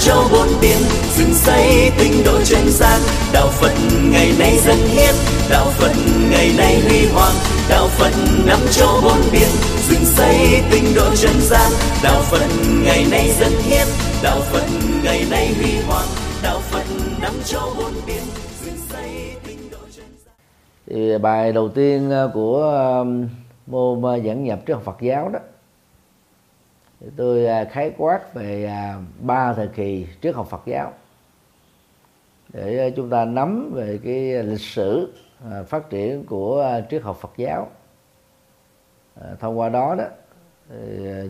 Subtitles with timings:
[0.00, 0.78] châu bốn biển
[1.16, 3.00] dựng xây tinh độ trên gian
[3.32, 3.72] đạo phật
[4.12, 5.14] ngày nay dân hiến,
[5.50, 5.92] đạo phật
[6.30, 7.34] ngày nay huy hoàng.
[7.68, 8.12] Đạo phật
[8.46, 9.48] năm châu bốn biển
[9.88, 11.70] dựng xây tinh độ trần gian
[12.02, 12.46] đạo phật
[12.84, 13.86] ngày nay dân hiến,
[14.22, 14.66] đạo phật
[15.04, 16.06] ngày nay huy hoàng.
[16.42, 16.84] Đạo phật
[17.22, 18.22] năm châu bốn biển
[18.64, 19.10] dựng xây
[19.46, 20.34] tinh độ trần gian
[20.86, 23.04] thì bài đầu tiên ờ, của
[23.66, 25.38] môn giảng nhập trước học Phật giáo đó
[27.16, 30.92] tôi à, khái quát về à, ba thời kỳ trước học Phật giáo.
[32.48, 35.14] Để à, chúng ta nắm về cái lịch sử
[35.66, 37.68] phát triển của triết học Phật giáo.
[39.40, 40.04] Thông qua đó đó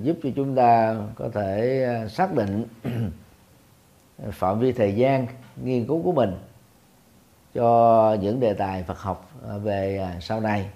[0.03, 2.65] giúp cho chúng ta có thể xác định
[4.31, 5.27] phạm vi thời gian
[5.63, 6.37] nghiên cứu của mình
[7.55, 9.31] cho những đề tài Phật học
[9.63, 10.71] về sau này.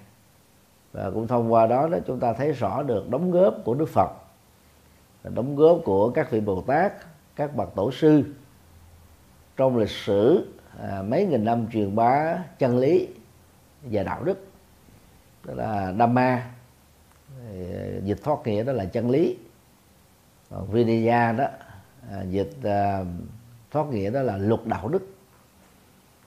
[0.91, 3.89] Và cũng thông qua đó đó, chúng ta thấy rõ được đóng góp của Đức
[3.89, 4.22] Phật
[5.23, 6.93] đóng góp của các vị Bồ Tát
[7.35, 8.23] các bậc tổ sư.
[9.57, 13.07] Trong lịch sử à, mấy nghìn năm truyền bá chân lý
[13.83, 14.47] và đạo đức
[15.43, 16.49] đó là Dhamma
[18.03, 19.37] dịch thoát nghĩa đó là chân lý.
[20.49, 21.47] Còn Vinaya đó
[22.11, 23.05] à, dịch à,
[23.71, 25.07] thoát nghĩa đó là luật đạo đức.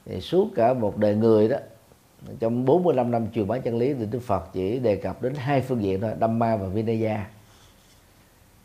[0.05, 1.57] Thì suốt cả một đời người đó
[2.41, 5.61] trong 45 năm truyền bá chân lý thì Đức Phật chỉ đề cập đến hai
[5.61, 7.27] phương diện thôi Dhamma và Vinaya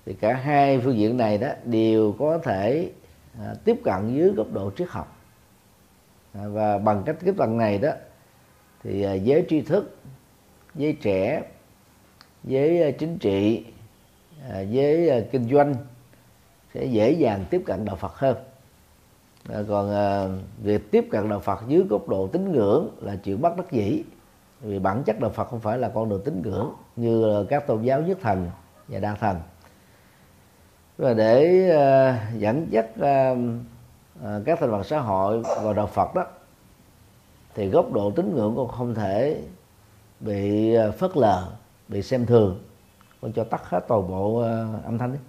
[0.05, 2.91] thì cả hai phương diện này đó đều có thể
[3.39, 5.17] à, tiếp cận dưới góc độ triết học.
[6.33, 7.91] À, và bằng cách tiếp cận này đó
[8.83, 9.97] thì à, giới tri thức
[10.75, 11.43] giới trẻ
[12.43, 13.65] giới à, chính trị
[14.49, 15.75] à, giới à, kinh doanh
[16.73, 18.37] sẽ dễ dàng tiếp cận đạo Phật hơn.
[19.49, 20.27] À, còn à,
[20.63, 24.03] việc tiếp cận đạo Phật dưới góc độ tín ngưỡng là chuyện bất đắc dĩ
[24.61, 27.81] vì bản chất đạo Phật không phải là con đường tín ngưỡng như các tôn
[27.81, 28.49] giáo nhất thần
[28.87, 29.39] và đa thần
[31.01, 33.37] và để uh, dẫn dắt uh,
[34.19, 36.25] uh, các thành phần xã hội vào đạo Phật đó
[37.55, 39.41] thì góc độ tín ngưỡng cũng không thể
[40.19, 41.47] bị phớt lờ
[41.87, 42.63] bị xem thường.
[43.21, 45.19] Con cho tắt hết toàn bộ uh, âm thanh đi.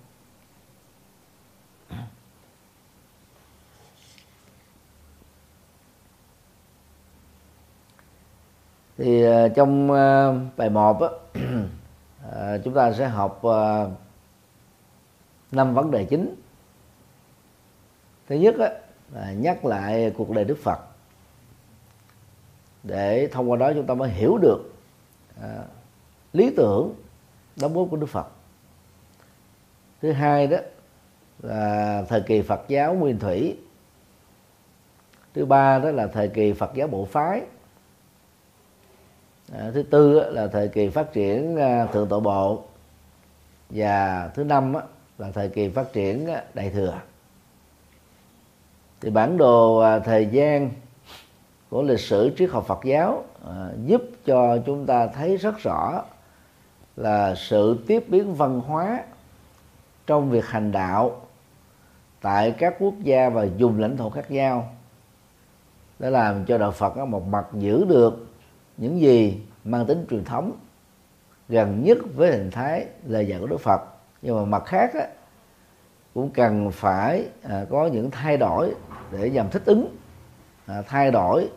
[8.99, 11.10] Thì uh, trong uh, bài một uh,
[12.65, 14.01] chúng ta sẽ học uh,
[15.52, 16.34] năm vấn đề chính.
[18.28, 18.70] Thứ nhất á,
[19.12, 20.78] là nhắc lại cuộc đời đức phật.
[22.82, 24.72] Để thông qua đó chúng ta mới hiểu được
[25.42, 25.64] à,
[26.32, 26.94] lý tưởng
[27.56, 28.26] đóng góp của đức phật.
[30.02, 30.56] Thứ hai đó
[31.42, 33.56] là thời kỳ phật giáo nguyên thủy.
[35.34, 37.42] Thứ ba đó là thời kỳ phật giáo bộ phái.
[39.52, 42.64] À, thứ tư là thời kỳ phát triển à, thượng tọa bộ.
[43.70, 44.74] Và thứ năm
[45.18, 47.00] là thời kỳ phát triển đại thừa.
[49.00, 50.70] Thì bản đồ à, thời gian
[51.70, 56.02] của lịch sử triết học Phật giáo à, giúp cho chúng ta thấy rất rõ
[56.96, 59.02] là sự tiếp biến văn hóa
[60.06, 61.20] trong việc hành đạo
[62.20, 64.74] tại các quốc gia và vùng lãnh thổ khác nhau
[65.98, 68.26] để làm cho đạo Phật có một mặt giữ được
[68.76, 70.52] những gì mang tính truyền thống
[71.48, 73.91] gần nhất với hình thái lời dạy của Đức Phật
[74.22, 75.06] nhưng mà mặt khác á,
[76.15, 78.75] cũng cần phải à, có những thay đổi
[79.12, 79.97] để nhằm thích ứng
[80.66, 81.49] à, thay đổi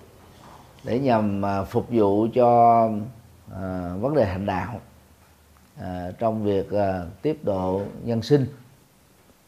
[0.84, 2.82] để nhằm à, phục vụ cho
[3.56, 4.80] à, vấn đề hành đạo
[5.82, 8.46] à, trong việc à, tiếp độ nhân sinh.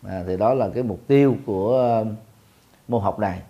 [0.08, 2.10] À, thì đó là cái mục tiêu của à,
[2.88, 3.42] môn học này.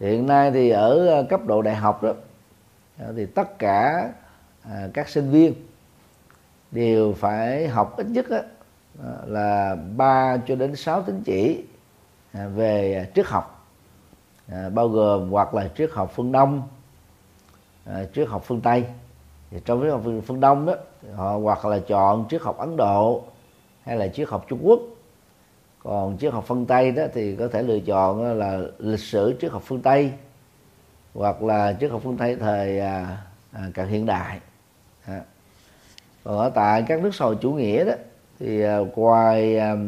[0.00, 2.12] Hiện nay thì ở à, cấp độ đại học đó
[2.98, 4.12] à, thì tất cả
[4.62, 5.54] à, các sinh viên
[6.70, 8.38] đều phải học ít nhất đó,
[9.04, 11.64] à, là 3 cho đến 6 tín chỉ
[12.32, 13.66] à, về triết học.
[14.52, 16.62] À, bao gồm hoặc là triết học phương Đông
[18.14, 18.84] triết học phương Tây.
[19.50, 20.74] Thì trong triết học phương Đông đó
[21.14, 23.22] họ hoặc là chọn triết học Ấn Độ
[23.82, 24.80] hay là triết học Trung Quốc.
[25.82, 29.50] Còn triết học phương Tây đó thì có thể lựa chọn là lịch sử triết
[29.50, 30.12] học phương Tây
[31.14, 33.22] hoặc là triết học phương Tây thời à,
[33.52, 34.40] à, cận hiện đại
[36.28, 37.92] còn ở tại các nước sòi chủ nghĩa đó
[38.38, 39.78] thì ờ, ngoài uh,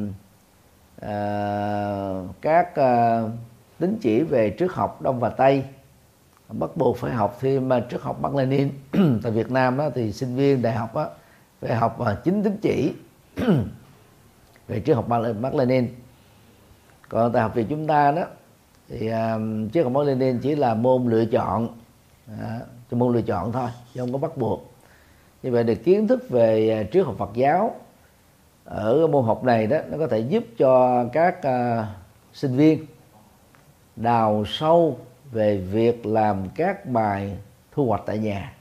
[0.96, 3.30] uh, các uh,
[3.78, 5.64] tín chỉ về triết học đông và tây
[6.48, 8.70] bắt buộc phải học thêm triết học Mác Lênin
[9.22, 11.08] tại Việt Nam đó thì sinh viên đại học đó,
[11.60, 12.92] phải học uh, chín tín chỉ
[14.68, 15.08] về triết học
[15.40, 15.88] Mác Lênin
[17.08, 18.24] còn tại học viện chúng ta đó
[18.88, 21.68] thì uh, triết học Mác Lênin chỉ là môn lựa chọn
[22.32, 24.69] uh, môn lựa chọn thôi chứ không có bắt buộc
[25.42, 27.74] như vậy thì kiến thức về à, triết học Phật giáo
[28.64, 31.84] ở môn học này đó nó có thể giúp cho các uh,
[32.32, 32.86] sinh viên
[33.96, 34.98] đào sâu
[35.32, 37.36] về việc làm các bài
[37.72, 38.52] thu hoạch tại nhà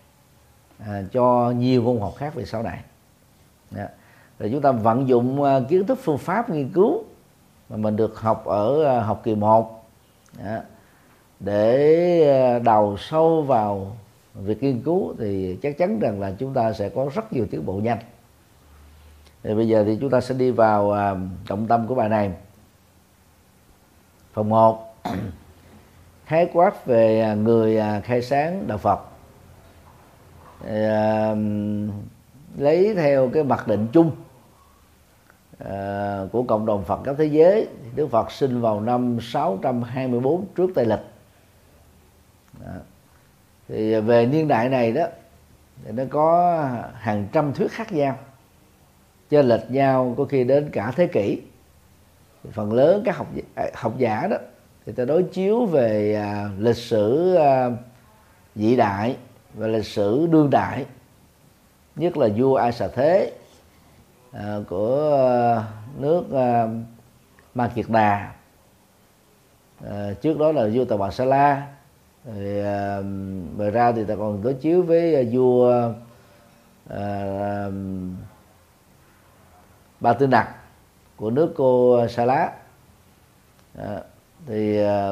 [0.80, 2.80] à, cho nhiều môn học khác về sau này
[3.72, 3.84] Đó.
[4.40, 7.04] rồi chúng ta vận dụng uh, kiến thức phương pháp nghiên cứu
[7.70, 9.86] mà mình được học ở uh, học kỳ 1
[10.46, 10.58] Đó.
[11.40, 13.96] để uh, đào sâu vào
[14.34, 17.66] việc nghiên cứu thì chắc chắn rằng là chúng ta sẽ có rất nhiều tiến
[17.66, 18.00] bộ nhanh.
[19.44, 21.16] Thì bây giờ thì chúng ta sẽ đi vào à,
[21.46, 22.32] trọng tâm của bài này.
[24.34, 24.96] Phần 1
[26.26, 29.00] khái quát về à, người à, khai sáng đạo Phật.
[32.58, 34.12] Lấy theo cái mặc định chung
[36.32, 40.86] của cộng đồng Phật các thế giới, Đức Phật sinh vào năm 624 trước Tây
[40.86, 41.00] lịch.
[42.60, 42.72] Đó
[43.70, 45.06] thì về niên đại này đó
[45.86, 46.60] thì nó có
[46.94, 48.18] hàng trăm thuyết khác nhau.
[49.30, 51.42] Cho lệch nhau có khi đến cả thế kỷ.
[52.52, 54.38] Phần lớn các học à, học giả đó
[54.86, 57.70] thì ta đối chiếu về à, lịch sử à,
[58.56, 59.18] vĩ đại
[59.54, 60.86] và lịch sử đương đại
[61.96, 63.32] nhất là vua ai xà thế
[64.32, 65.18] à, của
[65.58, 65.64] à,
[65.98, 66.68] nước à,
[67.56, 68.32] ma kiệt đà.
[69.90, 71.68] À, trước đó là vua tàu bà sa la
[72.26, 73.02] rồi à,
[73.58, 75.92] về ra thì ta còn đối chiếu với à, vua
[76.90, 77.70] à,
[80.00, 80.56] ba tư nặc
[81.16, 82.52] của nước cô à, sa lá
[83.78, 84.02] à,
[84.46, 85.12] thì à,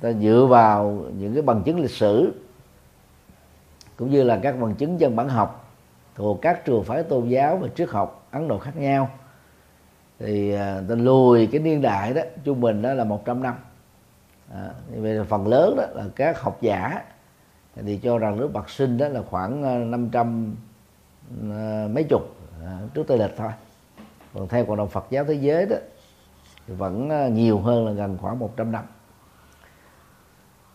[0.00, 2.32] ta dựa vào những cái bằng chứng lịch sử
[3.96, 5.72] cũng như là các bằng chứng dân bản học
[6.14, 9.10] thuộc các trường phái tôn giáo và triết học Ấn Độ khác nhau.
[10.18, 13.54] Thì à, ta lùi cái niên đại đó trung bình đó là 100 năm
[14.54, 17.02] à, về phần lớn đó là các học giả
[17.76, 20.54] thì cho rằng nước bạc sinh đó là khoảng ờ, 500
[21.50, 23.50] ờ, mấy chục à, trước tây lịch thôi.
[24.34, 25.76] Còn theo cộng đồng Phật giáo thế giới đó
[26.66, 28.84] thì vẫn nhiều hơn là gần khoảng 100 năm.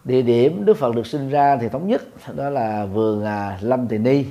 [0.04, 2.02] Địa điểm Đức Phật được sinh ra thì thống nhất
[2.36, 4.26] đó là vườn à, Lâm Tỳ Ni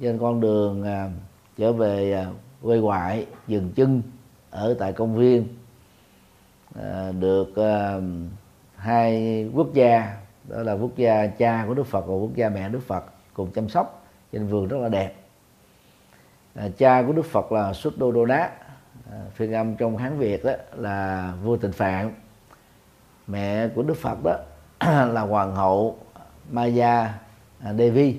[0.00, 1.10] trên con đường à,
[1.58, 2.26] trở về à,
[2.62, 4.02] quê ngoại dừng chân
[4.50, 5.48] ở tại công viên
[7.20, 7.54] được
[8.82, 10.16] hai quốc gia
[10.48, 13.50] đó là quốc gia cha của Đức Phật và quốc gia mẹ Đức Phật cùng
[13.50, 15.14] chăm sóc trên vườn rất là đẹp.
[16.54, 18.50] À, cha của Đức Phật là Xuất Đô Đô Đá
[19.10, 22.14] à, phiên âm trong Hán Việt đó là vua Tịnh Phạn.
[23.26, 24.36] Mẹ của Đức Phật đó
[25.12, 25.98] là hoàng hậu
[26.50, 27.14] Maya
[27.64, 28.18] à, Devi.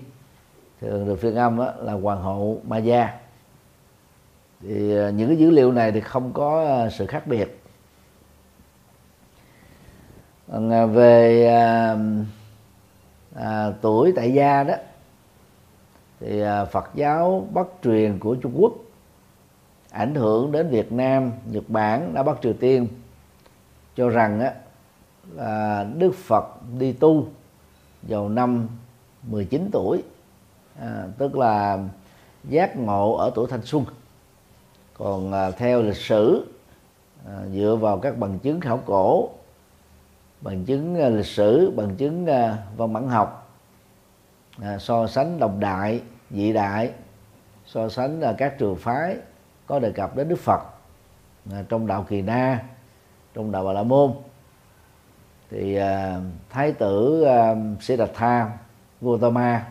[0.82, 3.14] Thường được phiên âm đó là hoàng hậu Maya.
[4.62, 7.63] Thì à, những cái dữ liệu này thì không có à, sự khác biệt.
[10.54, 11.98] À, về à,
[13.36, 14.74] à, tuổi tại gia đó
[16.20, 18.74] thì à, Phật giáo Bắc truyền của Trung Quốc
[19.92, 22.88] ảnh hưởng đến Việt Nam, Nhật Bản, đã Bắc Triều Tiên
[23.96, 24.54] cho rằng á,
[25.36, 26.46] là Đức Phật
[26.80, 27.28] đi tu
[28.02, 28.68] vào năm
[29.24, 30.04] 19 tuổi
[30.80, 31.84] à, tức là
[32.44, 33.86] giác ngộ ở tuổi thanh xuân.
[34.94, 36.46] Còn à, theo lịch sử
[37.26, 39.30] à, dựa vào các bằng chứng khảo cổ
[40.44, 43.58] bằng chứng à, lịch sử bằng chứng à, văn bản học
[44.62, 46.92] à, so sánh đồng đại dị đại
[47.66, 49.18] so sánh à, các trường phái
[49.68, 50.62] có đề cập đến Đức Phật
[51.52, 52.64] à, trong đạo Kỳ Na
[53.34, 54.14] trong đạo Bà La Môn.
[55.50, 56.20] Thì à,
[56.50, 58.58] thái tử à, Siddhartha
[59.02, 59.68] Gautama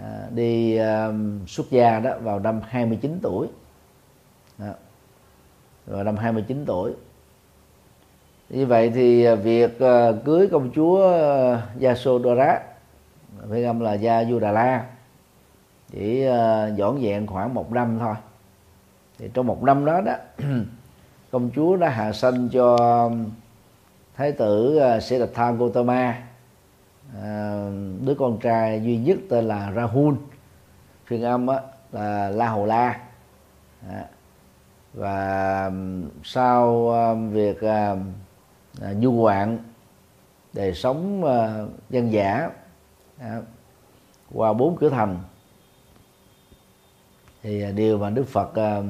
[0.00, 1.08] à, đi à,
[1.46, 3.48] xuất gia đó vào năm 29 tuổi.
[4.58, 4.72] Đó.
[5.86, 6.92] vào năm 29 tuổi
[8.52, 12.60] như vậy thì à, việc à, cưới công chúa à, Yasodhara
[13.50, 14.86] phải âm là Gia Du Đà La
[15.90, 18.14] chỉ à, dọn dẹn khoảng một năm thôi.
[19.18, 20.14] Thì trong một năm đó đó
[21.30, 22.78] công chúa đã hạ sanh cho
[24.16, 26.14] thái tử Sĩ Đạt Gautama Gotama
[28.00, 30.14] đứa con trai duy nhất tên là Rahul
[31.06, 31.60] phiên âm á,
[31.92, 33.00] là La Hầu La
[34.94, 35.70] và
[36.24, 36.94] sau
[37.30, 37.60] việc
[38.80, 39.58] à, du ngoạn
[40.52, 42.50] đời sống à, dân giả
[43.18, 43.40] à,
[44.34, 45.18] qua bốn cửa thành.
[47.42, 48.82] Thì à, điều mà Đức Phật à,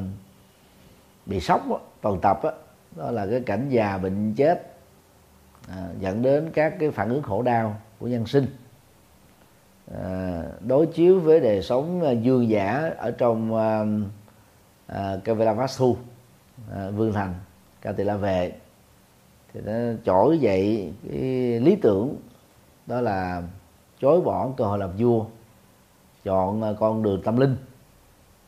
[1.27, 2.53] bị sốc đó, toàn tập đó,
[2.97, 4.73] đó là cái cảnh già bệnh chết
[5.69, 8.47] à, dẫn đến các cái phản ứng khổ đau của nhân sinh.
[10.03, 13.85] À, đối chiếu với đời sống à, dương giả ở trong à,
[14.87, 15.97] à, Kavilavastu
[16.75, 17.35] à, vương thành
[17.83, 18.53] ca tỳ la vệ
[19.55, 19.73] thì nó
[20.05, 21.21] trỗi dậy cái
[21.61, 22.17] lý tưởng,
[22.87, 23.43] đó là
[24.01, 25.25] chối bỏ cơ hội làm vua,
[26.25, 27.57] chọn ờ, con đường tâm linh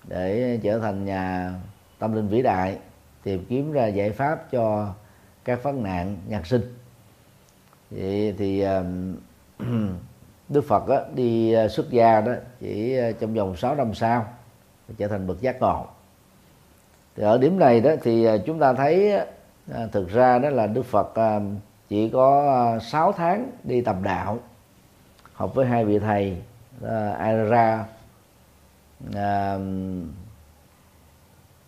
[0.04, 1.52] để trở thành nhà
[1.99, 2.78] tâm linh vĩ đại,
[3.23, 4.94] tìm kiếm ra giải pháp cho
[5.44, 6.62] các phát nạn nhân sinh.
[7.90, 8.64] Vậy thì
[10.49, 14.26] Đức Phật đó đi ờ, xuất gia đó chỉ ờ, trong vòng 6 năm sau
[14.99, 15.87] trở thành bậc giác ngộ.
[17.16, 19.20] Thì ở điểm này đó thì chúng ta thấy
[19.73, 21.40] à, thực ra đó là Đức Phật à,
[21.88, 24.38] chỉ có à, 6 tháng đi tầm đạo
[25.33, 26.42] học với hai vị thầy
[26.87, 27.87] à, Ara
[29.14, 29.59] à,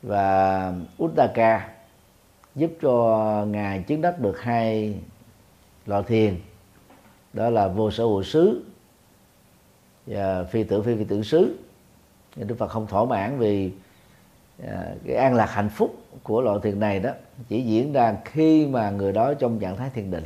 [0.03, 0.73] và
[1.03, 1.69] Uttaka
[2.55, 4.95] giúp cho ngài chứng đắc được hai
[5.87, 6.41] loại thiền.
[7.33, 8.65] Đó là vô sở hữu xứ
[10.07, 11.59] và phi tưởng phi phi tưởng xứ.
[12.37, 13.73] Đức Phật không thỏa mãn vì
[14.67, 17.11] à, cái an lạc hạnh phúc của loại thiền này đó
[17.49, 20.25] chỉ diễn ra khi mà người đó trong trạng thái thiền định.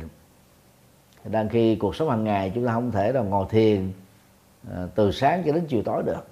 [1.23, 3.91] Đang khi cuộc sống hàng ngày chúng ta không thể là ngồi thiền
[4.71, 6.27] à, từ sáng cho đến chiều tối được.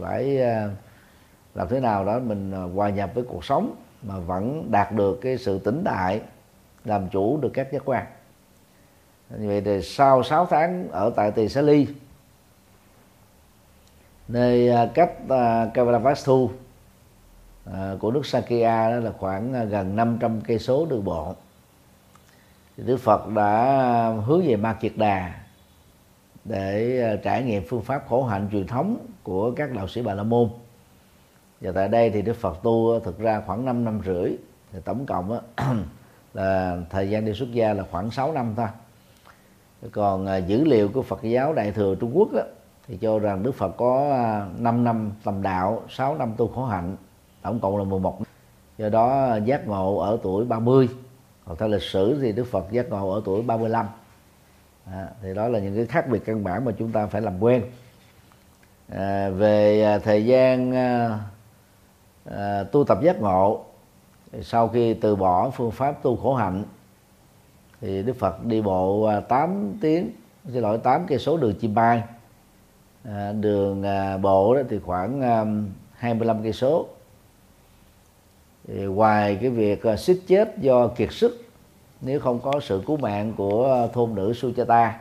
[0.00, 0.70] Phải à,
[1.54, 5.18] làm thế nào đó mình à, hòa nhập với cuộc sống mà vẫn đạt được
[5.22, 6.20] cái sự tĩnh đại,
[6.84, 8.06] làm chủ được các giác quan.
[9.38, 11.86] Như vậy thì sau 6 tháng ở tại tỳ xá ly
[14.28, 15.74] nơi à, cách uh,
[17.64, 21.34] à, của nước Sakya đó là khoảng ờ, gần 500 cây số đường bộ.
[22.76, 25.34] Thì Đức Phật đã hướng về Ma Kiệt Đà
[26.44, 30.14] để ờ, trải nghiệm phương pháp khổ hạnh truyền thống của các đạo sĩ Bà
[30.14, 30.48] La Môn.
[31.60, 34.32] Và tại đây thì Đức Phật tu thực ra khoảng 5 năm rưỡi.
[34.72, 35.40] Thì tổng cộng
[36.34, 38.66] là thời gian đi xuất gia là khoảng 6 năm thôi.
[39.92, 42.42] Còn dữ liệu của Phật giáo Đại thừa Trung Quốc đó,
[42.88, 44.18] thì cho rằng Đức Phật có
[44.58, 46.96] 5 năm tầm đạo 6 năm tu khổ hạnh
[47.42, 48.22] tổng cộng là 11
[48.78, 50.88] do đó giác ngộ ở tuổi 30
[51.46, 53.86] còn theo lịch sử thì Đức Phật giác ngộ ở tuổi 35
[54.86, 57.42] à, thì đó là những cái khác biệt căn bản mà chúng ta phải làm
[57.42, 57.62] quen.
[58.88, 61.18] À, về à, thời gian à,
[62.24, 63.64] à, tu tập giác ngộ
[64.42, 66.64] sau khi từ bỏ phương pháp tu khổ hạnh
[67.80, 70.10] thì Đức Phật đi bộ à, 8 tiếng
[70.48, 72.02] xin lỗi 8 cây số đường chim bay.
[73.04, 75.44] À, đường à, bộ đó thì khoảng à,
[75.92, 76.86] 25 cây số
[78.68, 81.46] thì ngoài cái việc à, suýt chết do kiệt sức
[82.00, 85.00] nếu không có sự cứu mạng của à, thôn nữ Suchata.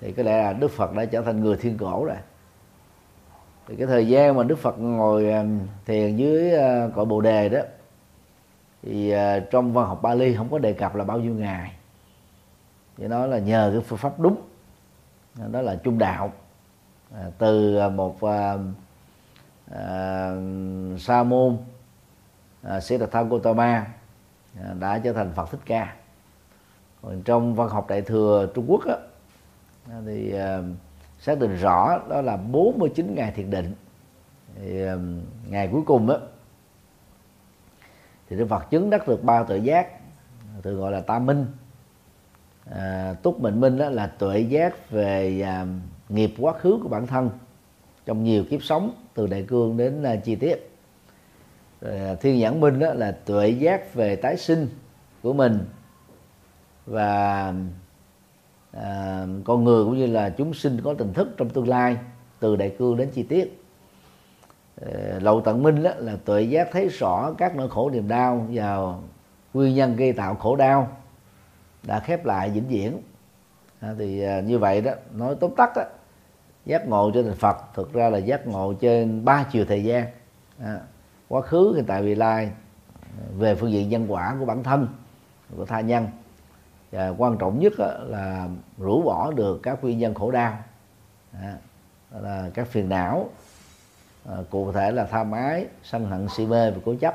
[0.00, 2.16] Thì có lẽ là Đức Phật đã trở thành người thiên cổ rồi.
[3.68, 5.44] Thì cái thời gian mà Đức Phật ngồi à,
[5.86, 6.52] thiền dưới
[6.94, 7.60] cội Bồ đề đó
[8.82, 9.14] thì
[9.50, 11.72] trong văn học Bali không có đề cập là bao nhiêu ngày.
[12.96, 14.36] Thì nói là nhờ cái phương pháp đúng
[15.52, 16.32] đó là trung đạo.
[17.38, 18.18] Từ một
[19.70, 20.34] à,
[20.98, 21.56] sa môn
[22.68, 23.86] à, Siddhartha Gautama
[24.62, 25.96] à, đã trở thành Phật thích ca.
[27.02, 28.96] Còn trong văn học đại thừa Trung Quốc á,
[29.90, 30.58] à, thì à,
[31.18, 33.74] xác định rõ đó là 49 ngày thiền định.
[34.60, 34.80] Thì
[35.48, 36.16] ngày cuối cùng á,
[38.28, 39.86] thì Đức Phật chứng đắc được ba tuệ giác
[40.62, 41.46] thường gọi là tam minh.
[42.70, 45.66] À, túc mệnh minh đó là tuệ giác về à,
[46.08, 47.30] nghiệp quá khứ của bản thân
[48.06, 50.73] trong nhiều kiếp sống từ đại cương đến à, chi tiết.
[51.84, 54.68] Ờ, thiên nhãn minh đó là tuệ giác về tái sinh
[55.22, 55.58] của mình.
[56.86, 57.54] Và
[58.72, 61.96] à, con người cũng như là chúng sinh có tình thức trong tương lai
[62.40, 63.62] từ đại cương đến chi tiết.
[64.82, 68.46] À, lậu tận minh đó là tuệ giác thấy rõ các nỗi khổ niềm đau
[68.50, 68.78] và
[69.54, 70.96] nguyên nhân gây tạo khổ đau
[71.82, 73.00] đã khép lại vĩnh viễn.
[73.80, 75.82] À, thì à, như vậy đó nói tóm tắt đó
[76.66, 80.06] giác ngộ trên thành Phật thực ra là giác ngộ trên ba chiều thời gian.
[80.60, 80.80] À,
[81.28, 82.50] quá khứ hiện tại vị lai
[83.36, 84.88] về phương diện nhân quả của bản thân
[85.56, 86.08] của tha nhân.
[86.92, 90.58] Và quan trọng nhất là rũ bỏ được các nguyên nhân khổ đau
[92.10, 93.30] là các phiền não
[94.28, 97.14] à, cụ thể là tham ái sân hận si mê và cố chấp.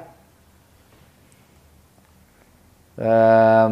[2.97, 3.67] À,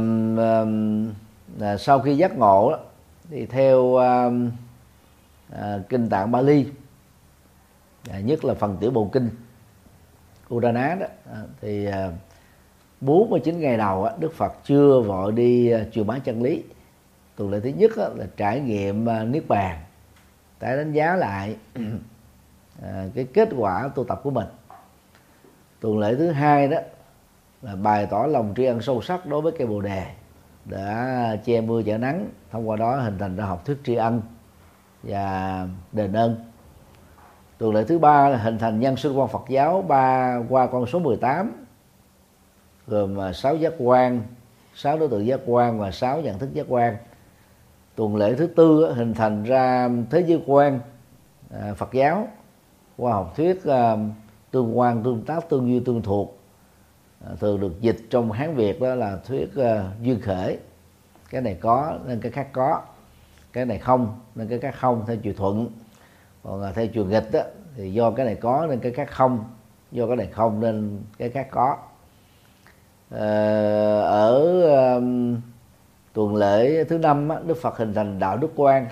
[1.61, 2.77] à, sau khi giác ngộ
[3.29, 4.29] thì theo à,
[5.51, 6.67] à, kinh tạng Bali
[8.09, 9.29] à, nhất là phần tiểu bộ kinh
[10.53, 12.11] Udana đó à, thì à,
[13.01, 16.63] 49 ngày đầu Đức Phật chưa vội đi à, truyền bá chân lý.
[17.35, 19.79] Tuần lễ thứ nhất là trải nghiệm niết bàn.
[20.59, 21.55] Để đánh giá lại
[23.15, 24.47] cái kết quả tu tập của mình.
[25.79, 26.77] Tuần lễ thứ hai đó,
[27.61, 30.05] là bày tỏ lòng tri ân sâu sắc đối với cây bồ đề,
[30.65, 34.21] đã che mưa chở nắng, thông qua đó hình thành ra học thuyết tri ân
[35.03, 36.46] và đền ơn
[37.57, 40.85] tuần lễ thứ ba là hình thành nhân sư quan Phật giáo ba qua con
[40.85, 41.65] số 18
[42.87, 44.21] gồm à, sáu giác quan,
[44.75, 46.97] sáu đối tượng giác quan và sáu nhận thức giác quan.
[47.95, 50.79] Tuần lễ thứ tư hình thành ra thế giới quan
[51.49, 52.27] à, Phật giáo
[52.97, 53.97] qua học thuyết à,
[54.51, 56.37] tương quan, tương tác, tương duy tương thuộc.
[57.39, 59.49] Thường được dịch trong hán việt đó là thuyết
[60.01, 60.57] duyên khởi
[61.29, 62.81] cái này có nên cái khác có,
[63.53, 65.69] cái này không nên cái khác không theo chiều thuận
[66.47, 67.41] còn à, theo chiều nghịch đó,
[67.75, 69.45] thì do cái này có nên cái khác không?
[69.91, 71.77] Do cái này không nên cái khác có.
[73.09, 74.61] Ờ, ở
[74.95, 75.41] um,
[76.13, 78.85] tuần lễ thứ năm á, đức phật hình thành đạo đức quan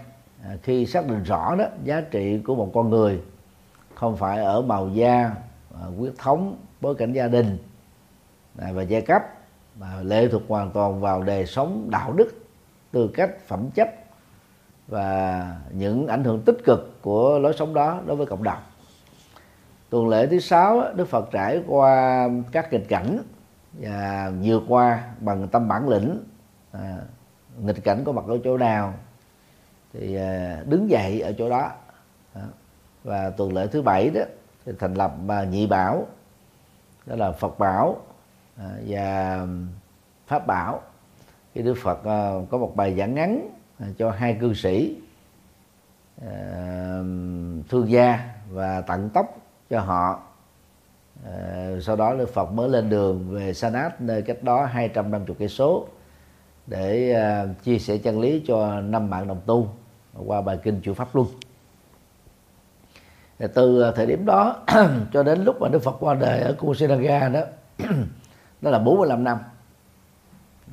[0.43, 3.21] à, khi xác định rõ đó giá trị của một con người
[3.95, 5.35] không phải ở màu da
[5.81, 7.57] à, huyết thống bối cảnh gia đình
[8.57, 9.23] à, và giai cấp
[9.79, 12.45] mà lệ thuộc hoàn toàn vào đời sống đạo đức
[12.91, 14.04] tư cách phẩm chất
[14.87, 18.59] và những ảnh hưởng tích cực của lối sống đó đối với cộng đồng.
[19.89, 23.19] Tuần lễ thứ sáu đức phật trải qua các nghịch cảnh
[23.73, 26.23] và vượt qua bằng tâm bản lĩnh
[26.71, 26.97] à,
[27.61, 28.93] nghịch cảnh có mặt ở chỗ nào
[29.93, 31.71] thì à, đứng dậy ở chỗ đó.
[33.03, 34.21] Và tuần lễ thứ bảy đó
[34.65, 36.05] thì thành lập à, nhị bảo
[37.05, 37.97] đó là phật bảo
[38.57, 39.39] à, và
[40.27, 40.81] pháp bảo.
[41.53, 44.95] Khi đức phật à, có một bài giảng ngắn À, cho hai cư sĩ
[46.21, 46.29] à,
[47.69, 48.19] thương gia
[48.51, 49.37] và tặng tóc
[49.69, 50.21] cho họ.
[51.25, 55.47] À, sau đó Đức Phật mới lên đường về Sanat, nơi cách đó 250 cây
[55.47, 55.87] số,
[56.67, 57.15] để
[57.63, 59.69] chia sẻ chân lý cho năm bạn đồng tu
[60.25, 61.27] qua bài kinh chủ pháp luân.
[63.53, 64.63] Từ thời điểm đó,
[65.13, 67.41] cho đến lúc mà Đức Phật qua đời ở Kusinaga đó
[68.61, 69.37] đó là 45 năm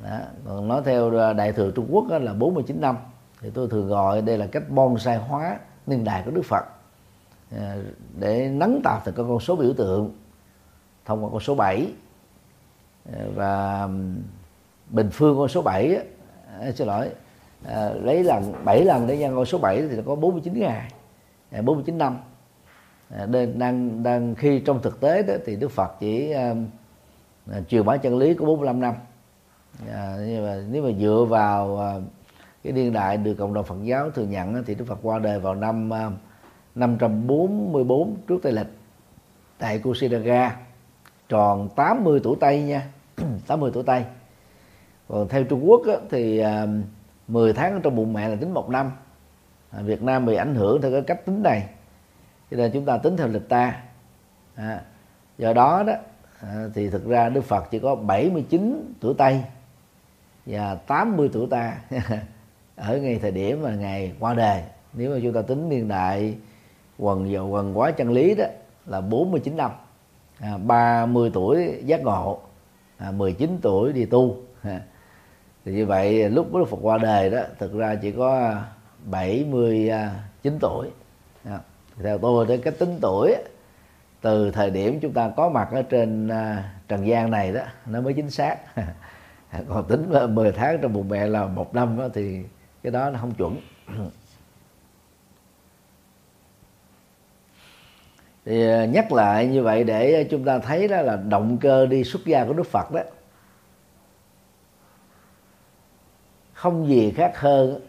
[0.03, 0.19] đó.
[0.47, 2.97] còn nói theo à, đại thừa Trung Quốc đó là 49 năm
[3.41, 6.65] thì tôi thường gọi đây là cách bonsai hóa niên đại của Đức Phật.
[7.57, 7.77] À,
[8.19, 10.13] để nắng tạo thành các con số biểu tượng
[11.05, 11.87] thông qua con số 7
[13.13, 13.89] à, và
[14.89, 15.97] bình phương con số 7
[16.61, 17.11] à, xin lỗi
[17.65, 20.91] à, lấy lần 7 lần để nhân con số 7 thì nó có 49 ngày
[21.63, 22.19] 49 năm.
[23.27, 26.35] Nên đang đang khi trong thực tế đó thì Đức Phật chỉ
[27.51, 28.95] uh, truyền bá chân lý của 45 năm.
[29.79, 31.95] Dạ, à, nhưng mà nếu mà dựa vào à,
[32.63, 35.39] cái niên đại được cộng đồng Phật giáo thừa nhận thì Đức Phật qua đời
[35.39, 36.11] vào năm à,
[36.75, 38.67] 544 trước Tây lịch
[39.59, 40.57] tại Kusinaga
[41.29, 42.89] tròn 80 tuổi Tây nha
[43.47, 44.05] 80 tuổi Tây.
[45.09, 46.67] Còn theo Trung Quốc á, thì à,
[47.29, 48.91] 10 tháng trong bụng mẹ là tính một năm.
[49.71, 51.69] À, Việt Nam bị ảnh hưởng theo cái cách tính này
[52.51, 53.83] cho nên chúng ta tính theo lịch ta.
[54.55, 54.83] À,
[55.39, 55.93] do đó đó
[56.41, 59.45] à, thì thực ra Đức Phật chỉ có 79 tuổi Tây
[60.47, 61.77] và 80 tuổi ta
[62.77, 64.63] ở ngay thời điểm mà ngày qua đời.
[64.93, 66.35] Nếu mà chúng ta tính niên đại
[66.99, 68.45] quần dầu quần quá chân lý đó
[68.87, 69.71] là 49 năm.
[70.39, 72.39] À, 30 tuổi giác ngộ
[72.99, 74.37] à, 19 tuổi đi tu.
[74.63, 74.81] À,
[75.65, 78.55] thì như vậy lúc Đức Phật qua đời đó thực ra chỉ có
[79.05, 80.89] 79 tuổi.
[81.45, 81.59] À
[82.03, 83.35] theo tôi tới cái tính tuổi
[84.21, 88.01] từ thời điểm chúng ta có mặt ở trên à, trần gian này đó nó
[88.01, 88.57] mới chính xác.
[89.53, 92.43] À, còn tính 10 tháng trong bụng mẹ là một năm đó, thì
[92.83, 93.57] cái đó nó không chuẩn.
[98.45, 102.05] Thì à, nhắc lại như vậy để chúng ta thấy đó là động cơ đi
[102.05, 103.01] xuất gia của đức phật đó.
[106.53, 107.81] Không gì khác hơn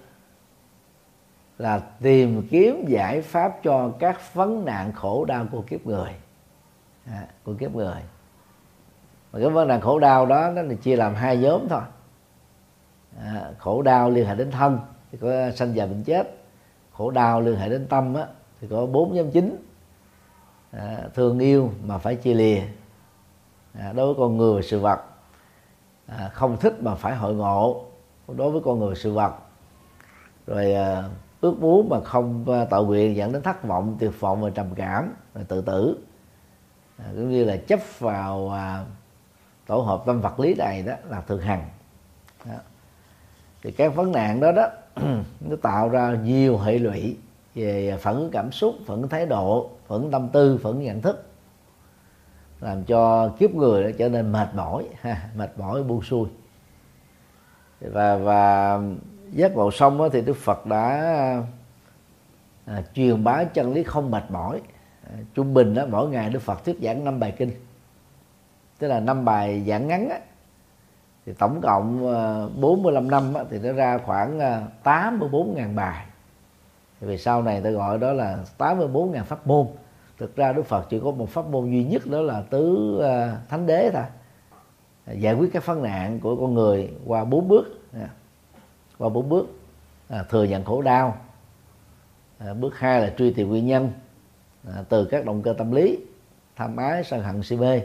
[1.57, 6.11] là tìm kiếm giải pháp cho các vấn nạn khổ đau của kiếp người.
[7.05, 8.01] À, của kiếp người
[9.33, 11.81] mà cái vấn nạn khổ đau đó nó là chia làm hai nhóm thôi.
[13.23, 14.79] À, khổ đau liên hệ đến thân
[15.11, 16.37] thì có sanh già bệnh chết.
[16.93, 18.27] Khổ đau liên hệ đến tâm á,
[18.61, 19.55] thì có bốn nhóm chính.
[20.71, 22.61] À, thương yêu mà phải chia lìa.
[23.79, 24.99] À, đối với con người và sự vật.
[26.07, 27.85] À, không thích mà phải hội ngộ
[28.27, 29.33] đối với con người sự vật.
[30.47, 31.03] Rồi à,
[31.41, 34.67] ước muốn mà không à, tạo nguyện dẫn đến thất vọng tuyệt vọng và trầm
[34.75, 35.97] cảm và tự tử.
[36.97, 38.85] À, cũng như là chấp vào à,
[39.67, 41.65] tổ hợp tâm vật lý này đó là thường hằng
[42.45, 42.55] đó.
[43.63, 44.69] thì các vấn nạn đó đó
[45.49, 47.17] nó tạo ra nhiều hệ lụy
[47.55, 50.83] về phản ứng cảm xúc phản ứng thái độ phản ứng tâm tư phản ứng
[50.83, 51.33] nhận thức
[52.63, 54.85] làm cho kiếp người nó trở nên mệt mỏi
[55.35, 56.29] mệt mỏi buông xuôi.
[57.81, 58.79] Và và
[59.31, 60.89] giác ngộ xong thì đức phật đã
[62.65, 64.61] à, truyền bá chân lý không mệt mỏi.
[65.03, 67.51] À, trung bình đó mỗi ngày đức phật thuyết giảng năm bài kinh
[68.83, 70.19] tức là năm bài giảng ngắn á,
[71.25, 76.05] thì tổng cộng ờ, 45 năm á, thì nó ra khoảng ờ, 84 ngàn bài.
[76.99, 79.67] Thì vì sau này ta gọi đó là 84 ngàn pháp môn.
[80.17, 83.37] Thực ra Đức Phật chỉ có một pháp môn duy nhất đó là tứ ờ,
[83.49, 84.03] thánh đế thôi.
[85.07, 87.81] Giải quyết các phân nạn của con người qua bốn bước.
[88.97, 89.47] Qua bốn bước
[90.09, 91.17] à, thừa nhận khổ đau.
[92.39, 93.91] À, bước hai là truy tìm nguyên nhân.
[94.67, 95.97] À, từ các động cơ tâm lý
[96.55, 97.81] tham ái sân hận si mê.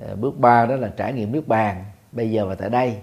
[0.00, 2.98] Ờ, bước ba đó là trải nghiệm nước bàn bây giờ và tại đây.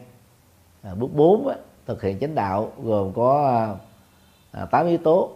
[0.82, 3.68] À, bước bốn á, thực hiện chánh đạo gồm có
[4.52, 5.32] à, tám yếu tố.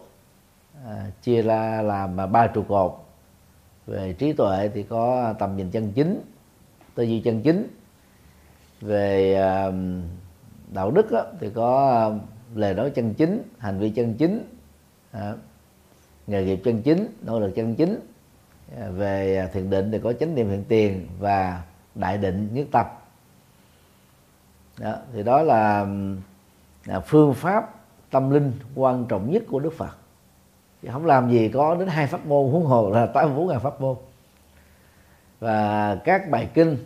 [0.85, 2.93] À, chia ra làm ba trụ cột.
[3.87, 6.21] Về trí tuệ thì có tầm nhìn chân chính
[6.95, 7.67] tư duy chân chính.
[8.81, 9.71] Về à,
[10.73, 11.05] đạo đức
[11.39, 12.11] thì có
[12.55, 14.55] lời nói chân chính hành vi chân chính.
[15.11, 15.33] À,
[16.27, 17.99] nghề nghiệp chân chính nỗ lực chân chính
[18.91, 21.61] về à, thiền định thì có chánh niệm hiện tiền và
[21.95, 22.85] đại định nhất tâm.
[24.79, 25.87] Đó, thì đó là,
[26.85, 27.73] là phương pháp
[28.11, 29.97] tâm linh quan trọng nhất của đức phật.
[30.81, 33.59] Thì không làm gì có đến hai pháp môn huống hồ là tám bốn ngàn
[33.59, 33.95] pháp môn.
[35.39, 36.77] Và các bài kinh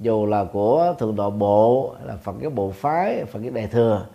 [0.00, 4.06] dù là của thượng độ bộ là phật cái bộ phái phật cái đại thừa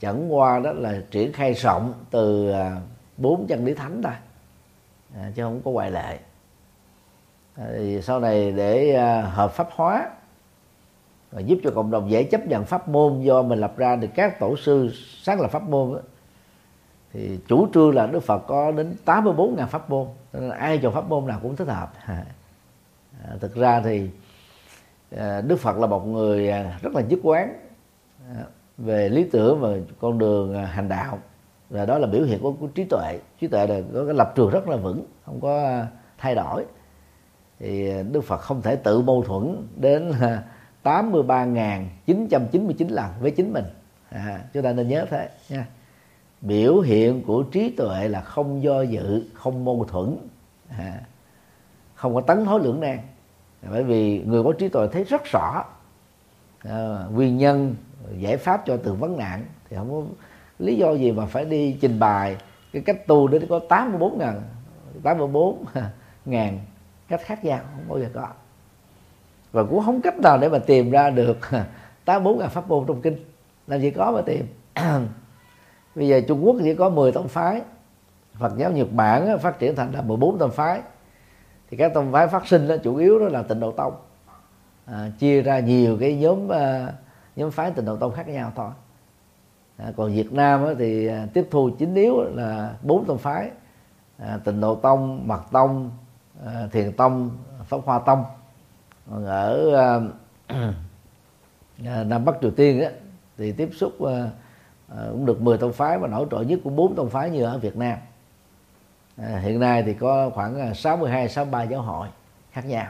[0.00, 2.76] chẳng qua đó là triển khai rộng từ à,
[3.16, 4.12] bốn chân lý thánh thôi.
[5.14, 6.18] À, chứ không có ngoại lệ
[7.56, 10.10] thì sau này để à, hợp pháp hóa
[11.32, 14.08] và giúp cho cộng đồng dễ chấp nhận pháp môn do mình lập ra được
[14.14, 14.90] các tổ sư
[15.22, 16.00] sáng lập pháp môn đó,
[17.12, 20.78] thì chủ trương là Đức Phật có đến 84 ngàn pháp môn nên là ai
[20.78, 21.92] chọn pháp môn nào cũng thích hợp.
[23.24, 24.10] À, thực ra thì
[25.16, 27.54] à, Đức Phật là một người à, rất là nhất quán
[28.78, 29.68] về lý tưởng và
[30.00, 31.18] con đường hành đạo.
[31.70, 33.18] Và đó là biểu hiện của, của trí tuệ.
[33.40, 35.84] Trí tuệ là có cái lập trường rất là vững không có
[36.18, 36.64] thay đổi
[37.64, 40.12] thì Đức Phật không thể tự mâu thuẫn đến
[40.82, 43.64] 83.999 lần với chính mình.
[44.10, 45.66] À, chúng ta nên nhớ thế nha.
[46.40, 50.16] Biểu hiện của trí tuệ là không do dự không mâu thuẫn.
[50.68, 51.00] À,
[51.94, 52.98] không có tấn thối lưỡng nan.
[53.70, 55.64] Bởi vì người có trí tuệ thấy rất rõ.
[56.58, 57.74] À, nguyên nhân
[58.18, 60.02] giải pháp cho từng vấn nạn thì không có
[60.58, 62.36] lý do gì mà phải đi trình bày.
[62.72, 64.42] Cái cách tu đến có 84 ngàn
[65.02, 65.64] 84
[66.24, 66.58] ngàn
[67.08, 68.28] cách khác nhau không bao giờ có.
[69.52, 71.38] Và cũng không cách nào để mà tìm ra được
[72.04, 73.16] 84 ngàn pháp môn trong kinh.
[73.66, 74.46] Làm gì có mà tìm.
[75.94, 77.62] Bây giờ Trung Quốc chỉ có 10 tông phái.
[78.38, 80.82] Phật giáo Nhật Bản phát triển thành là 14 tông phái.
[81.70, 83.94] Thì các tông phái phát sinh đó chủ yếu đó là tịnh độ tông.
[84.86, 86.54] À, chia ra nhiều cái nhóm uh,
[87.36, 88.70] nhóm phái tịnh độ tông khác nhau thôi.
[89.76, 93.50] À, còn Việt Nam thì à, tiếp thu chính yếu là bốn tông phái.
[94.18, 95.90] À, tịnh độ tông mật tông
[96.44, 97.30] Ờ, thiền tông
[97.64, 98.24] pháp hoa tông.
[99.10, 100.02] Còn ở ờ,
[101.86, 102.90] ờ, Nam Bắc Triều Tiên á,
[103.38, 103.92] thì tiếp xúc
[105.10, 107.58] cũng được 10 tông phái và nổi trội nhất của bốn tông phái như ở
[107.58, 107.98] Việt Nam.
[109.16, 112.08] Hiện nay thì có khoảng 62 63 giáo hội
[112.52, 112.86] khác nhau.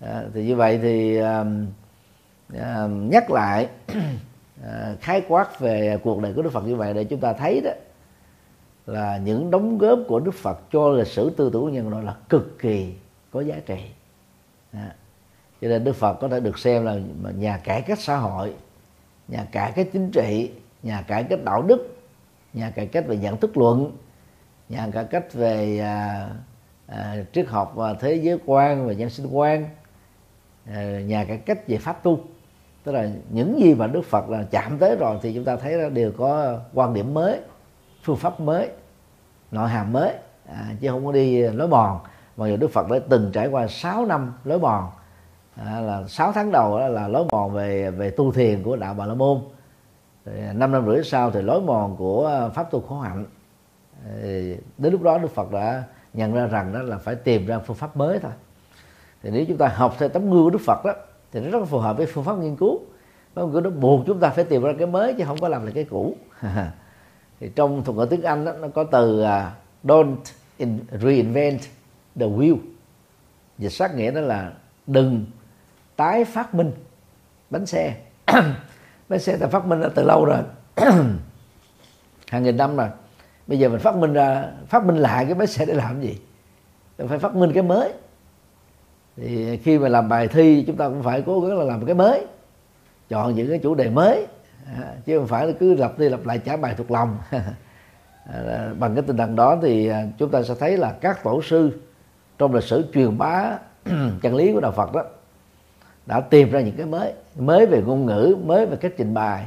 [0.00, 1.44] À, thì như vậy thì à,
[2.58, 3.68] à, nhắc lại
[4.64, 7.60] à, khái quát về cuộc đời của Đức Phật như vậy để chúng ta thấy
[7.60, 7.70] đó
[8.90, 12.04] là những đóng góp của Đức Phật cho lịch sử tư tưởng của nhân loại
[12.04, 12.94] là cực kỳ
[13.30, 13.78] có giá trị.
[14.72, 14.94] À,
[15.60, 16.98] cho nên Đức Phật có thể được xem là
[17.36, 18.54] nhà cải cách xã hội
[19.28, 20.50] nhà cải cách chính trị
[20.82, 21.96] nhà cải cách đạo đức
[22.52, 23.96] nhà cải cách về nhận thức luận
[24.68, 26.28] nhà cải cách về à,
[26.86, 29.68] à, triết học và thế giới quan và nhân sinh quan
[30.66, 32.20] à, nhà cải cách về pháp tu.
[32.84, 35.72] Tức là những gì mà đức phật là chạm tới rồi thì chúng ta thấy
[35.72, 37.40] là đều có quan điểm mới
[38.02, 38.68] phương pháp mới
[39.50, 40.14] nội hàm mới
[40.48, 41.98] à, chứ không có đi lối mòn
[42.36, 44.90] mặc dù đức phật đã từng trải qua 6 năm lối mòn
[45.56, 48.94] à, là 6 tháng đầu đó là lối mòn về về tu thiền của đạo
[48.94, 49.40] bà la môn.
[50.52, 53.24] Năm năm rưỡi sau thì lối mòn của pháp tu khổ hạnh.
[54.78, 55.84] Đến lúc đó đức phật đã
[56.14, 58.32] nhận ra rằng đó là phải tìm ra phương pháp mới thôi.
[59.22, 60.92] Thì nếu chúng ta học theo tấm gương của đức phật đó
[61.32, 62.80] thì nó rất phù hợp với phương pháp nghiên cứu.
[63.34, 65.38] Phương pháp nghiên cứu nó buộc chúng ta phải tìm ra cái mới chứ không
[65.40, 66.16] có làm lại cái cũ.
[67.40, 69.28] thì trong thuật ngữ tiếng anh đó, nó có từ uh,
[69.84, 70.16] don't
[70.58, 71.60] in, reinvent
[72.14, 72.56] the wheel.
[73.58, 74.52] Dịch sát nghĩa đó là
[74.86, 75.26] đừng
[75.96, 76.72] tái phát minh
[77.50, 77.96] bánh xe.
[79.08, 80.38] Bánh xe ta phát minh ra từ lâu rồi.
[82.28, 82.88] Hàng nghìn năm rồi.
[83.46, 86.18] Bây giờ mình phát minh ra phát minh lại cái bánh xe để làm gì?
[86.98, 87.92] Mình phải phát minh cái mới.
[89.16, 91.94] Thì khi mà làm bài thi chúng ta cũng phải cố gắng là làm cái
[91.94, 92.26] mới.
[93.08, 94.26] Chọn những cái chủ đề mới.
[94.66, 97.18] À, chứ không phải là cứ lặp đi lặp lại trả bài thuộc lòng.
[98.32, 101.42] À, bằng cái tinh thần đó thì à, chúng ta sẽ thấy là các tổ
[101.42, 101.80] sư
[102.38, 103.58] trong lịch sử truyền bá
[104.22, 105.04] chân lý của đạo Phật đó
[106.06, 109.46] đã tìm ra những cái mới mới về ngôn ngữ, mới về cách trình bày.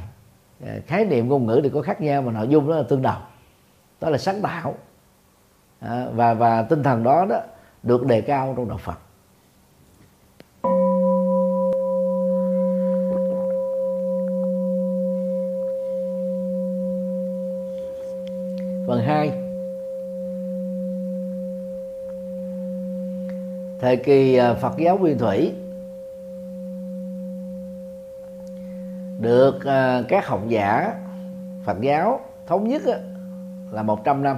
[0.88, 3.22] Khái niệm ngôn ngữ thì có khác nhau mà nội dung đó là tương đồng.
[4.02, 4.76] Đó là sáng tạo.
[6.14, 7.40] Và và tinh thần đó đó
[7.84, 9.00] được đề cao trong đạo Phật.
[18.94, 19.32] Phần 2
[23.80, 25.54] thời kỳ à, Phật giáo Nguyên Thủy
[29.20, 30.94] được à, các học giả
[31.66, 32.82] Phật giáo thống nhất
[33.72, 34.38] là 100 năm.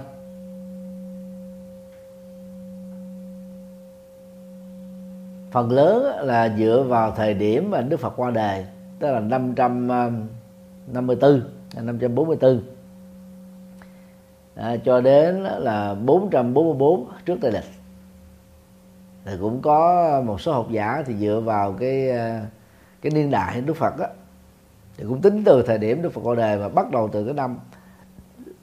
[5.52, 8.66] Phần lớn là dựa vào thời điểm mà Đức Phật qua đời,
[9.00, 11.42] tức là 554
[11.76, 12.75] 544
[14.56, 17.64] à, cho đến là 444 trước Tây lịch.
[19.26, 22.46] Thì cũng có một số học giả thì dựa vào cái à,
[23.02, 24.08] cái niên đại Đức Phật á
[24.98, 27.34] thì cũng tính từ thời điểm Đức Phật qua đời và bắt đầu từ cái
[27.34, 27.58] năm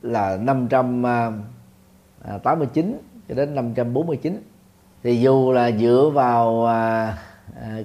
[0.03, 4.43] là 589 à, à, cho đến 549
[5.03, 7.17] thì dù là dựa vào à,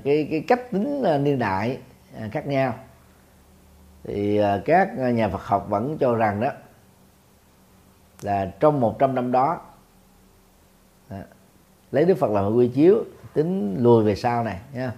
[0.03, 1.77] cái cái cách tính niên đại
[2.19, 2.73] à, khác nhau
[4.03, 6.49] thì à, các nhà Phật học vẫn cho rằng đó
[8.21, 9.61] là trong 100 năm đó
[11.09, 11.17] đó.
[11.91, 13.03] lấy Đức Phật làm quy chiếu
[13.33, 14.91] tính lùi về sau này nha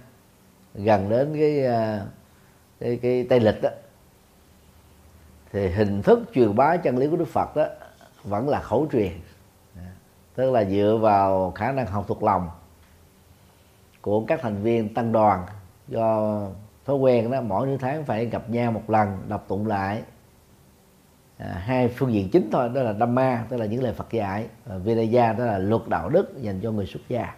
[0.74, 2.06] gần đến cái à,
[2.80, 3.70] cái, cái tây lịch đó
[5.52, 7.64] thì hình thức truyền bá chân lý của Đức Phật đó
[8.24, 9.12] vẫn là khẩu truyền
[9.76, 9.92] à,
[10.34, 12.50] tức là dựa vào khả năng học thuộc lòng
[14.00, 15.46] của các thành viên tăng đoàn
[15.88, 16.38] do
[16.84, 20.02] thói quen đó mỗi nửa tháng phải gặp nhau một lần đọc tụng lại
[21.42, 24.48] À, hai phương diện chính thôi, đó là Dhamma, tức là những lời Phật dạy,
[24.64, 27.34] và Vinaya đó là luật đạo đức dành cho người xuất gia.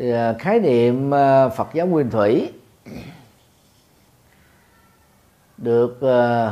[0.00, 2.52] À, khái niệm à, Phật giáo nguyên thủy
[5.56, 6.00] được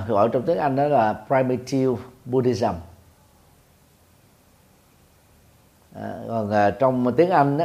[0.09, 2.75] gọi trong tiếng Anh đó là primitive Buddhism.
[6.29, 7.65] Còn trong tiếng Anh đó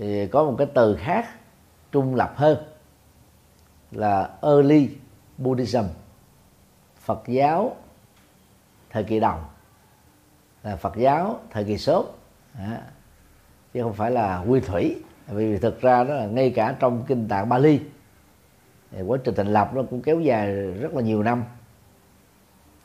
[0.00, 1.28] thì có một cái từ khác
[1.92, 2.58] trung lập hơn
[3.90, 4.88] là early
[5.38, 5.84] Buddhism.
[6.96, 7.76] Phật giáo
[8.90, 9.38] thời kỳ đầu
[10.62, 12.04] là Phật giáo thời kỳ sớm.
[12.58, 12.82] À,
[13.74, 15.02] chứ không phải là quy thủy.
[15.26, 17.80] Vì thực ra đó là ngay cả trong kinh tạng Bali
[19.06, 21.44] quá trình thành lập nó cũng kéo dài rất là nhiều năm.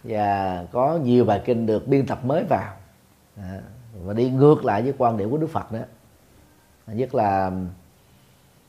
[0.04, 2.74] Và có nhiều bài kinh được biên tập mới vào.
[3.38, 3.62] À,
[4.04, 5.80] và đi ngược lại với quan điểm của Đức Phật đó
[6.88, 7.52] nhất là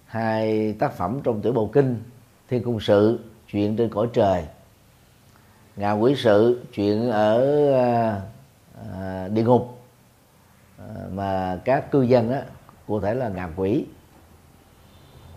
[0.06, 2.02] hai tác phẩm trong tiểu bộ kinh
[2.48, 4.44] Thiên Cung Sự chuyện trên cõi trời.
[5.76, 8.20] Ngạ quỷ sự chuyện ở à,
[8.92, 9.78] à, địa ngục.
[10.78, 12.38] À, mà các cư dân đó
[12.86, 13.86] cụ thể là ngạ quỷ.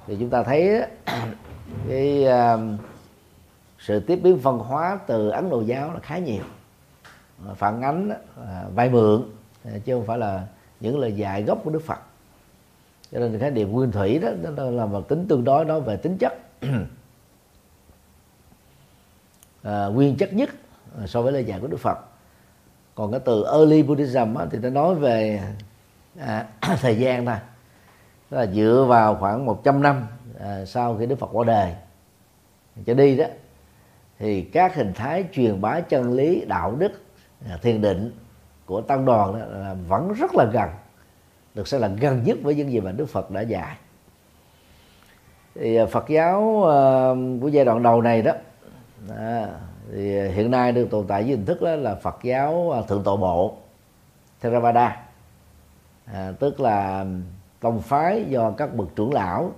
[0.08, 0.82] Thì chúng ta thấy
[1.88, 2.58] cái à,
[3.80, 6.44] sự tiếp biến văn hóa từ ấn độ giáo là khá nhiều.
[7.56, 8.10] Phản ánh
[8.48, 9.24] à, vay mượn
[9.66, 10.48] à, chứ không phải là
[10.80, 12.00] những lời dạy gốc của đức phật
[13.12, 15.98] cho nên cái niệm nguyên thủy đó đó là một tính tương đối nói về
[15.98, 16.34] tính chất.
[19.64, 20.50] À, nguyên chất nhất
[21.00, 21.98] à, so với lời dạy của Đức Phật.
[22.96, 25.42] Còn cái từ early Buddhism á, thì nó nói về
[26.20, 26.48] à,
[26.82, 27.36] thời gian thôi.
[28.30, 30.08] Đó là dựa vào khoảng 100 năm
[30.40, 31.76] à, sau khi đức phật qua đời.
[32.86, 33.26] Cho đi đó
[34.20, 36.92] thì các hình thái truyền bá chân lý đạo đức
[37.50, 38.12] à, thiền định
[38.66, 40.70] của tăng đoàn đó là vẫn rất là gần
[41.56, 43.78] được xem là gần nhất với những gì mà đức phật đã dạy.
[45.56, 48.32] Thì à, phật giáo à, của giai đoạn đầu này đó
[49.18, 49.48] à,
[49.92, 53.04] thì hiện nay được tồn tại dưới hình thức đó là phật giáo à, thượng
[53.04, 53.58] tọa bộ
[54.42, 55.02] theravada.
[56.06, 57.06] À, tức là
[57.60, 59.52] tông phái do các bậc trưởng lão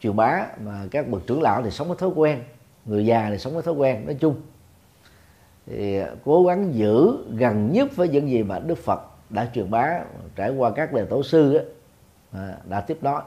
[0.00, 2.44] truyền bá mà các bậc trưởng lão thì sống với thói quen
[2.84, 4.06] người già thì sống với thói quen.
[4.06, 4.36] Nói chung
[5.66, 9.00] thì cố gắng giữ gần nhất với những gì mà Đức Phật
[9.34, 10.00] đã truyền bá
[10.36, 11.60] trải qua các đời tổ sư đó,
[12.40, 13.22] à, đã tiếp nối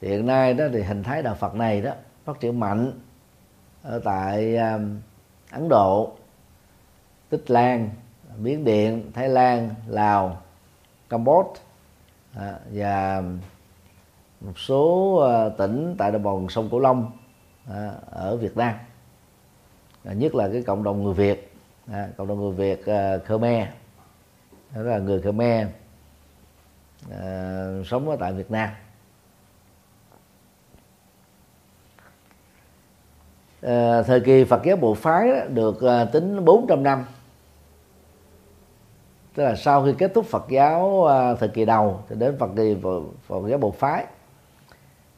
[0.00, 1.92] thì hiện nay đó thì hình thái đạo Phật này đó
[2.24, 2.92] phát triển mạnh
[3.82, 5.00] ở tại um,
[5.50, 6.12] Ấn Độ,
[7.28, 7.90] Tích Lan,
[8.36, 10.42] Biến Điện, Thái Lan, Lào,
[11.08, 11.60] Campuchia
[12.34, 13.22] à, và
[14.40, 15.20] một số
[15.58, 17.10] tỉnh tại đồng bằng sông Cửu Long
[18.10, 18.74] ở Việt Nam.
[20.04, 21.52] Nhất là cái cộng đồng người Việt
[22.16, 22.84] cộng đồng người Việt
[23.26, 23.68] Khmer
[24.74, 25.66] đó là người Khmer
[27.10, 28.68] à, sống ở tại Việt Nam.
[33.62, 37.04] À, thời kỳ Phật giáo bộ phái đó, được à, tính 400 năm.
[39.34, 42.50] Tức là sau khi kết thúc Phật giáo à, thời kỳ đầu thì đến Phật
[42.56, 42.76] kỳ
[43.26, 44.06] Phật giáo bộ phái.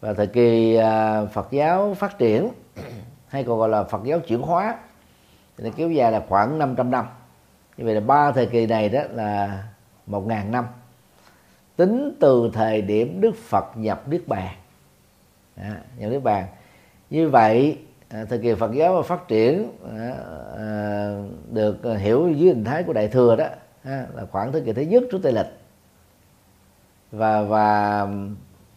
[0.01, 2.49] Và thời kỳ à, Phật giáo phát triển
[3.29, 4.79] hay còn gọi là Phật giáo chuyển hóa
[5.57, 7.07] thì nó kéo dài là khoảng 500 năm
[7.77, 9.63] như vậy là ba thời kỳ này đó là
[10.07, 10.67] một ngàn năm.
[11.77, 14.55] Tính từ thời điểm Đức Phật nhập Niết Bàn.
[15.57, 16.47] À, nhập niết bàn.
[17.11, 20.15] Như vậy à, thời kỳ Phật giáo phát triển à,
[20.57, 21.19] à,
[21.53, 23.47] được hiểu dưới hình thái của đại thừa đó
[23.85, 25.47] à, là khoảng thế kỷ thứ nhất trước tây lịch.
[27.13, 28.09] Và và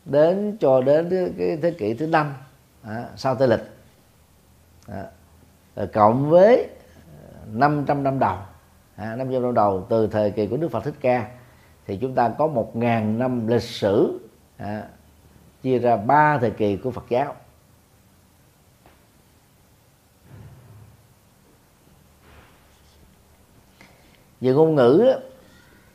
[0.06, 2.34] đến cho đến cái thế kỷ thứ năm
[2.84, 3.64] à, sau tây lịch.
[4.88, 5.04] À,
[5.94, 8.38] cộng với à, 500 năm đầu
[9.00, 11.28] à, 500 năm đầu từ thời kỳ của Đức Phật Thích Ca
[11.88, 14.20] thì chúng ta có một ngàn năm lịch sử
[14.58, 14.84] à,
[15.62, 17.36] chia ra ba thời kỳ của Phật giáo.
[24.42, 25.14] Về ngôn ngữ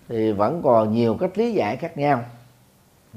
[0.08, 2.24] thì vẫn còn nhiều cách lý giải khác nhau.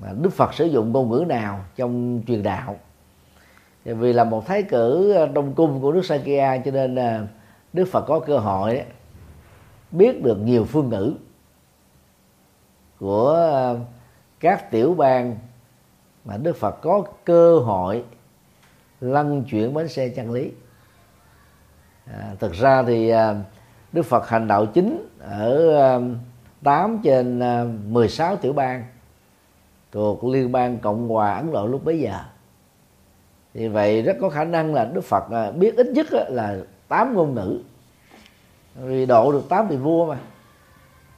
[0.01, 2.79] Mà Đức Phật sử dụng ngôn ngữ nào trong truyền đạo?
[3.85, 7.27] Vì là một thái cử à, đông cung của nước Sakya cho nên à,
[7.73, 8.83] Đức Phật có cơ hội
[9.91, 11.13] biết được nhiều phương ngữ
[12.99, 13.79] của ờ,
[14.39, 15.37] các tiểu bang
[16.25, 18.03] mà Đức Phật có cơ hội
[19.01, 20.51] lăn chuyển bánh xe chân lý.
[22.05, 23.35] À, thực ra thì ờ,
[23.91, 26.01] Đức Phật hành đạo chính ở ờ,
[26.63, 27.41] 8 trên
[27.93, 28.85] 16 tiểu bang
[29.91, 32.19] thuộc liên bang Cộng hòa Ấn Độ lúc bấy giờ.
[33.53, 37.35] Vì vậy rất có khả năng là Đức Phật biết ít nhất là 8 ngôn
[37.35, 37.59] ngữ
[38.81, 40.17] vì độ được tám vị vua mà.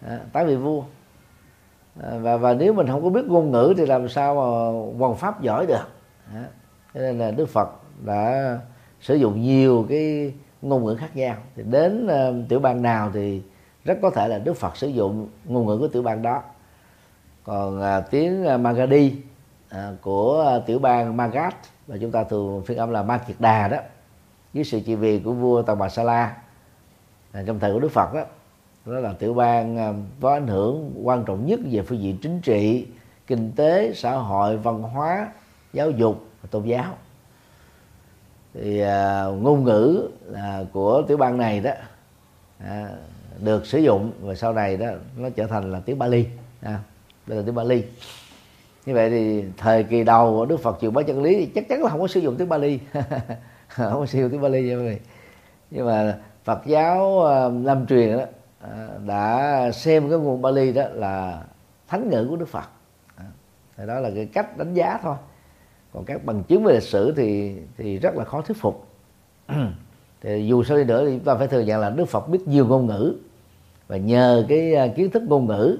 [0.07, 0.83] À, tám vị vua.
[2.03, 4.41] À, và và nếu mình không có biết ngôn ngữ thì làm sao mà
[4.99, 5.87] hoàn pháp giỏi được.
[6.33, 6.45] À,
[6.93, 7.69] cho nên là đức phật
[8.05, 8.57] đã
[9.01, 11.35] sử dụng nhiều cái ngôn ngữ khác nhau.
[11.55, 13.41] Thì đến uh, tiểu bang nào thì
[13.85, 16.41] rất có thể là đức phật sử dụng ngôn ngữ của tiểu bang đó.
[17.43, 18.61] Còn uh, tiếng uh,
[19.71, 21.53] uh, của uh, tiểu bang Magad
[21.87, 23.77] và chúng ta thường phiên âm là Ma Kiệt Đà đó
[24.53, 26.35] dưới sự trị vì của vua Tần Bà Sa La
[27.31, 28.23] à, trong thời của Đức Phật đó
[28.85, 32.41] đó là tiểu bang à, có ảnh hưởng quan trọng nhất về phương diện chính
[32.41, 32.87] trị
[33.27, 35.31] kinh tế xã hội văn hóa
[35.73, 36.97] giáo dục và tôn giáo.
[38.53, 41.71] Thì à, ngôn ngữ là của tiểu bang này đó
[42.59, 42.89] à,
[43.39, 44.87] được sử dụng và sau này đó
[45.17, 46.25] nó trở thành là tiếng Bali.
[46.61, 46.79] À,
[47.27, 47.83] đây là tiếng Bali.
[48.85, 51.69] Như vậy thì thời kỳ đầu của Đức Phật truyền bá chân lý thì chắc
[51.69, 52.79] chắn là không có sử dụng tiếng Bali.
[53.67, 54.99] Không có sử dụng tiếng Bali vậy
[55.71, 56.17] nhưng mà
[56.49, 58.23] Phật giáo ờ, Nam lâm truyền đó
[58.61, 61.43] ờ, đã xem cái nguồn Bali đó là
[61.87, 62.69] thánh ngữ của Đức Phật.
[63.77, 65.15] Thì đó là cái cách đánh giá thôi.
[65.93, 68.87] Còn các bằng chứng về lịch sử thì thì rất là khó thuyết phục.
[70.21, 72.47] Thì dù sao đi nữa thì chúng ta phải thừa nhận là Đức Phật biết
[72.47, 73.15] nhiều ngôn ngữ.
[73.87, 75.77] Và nhờ cái ờ, kiến thức ngôn ngữ,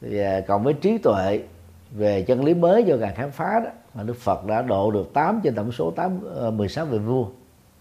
[0.00, 1.42] thì cộng với trí tuệ
[1.90, 5.10] về chân lý mới do ngài khám phá đó, mà Đức Phật đã độ được
[5.14, 6.20] 8 trên tổng số 8
[6.56, 7.26] 16 vị vua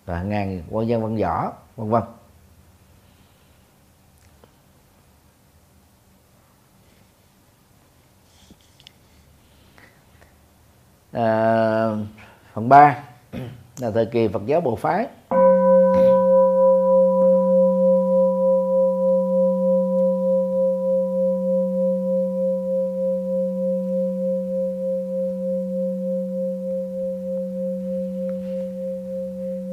[0.05, 2.03] và ngàn quan dân văn võ vân vân
[11.11, 11.97] à,
[12.53, 13.03] phần 3
[13.77, 15.07] là thời kỳ Phật giáo bộ phái.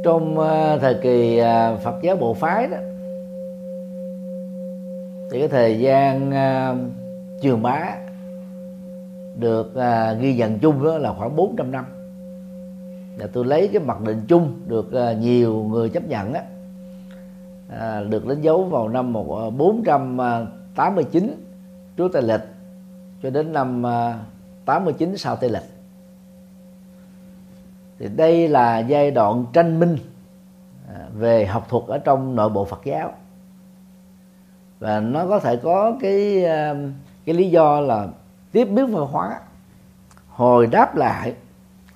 [0.08, 2.76] Trong ờ, thời kỳ ờ, Phật giáo bộ phái đó
[5.30, 6.76] thì cái thời gian ờ,
[7.42, 7.96] trường bá
[9.36, 9.74] được
[10.20, 11.84] ghi nhận chung đó là khoảng 400 năm.
[13.18, 14.90] Và tôi lấy cái mặc định chung được
[15.20, 16.42] nhiều người chấp nhận á
[17.68, 21.34] à, được đánh dấu vào năm 1489
[21.96, 22.42] trước Tây lịch
[23.22, 23.84] cho đến năm
[24.64, 25.77] 89 sau Tây lịch
[27.98, 29.98] thì đây là giai đoạn tranh minh
[30.88, 33.12] à, về học thuật ở trong nội bộ Phật giáo.
[34.78, 36.74] Và nó có thể có cái à,
[37.24, 38.08] cái lý do là
[38.52, 39.40] tiếp biến văn hóa
[40.28, 41.34] hồi đáp lại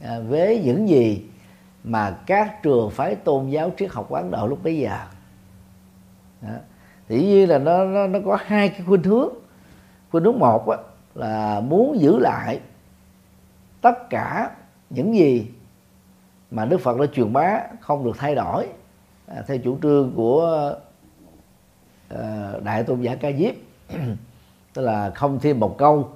[0.00, 1.26] à, với những gì
[1.84, 4.98] mà các trường phái tôn giáo triết học quán độ lúc bấy giờ.
[6.40, 6.48] Đó.
[7.08, 9.28] thì như là nó, nó nó có hai cái khuynh hướng.
[10.10, 10.76] Khuynh hướng một á,
[11.14, 12.60] là muốn giữ lại
[13.80, 14.50] tất cả
[14.90, 15.51] những gì
[16.52, 18.66] mà Đức Phật đã truyền bá không được thay đổi.
[19.26, 20.74] À, theo chủ trương của
[22.08, 23.54] à, đại tôn giả ca diếp.
[24.74, 26.08] Tức là không thêm một câu.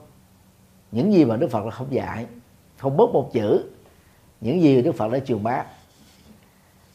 [0.92, 2.26] Những gì mà đức phật đã không dạy
[2.76, 3.64] không bớt một chữ
[4.40, 5.64] những gì đức phật đã truyền bá.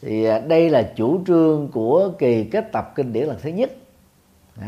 [0.01, 3.71] Thì à, đây là chủ trương của kỳ kết tập kinh điển lần thứ nhất.
[4.55, 4.67] Đó,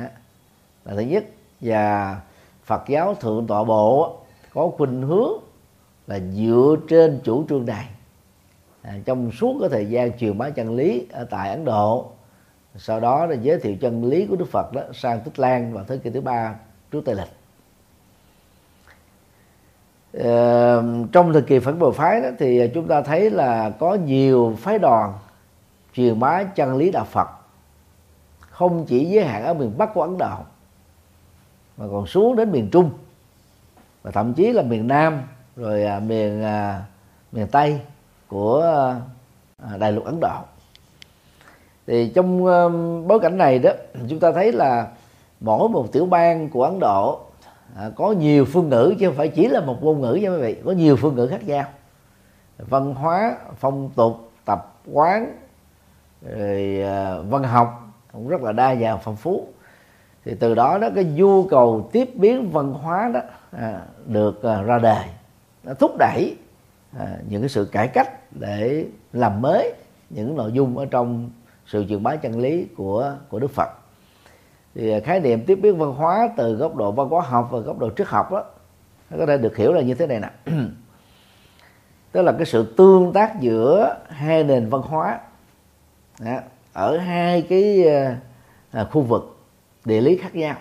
[0.85, 1.25] là thứ nhất.
[1.61, 2.21] Và
[2.63, 4.17] phật giáo thượng tọa bộ
[4.53, 5.31] có khuynh hướng
[6.07, 7.85] là dựa trên chủ trương này
[8.83, 12.11] à, trong suốt cái thời gian truyền bá chân lý ở tại ấn độ
[12.75, 15.83] sau đó là giới thiệu chân lý của đức phật đó sang tích lan vào
[15.87, 16.55] thế kỷ thứ ba
[16.91, 17.29] trước tây lịch.
[20.13, 24.55] Ờ, trong thời kỳ phản bội phái đó thì chúng ta thấy là có nhiều
[24.59, 25.13] phái đoàn
[25.93, 27.27] truyền bá chân lý đạo Phật
[28.39, 30.37] không chỉ giới hạn ở miền Bắc của Ấn Độ
[31.77, 32.91] mà còn xuống đến miền Trung
[34.03, 35.21] và thậm chí là miền Nam
[35.55, 36.83] rồi à, miền à,
[37.31, 37.79] miền Tây
[38.33, 38.61] của
[39.57, 40.37] à, đại lục Ấn Độ.
[41.87, 42.69] Thì trong ờ,
[43.07, 43.71] bối cảnh này đó
[44.09, 44.87] chúng ta thấy là
[45.39, 47.19] mỗi một tiểu bang của Ấn Độ
[47.75, 50.37] à, có nhiều phương ngữ chứ không phải chỉ là một ngôn ngữ nha quý
[50.37, 51.65] vị có nhiều phương ngữ khác nhau.
[52.57, 55.37] Văn hóa phong tục tập quán
[56.21, 59.47] rồi à, văn học cũng rất là đa dạng phong phú.
[60.25, 63.19] Thì từ đó đó cái nhu cầu tiếp biến văn hóa đó
[63.51, 65.05] à, được à, ra đời.
[65.63, 66.35] Nó thúc đẩy
[66.99, 68.09] à, những cái sự cải cách
[68.39, 69.73] để làm mới
[70.09, 71.29] những nội dung ở trong
[71.67, 73.69] sự truyền bá chân lý của của Đức Phật.
[74.75, 77.59] Thì à, khái niệm tiếp biến văn hóa từ góc độ văn hóa học và
[77.59, 78.43] góc độ triết học đó
[79.09, 80.29] nó có thể được hiểu là như thế này nè.
[82.11, 85.19] Tức là cái sự tương tác giữa hai nền văn hóa
[86.19, 86.39] đó,
[86.73, 88.17] ở hai cái à,
[88.71, 89.37] à, khu vực
[89.85, 90.55] địa lý khác nhau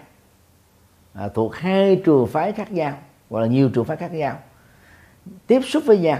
[1.14, 2.92] à, thuộc hai trường phái khác nhau
[3.30, 4.38] hoặc là nhiều trường phái khác nhau
[5.46, 6.18] tiếp xúc với nhau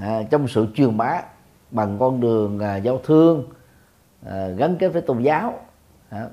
[0.00, 1.22] à, trong sự truyền bá
[1.70, 3.44] bằng con đường à, giao thương
[4.26, 5.54] à, gắn kết với tôn giáo.
[6.08, 6.26] À,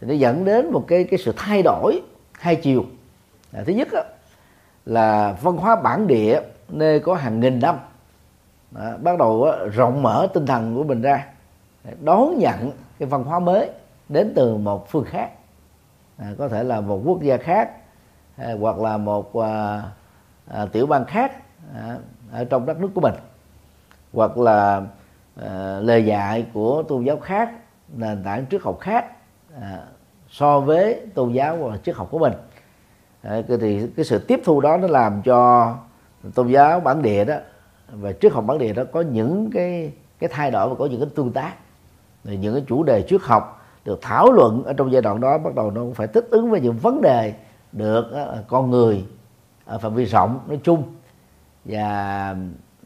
[0.00, 2.84] thì nó dẫn đến một cái cái sự thay đổi hai chiều.
[3.52, 4.02] À, thứ nhất đó,
[4.86, 7.76] là văn hóa bản địa nơi có hàng nghìn năm
[8.74, 11.26] à, bắt đầu đó, rộng mở tinh thần của mình ra
[12.00, 13.70] đón nhận cái văn hóa mới
[14.08, 15.30] đến từ một phương khác.
[16.18, 17.70] À, có thể là một quốc gia khác
[18.36, 19.82] à, hoặc là một à,
[20.46, 21.32] à, tiểu bang khác.
[21.74, 21.96] À,
[22.32, 23.14] ở trong đất nước của mình
[24.12, 24.82] hoặc là
[25.42, 27.50] à, lời dạy của tôn giáo khác
[27.96, 29.06] nền tảng triết học khác
[29.60, 29.78] à,
[30.30, 32.32] so với tôn giáo hoặc triết học của mình.
[33.22, 35.74] À, thì cái sự tiếp thu đó nó làm cho
[36.34, 37.34] tôn giáo bản địa đó
[37.92, 41.00] và triết học bản địa đó có những cái cái thay đổi và có những
[41.00, 41.52] cái tương tác.
[42.24, 45.38] Rồi những cái chủ đề triết học được thảo luận ở trong giai đoạn đó
[45.38, 47.34] bắt đầu nó cũng phải thích ứng với những vấn đề
[47.72, 49.04] được uh, con người
[49.64, 50.82] ở phạm vi rộng nói chung
[51.64, 52.36] và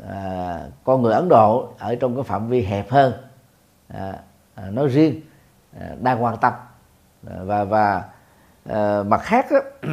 [0.09, 3.13] à, con người Ấn Độ ở trong cái phạm vi hẹp hơn
[3.89, 4.19] à,
[4.55, 5.21] à, nói riêng
[5.81, 6.53] à, đang quan tâm
[7.27, 8.05] à, và và
[8.65, 9.59] à, mặt khác đó,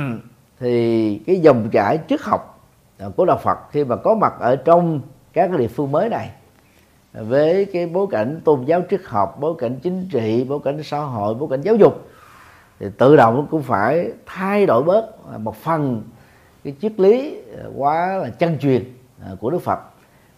[0.60, 2.68] thì cái dòng chảy triết học
[3.00, 5.02] à, của đạo Phật khi mà có mặt ở trong
[5.34, 6.30] các cái địa phương mới này
[7.14, 10.84] à, với cái bối cảnh tôn giáo triết học bối cảnh chính trị bối cảnh
[10.84, 12.10] xã hội bối cảnh giáo dục
[12.80, 16.04] thì tự động cũng phải thay đổi bớt một phần
[16.64, 18.84] cái triết lý à, quá là chân truyền
[19.26, 19.80] à, của đức phật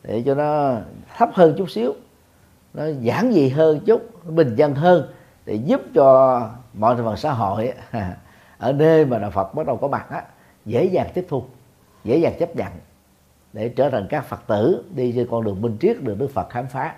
[0.03, 0.75] để cho nó
[1.17, 1.93] thấp hơn chút xíu
[2.73, 5.13] nó giản dị hơn chút bình dân hơn
[5.45, 6.39] để giúp cho
[6.73, 7.73] mọi thành phần xã hội
[8.57, 10.23] ở nơi mà đạo phật bắt đầu có mặt á,
[10.65, 11.43] dễ dàng tiếp thu
[12.03, 12.67] dễ dàng chấp nhận
[13.53, 16.49] để trở thành các phật tử đi trên con đường minh triết được đức phật
[16.49, 16.95] khám phá.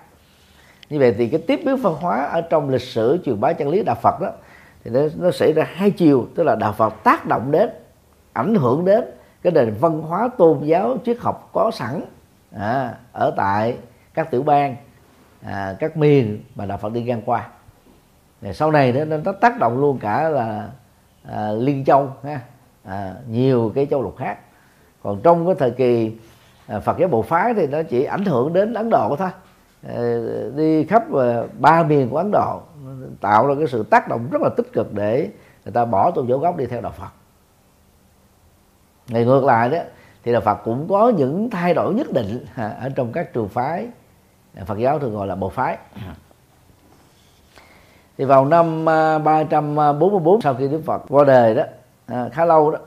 [0.89, 3.69] Như vậy thì cái tiếp biến văn hóa ở trong lịch sử truyền bá chân
[3.69, 4.31] lý đạo phật đó
[4.83, 7.69] thì nó, nó xảy ra hai chiều tức là đạo phật tác động đến
[8.33, 9.03] ảnh hưởng đến
[9.41, 12.01] cái nền văn hóa tôn giáo triết học có sẵn
[12.55, 13.77] à, ở tại
[14.13, 14.75] các tiểu bang
[15.45, 17.47] à, các miền mà đạo phật đi ngang qua.
[18.41, 20.69] Rồi sau này nó, nó tác động luôn cả là
[21.23, 22.41] à, liên châu ha
[22.83, 24.37] à, nhiều cái châu lục khác.
[25.03, 26.17] Còn trong cái thời kỳ
[26.67, 29.29] à, Phật giáo bộ phái thì nó chỉ ảnh hưởng đến Ấn Độ thôi.
[29.87, 29.97] À,
[30.55, 32.61] đi khắp à, ba miền của Ấn Độ
[33.21, 35.29] tạo ra cái sự tác động rất là tích cực để
[35.65, 37.09] người ta bỏ tôn giáo gốc đi theo đạo Phật
[39.07, 39.77] ngày ngược lại đó
[40.23, 43.87] thì là Phật cũng có những thay đổi nhất định ở trong các trường phái.
[44.65, 45.77] Phật giáo thường gọi là bộ phái.
[48.17, 51.63] Thì vào năm à, 344 sau khi Đức Phật qua đời đó
[52.05, 52.79] à, khá lâu đó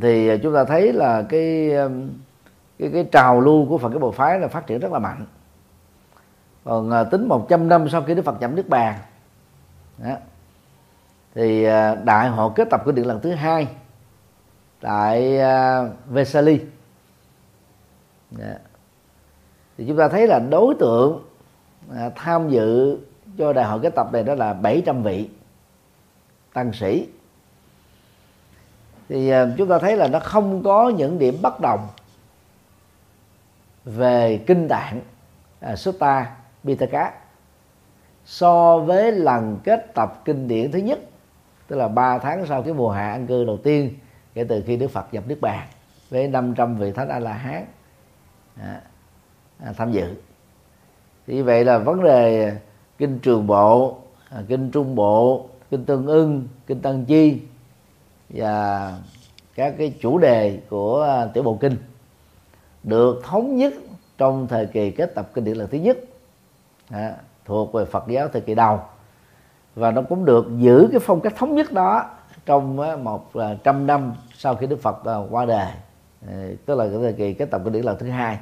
[0.00, 1.72] thì chúng ta thấy là cái
[2.78, 5.26] cái cái trào lưu của Phật cái bộ phái là phát triển rất là mạnh.
[6.64, 8.94] Còn à, tính 100 năm sau khi Đức Phật chậm nước bàn
[9.98, 10.14] đó,
[11.34, 13.68] thì à, đại hội kết tập của điện lần thứ hai
[14.80, 16.60] tại à, Vesali.
[18.30, 18.58] Dạ.
[19.78, 21.24] Thì chúng ta thấy là đối tượng
[21.94, 22.98] à, tham dự
[23.38, 25.28] cho đại hội kết tập này đó là 700 vị
[26.52, 27.08] tăng sĩ.
[29.08, 31.88] Thì chúng ta thấy là nó không có những điểm bất đồng
[33.84, 35.00] về kinh tạng
[35.60, 37.12] à, Sutta Pitaka
[38.24, 40.98] so với lần kết tập kinh điển thứ nhất
[41.70, 43.94] tức là 3 tháng sau cái mùa hạ an cư đầu tiên
[44.34, 45.68] kể từ khi Đức Phật nhập Đức Bàn
[46.10, 47.64] với 500 vị thánh A La Hán
[48.60, 48.80] à,
[49.58, 50.14] à, tham dự.
[51.26, 52.56] Thì vậy là vấn đề
[52.98, 53.98] kinh trường bộ
[54.30, 57.40] à, kinh trung bộ kinh tương ưng kinh tăng chi
[58.28, 58.94] và
[59.54, 61.76] các cái chủ đề của à, tiểu bộ kinh
[62.82, 63.74] được thống nhất
[64.18, 65.98] trong thời kỳ kết tập kinh điển lần thứ nhất
[66.90, 67.14] à,
[67.44, 68.80] thuộc về Phật giáo thời kỳ đầu
[69.74, 72.10] và nó cũng được giữ cái phong cách thống nhất đó
[72.46, 75.72] trong một à, trăm năm sau khi Đức Phật à, qua đời.
[76.26, 76.32] Ờ,
[76.66, 78.38] tức là cái thời kỳ cái tập kinh điển lần thứ hai.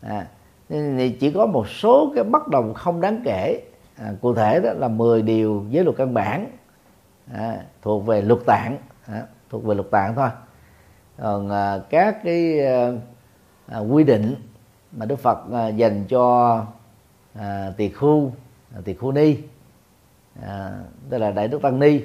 [0.00, 0.26] À,
[0.68, 3.62] thì chỉ có một số cái bất đồng không đáng kể.
[3.96, 6.46] À, cụ thể đó là 10 điều giới luật căn bản
[7.34, 10.28] à, thuộc về luật tạng à, thuộc về luật tạng thôi.
[11.18, 12.90] Còn à, các cái à,
[13.66, 14.34] à, quy định
[14.92, 16.56] mà Đức Phật à, dành cho
[17.34, 18.32] à, tỳ khu
[18.74, 19.36] à, tỳ khu ni
[20.42, 20.78] à,
[21.10, 22.00] tức là đại đức tăng ni.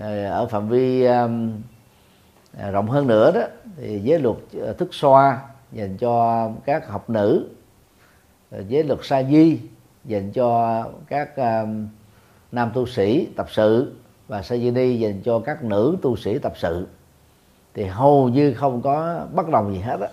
[0.00, 1.52] À, ở phạm vi um,
[2.58, 3.40] à, rộng hơn nữa đó
[3.76, 5.42] thì giới luật à, thức xoa
[5.72, 7.48] dành cho các học nữ
[8.68, 9.60] giới luật sa di
[10.04, 11.88] dành cho các um,
[12.52, 13.92] nam tu sĩ tập sự
[14.28, 16.86] và sa di ni dành cho các nữ tu sĩ tập sự.
[17.74, 20.08] Thì hầu như không có bất đồng gì hết á.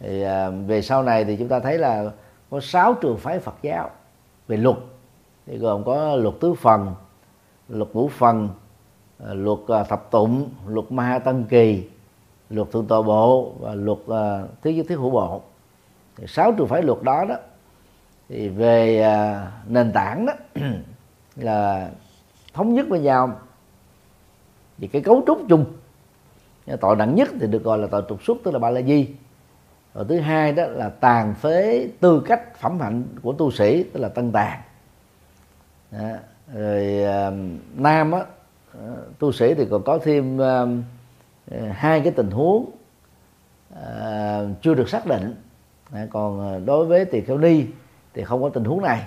[0.00, 2.10] Thì uh, về sau này thì chúng ta thấy là
[2.50, 3.90] có sáu trường phái Phật giáo
[4.48, 4.76] về luật
[5.46, 6.94] thì gồm có luật tứ phần
[7.68, 8.48] luật ngũ phần
[9.26, 11.88] à, luật à, thập tụng luật ma tân kỳ
[12.50, 15.42] luật thượng tọa bộ và luật à, uh, thứ nhất thiết hữu bộ.
[16.16, 17.36] Thì sáu trường phái luật đó đó
[18.28, 20.32] thì về uh, nền tảng đó
[21.36, 21.90] là
[22.52, 23.40] thống nhất với nhau
[24.78, 25.64] vì cái cấu trúc chung.
[26.80, 29.08] Tội nặng nhất thì được gọi là tội trục xuất tức là ba la di.
[29.94, 34.00] Rồi thứ hai đó là tàn phế tư cách phẩm hạnh của tu sĩ tức
[34.00, 34.60] là tân tàn
[35.92, 36.08] đó.
[36.54, 37.34] rồi uh,
[37.76, 38.20] nam á
[38.78, 40.68] uh, tu sĩ thì còn có thêm uh,
[41.72, 42.70] hai cái tình huống
[43.72, 45.34] uh, chưa được xác định.
[45.92, 47.64] À, còn đối với tỳ kheo ni
[48.14, 49.02] thì không có tình huống này.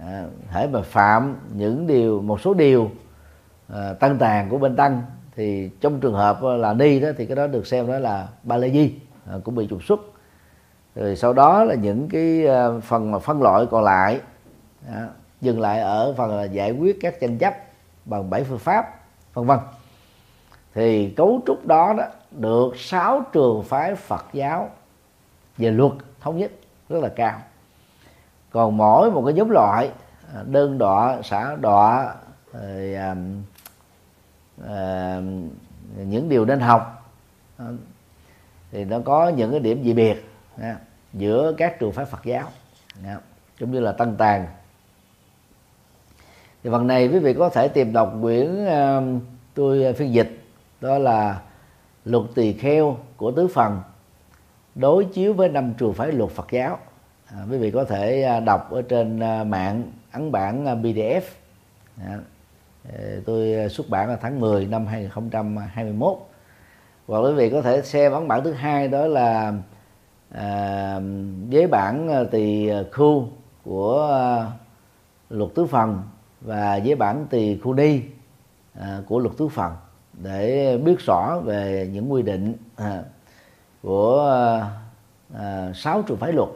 [0.00, 2.90] À, hãy mà phạm những điều một số điều
[3.68, 5.02] à, tăng tàn của bên tăng
[5.36, 8.56] thì trong trường hợp là ni đó thì cái đó được xem đó là ba
[8.56, 8.94] lê di
[9.26, 10.00] à, cũng bị trục xuất.
[10.94, 12.46] Rồi sau đó là những cái
[12.82, 14.20] phần mà phân loại còn lại.
[14.88, 15.08] À,
[15.40, 17.54] dừng lại ở phần là giải quyết các tranh chấp
[18.04, 19.00] bằng bảy phương pháp
[19.34, 19.58] vân vân.
[20.74, 24.70] Thì cấu trúc đó đó được sáu trường phái Phật giáo
[25.58, 26.50] về luật thống nhất
[26.88, 27.42] rất là cao.
[28.50, 29.90] Còn mỗi một cái nhóm loại
[30.44, 32.14] đơn đọa xã đọa
[32.52, 33.14] rồi, à,
[34.66, 35.20] à,
[35.96, 37.12] những điều nên học
[37.56, 37.64] à,
[38.70, 40.30] thì nó có những cái điểm dị biệt
[40.60, 40.76] à,
[41.12, 42.48] giữa các trường phái Phật giáo
[43.04, 43.16] à,
[43.58, 44.46] giống như là tăng tàng
[46.64, 49.22] thì phần này quý vị có thể tìm đọc quyển uh,
[49.54, 50.38] tôi phiên dịch
[50.80, 51.40] đó là
[52.04, 53.80] luật tỳ kheo của tứ phần
[54.74, 56.78] đối chiếu với năm trường phái luật Phật giáo.
[57.26, 59.82] À, quý vị có thể à, đọc ở trên à, mạng
[60.12, 61.20] ấn bản PDF
[62.06, 62.18] à,
[62.92, 66.18] ờ, tôi à, xuất bản vào tháng 10 năm 2021
[67.06, 69.52] và quý vị có thể xem ấn bản thứ hai đó là
[70.30, 71.00] à,
[71.70, 73.28] bản tỳ khu
[73.64, 74.50] của à,
[75.30, 76.02] luật tứ phần
[76.40, 78.00] và với bản tỳ khu ni
[78.80, 79.72] à, của luật tứ phần
[80.12, 83.02] để biết rõ về những quy định à,
[83.82, 84.30] của
[85.34, 86.48] à, sáu trường phái luật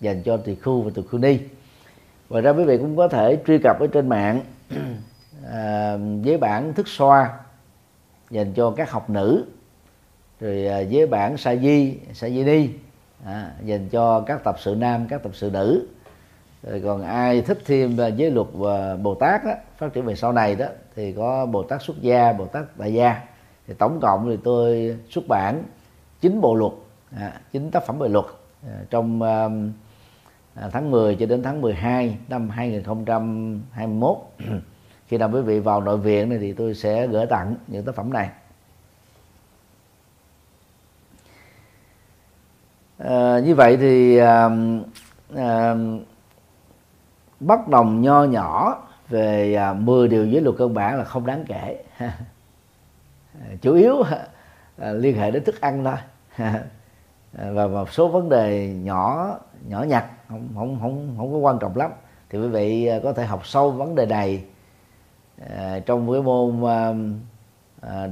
[0.00, 1.38] dành cho tỳ khu và tỳ khu ni.
[2.30, 4.40] Ngoài ra quý vị cũng có thể truy cập ở trên mạng
[5.52, 7.38] à, với bản thức xoa
[8.30, 9.44] dành cho các học nữ
[10.40, 12.68] rồi à, với bản sa di sa di ni
[13.24, 15.88] à, dành cho các tập sự nam các tập sự nữ
[16.66, 20.14] rồi còn ai thích thêm à, giới luật và bồ tát đó, phát triển về
[20.14, 23.22] sau này đó thì có bồ tát xuất gia bồ tát tại gia.
[23.66, 25.62] Thì tổng cộng thì tôi xuất bản
[26.20, 26.72] chín bộ luật
[27.16, 28.24] à, chín tác phẩm về luật
[28.68, 29.48] à, trong à,
[30.54, 34.16] à tháng 10 cho đến tháng 12 năm 2021
[35.08, 37.94] khi nào quý vị vào nội viện này thì tôi sẽ gửi tặng những tác
[37.94, 38.28] phẩm này.
[42.98, 44.50] À, như vậy thì à,
[45.36, 45.74] à,
[47.40, 48.78] bất đồng nho nhỏ
[49.08, 51.84] về à, 10 điều giới luật cơ bản là không đáng kể.
[53.62, 54.26] Chủ yếu à,
[54.78, 55.96] à, liên hệ đến thức ăn thôi.
[57.32, 59.34] Và một số vấn đề nhỏ
[59.68, 61.90] nhỏ nhặt, không không không không có quan trọng lắm.
[62.30, 64.44] Thì quý vị có thể học sâu vấn đề này
[65.86, 66.62] trong cái môn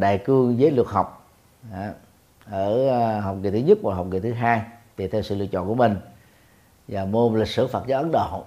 [0.01, 1.29] đại cương giới luật học
[2.51, 4.63] ở học kỳ thứ nhất và học kỳ thứ hai,
[4.97, 5.97] tùy theo sự lựa chọn của mình.
[6.89, 8.45] Và môn lịch sử Phật giáo Ấn Độ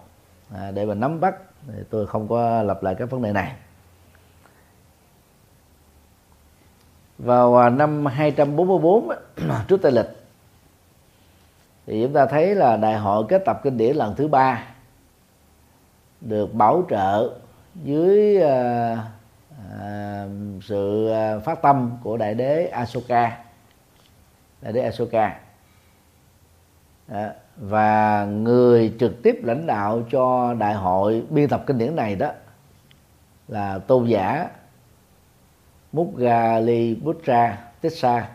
[0.54, 1.36] à, để mà nắm bắt
[1.68, 3.56] thì tôi không có lặp lại các vấn đề này.
[7.18, 9.10] Vào à, năm 244
[9.68, 10.26] trước Tây lịch
[11.86, 14.64] thì chúng ta thấy là đại hội kết tập kinh điển lần thứ ba
[16.22, 17.34] được bảo trợ
[17.84, 18.98] dưới à,
[19.80, 20.26] à,
[20.64, 23.38] sự à, phát tâm của đại đế Asoka
[24.62, 25.40] đại đế Asoka
[27.08, 32.16] à, và người trực tiếp lãnh đạo cho đại hội biên tập kinh điển này
[32.16, 32.32] đó
[33.48, 34.50] là tôn giả
[35.92, 38.30] Mugali Buddha Tissa.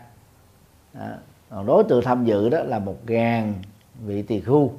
[0.93, 1.17] À,
[1.49, 3.53] còn đối tượng tham dự đó là một ngàn
[4.05, 4.73] vị tỳ khu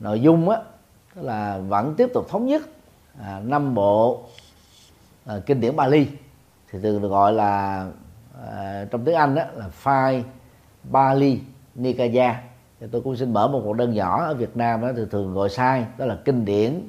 [0.00, 0.58] nội dung á
[1.14, 2.62] là vẫn tiếp tục thống nhất
[3.20, 4.22] à, năm bộ
[5.26, 6.06] à, kinh điển Bali.
[6.70, 7.86] Thì thường được gọi là
[8.46, 10.24] à, trong tiếng Anh đó là Phai
[10.82, 11.40] Bali
[11.74, 12.42] Nikaya
[12.82, 15.34] thì tôi cũng xin mở một cuộc đơn nhỏ ở Việt Nam đó thì thường
[15.34, 16.80] gọi sai đó là kinh điển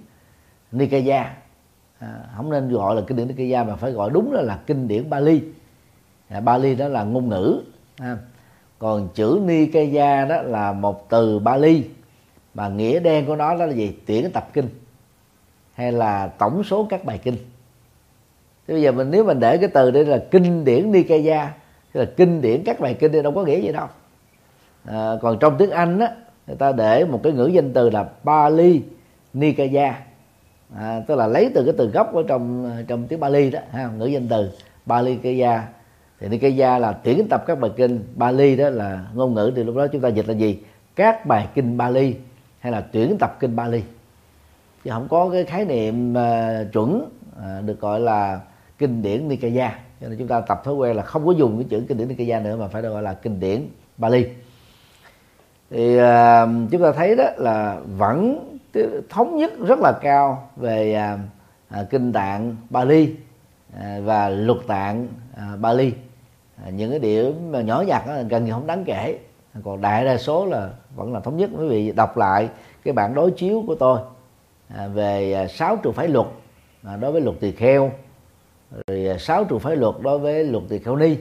[0.71, 1.33] Nikaya.
[1.99, 4.87] À, không nên gọi là kinh điển Nikaya mà phải gọi đúng là, là kinh
[4.87, 5.41] điển Bali.
[6.29, 7.61] À, Bali đó là ngôn ngữ
[7.97, 8.17] à,
[8.79, 11.83] còn chữ Nikaya đó là một từ Bali
[12.53, 13.97] mà nghĩa đen của nó đó là gì?
[14.05, 14.69] Tuyển tập kinh
[15.73, 17.37] hay là tổng số các bài kinh.
[18.67, 21.53] Thế bây giờ mình nếu mình để cái từ đây là kinh điển Nikaya
[21.93, 23.87] là kinh điển các bài kinh thì đâu có nghĩa gì đâu
[24.85, 26.11] à, còn trong tiếng Anh á
[26.47, 28.81] người ta để một cái ngữ danh từ là Bali
[29.33, 29.99] Nikaya.
[30.75, 33.89] À, tức là lấy từ cái từ gốc ở trong trong tiếng Bali đó ha,
[33.97, 34.51] ngữ danh từ
[34.85, 35.67] Bali Nikaya.
[36.19, 39.75] Thì Nikaya là tuyển tập các bài kinh Bali đó là ngôn ngữ thì lúc
[39.75, 40.59] đó chúng ta dịch là gì?
[40.95, 42.15] Các bài kinh Bali
[42.59, 43.83] hay là tuyển tập kinh Bali
[44.83, 48.39] chứ không có cái khái niệm uh, chuẩn uh, được gọi là
[48.77, 49.79] kinh điển Nikaya.
[50.01, 52.07] Cho nên chúng ta tập thói quen là không có dùng cái chữ kinh điển
[52.07, 53.61] Nikaya nữa mà phải gọi là kinh điển
[53.97, 54.25] Bali
[55.73, 58.49] thì uh, chúng ta thấy đó là vẫn
[59.09, 61.19] thống nhất rất là cao về uh,
[61.81, 63.15] uh, kinh tạng Bali
[63.73, 65.87] uh, và luật tạng uh, Bali.
[66.67, 69.19] Uh, những cái điểm mà nhỏ nhặt đó, gần như không đáng kể.
[69.63, 71.49] Còn đại đa số là vẫn là thống nhất.
[71.59, 72.49] Quý vị đọc lại
[72.83, 73.99] cái bản đối chiếu của tôi
[74.75, 76.27] à, về sáu trường phái luật
[76.83, 77.91] à, đối với luật tỳ kheo
[78.87, 81.15] rồi sáu trường phái luật đối với luật tỳ kheo ni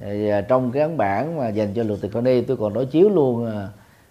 [0.00, 2.72] thì, à, trong cái ấn bản mà dành cho luật tỳ kheo ni tôi còn
[2.72, 3.68] đối chiếu luôn à,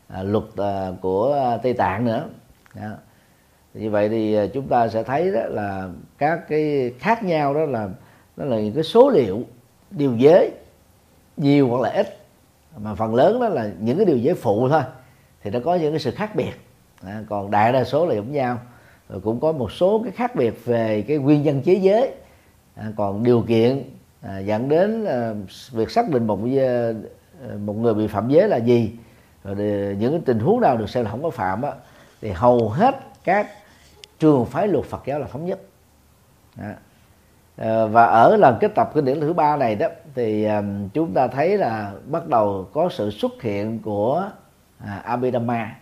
[0.08, 2.26] à, luật à, của tây tạng nữa.
[2.76, 2.90] Đó.
[3.74, 7.66] như vậy thì à, chúng ta sẽ thấy đó là các cái khác nhau đó
[7.66, 7.90] là
[8.38, 9.44] nó là những cái số liệu
[9.92, 10.52] điều giới
[11.38, 12.18] nhiều hoặc là ít.
[12.78, 14.82] Mà phần lớn đó là những cái điều giới phụ thôi
[15.44, 16.52] thì nó có những cái sự khác biệt.
[17.04, 18.58] À, còn đại đa số là giống nhau.
[19.10, 22.12] Rồi cũng có một số cái khác biệt về cái nguyên nhân chế giới.
[22.76, 23.84] À, còn điều kiện
[24.22, 25.34] à, dẫn đến à,
[25.72, 26.92] việc xác định một à,
[27.58, 28.92] một người bị phạm giới là gì
[29.44, 31.72] rồi thì những cái tình huống nào được xem là không có phạm á,
[32.22, 33.48] thì hầu hết các
[34.20, 35.60] trường phái luật Phật giáo là thống nhất.
[36.58, 36.76] À.
[37.86, 40.64] và ở lần kết tập kinh điển thứ ba này đó thì à,
[40.94, 44.30] chúng ta thấy là bắt đầu có sự xuất hiện của
[44.86, 45.76] à, Abhidhamma.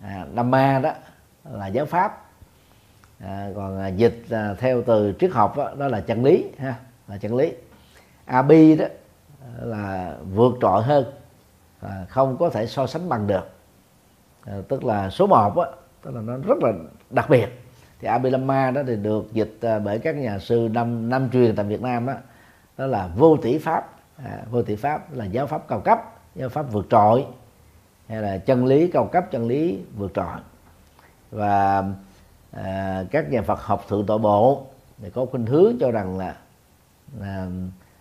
[0.00, 0.92] À, Dhamma đó
[1.52, 2.24] là giáo pháp.
[3.20, 6.74] À, còn à, dịch à, theo từ triết học đó, đó là chân lý ha
[7.08, 7.52] là chân lý.
[8.24, 8.86] Abi đó
[9.62, 11.04] là vượt trội hơn
[11.80, 13.50] à, không có thể so sánh bằng được.
[14.44, 15.66] À, tức là số 1 á
[16.02, 16.72] tức là nó rất là
[17.10, 17.48] đặc biệt.
[18.00, 21.66] Thì Abhidhamma đó thì được dịch ờ, bởi các nhà sư năm năm truyền tại
[21.66, 22.14] Việt Nam đó
[22.78, 23.90] đó là vô tỷ pháp.
[24.16, 25.98] À, vô tỷ pháp là giáo pháp cao cấp
[26.34, 27.26] giáo pháp vượt trội
[28.08, 30.40] hay là chân lý cao cấp chân lý vượt trội.
[31.30, 31.84] Và
[32.50, 34.66] à, các nhà Phật học thượng tọa bộ
[35.02, 36.36] thì có khuynh hướng cho rằng là,
[37.22, 37.46] à,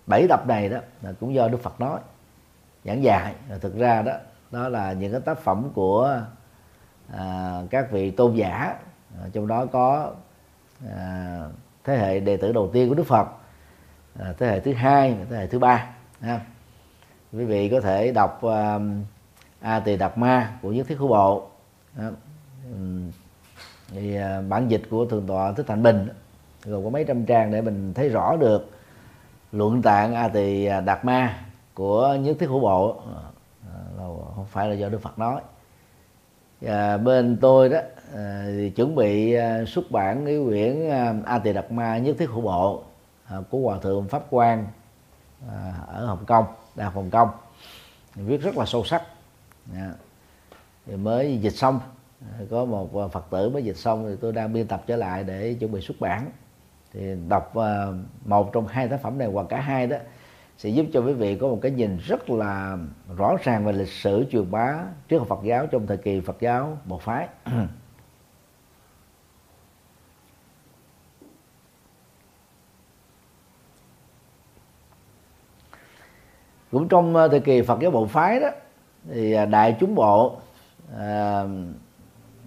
[0.08, 2.00] bảy tập này đó là cũng do Đức Phật nói
[2.86, 3.36] giảng dạy.
[3.62, 4.14] Thực ra đó
[4.52, 6.22] đó là những cái tác phẩm của
[7.14, 8.76] à, các vị tôn giả.
[9.34, 10.12] Trong đó có
[10.96, 11.40] à,
[11.84, 13.28] thế hệ đệ tử đầu tiên của Đức Phật
[14.20, 15.90] à, thế hệ thứ hai và thế hệ thứ ba
[16.22, 16.42] ha.
[17.34, 18.80] quý vị có thể đọc à,
[19.62, 21.50] a tỳ đạt ma của nhất thiết khu bộ
[21.98, 22.12] à,
[23.90, 26.10] thì à, bản dịch của thượng tọa thích thành bình
[26.64, 28.70] gồm có mấy trăm trang để mình thấy rõ được
[29.54, 33.22] luận tạng à, a tỳ à, đạt ma của nhất thiết hữu bộ à,
[33.98, 34.04] là
[34.36, 35.42] không phải là do đức phật nói.
[36.62, 37.78] Và bên tôi đó
[38.46, 39.36] thì chuẩn bị
[39.68, 40.90] xuất bản cái quyển
[41.26, 42.84] a tỳ đạt ma nhất thiết hữu bộ
[43.50, 44.68] của hòa thượng pháp Quang
[45.88, 46.46] ở hồng kông,
[46.76, 47.30] đại học hồng kông.
[48.16, 49.04] Viết rất là sâu sắc.
[49.74, 49.94] Dạ.
[50.86, 51.80] Thì mới dịch xong
[52.52, 55.56] có một phật tử mới dịch xong thì tôi đang biên tập trở lại để
[55.60, 56.32] chuẩn bị xuất bản
[56.94, 57.94] thì đọc ờ,
[58.26, 59.98] một trong hai tác phẩm này hoặc cả hai đó
[60.58, 62.78] sẽ giúp cho quý vị có một cái nhìn rất là
[63.18, 66.40] rõ ràng về lịch sử truyền bá trước học Phật giáo trong thời kỳ Phật
[66.40, 67.28] giáo một phái.
[76.72, 78.50] Cũng trong ờ, thời kỳ Phật giáo bộ phái đó
[79.10, 80.38] thì ờ, đại chúng bộ
[80.98, 81.44] à,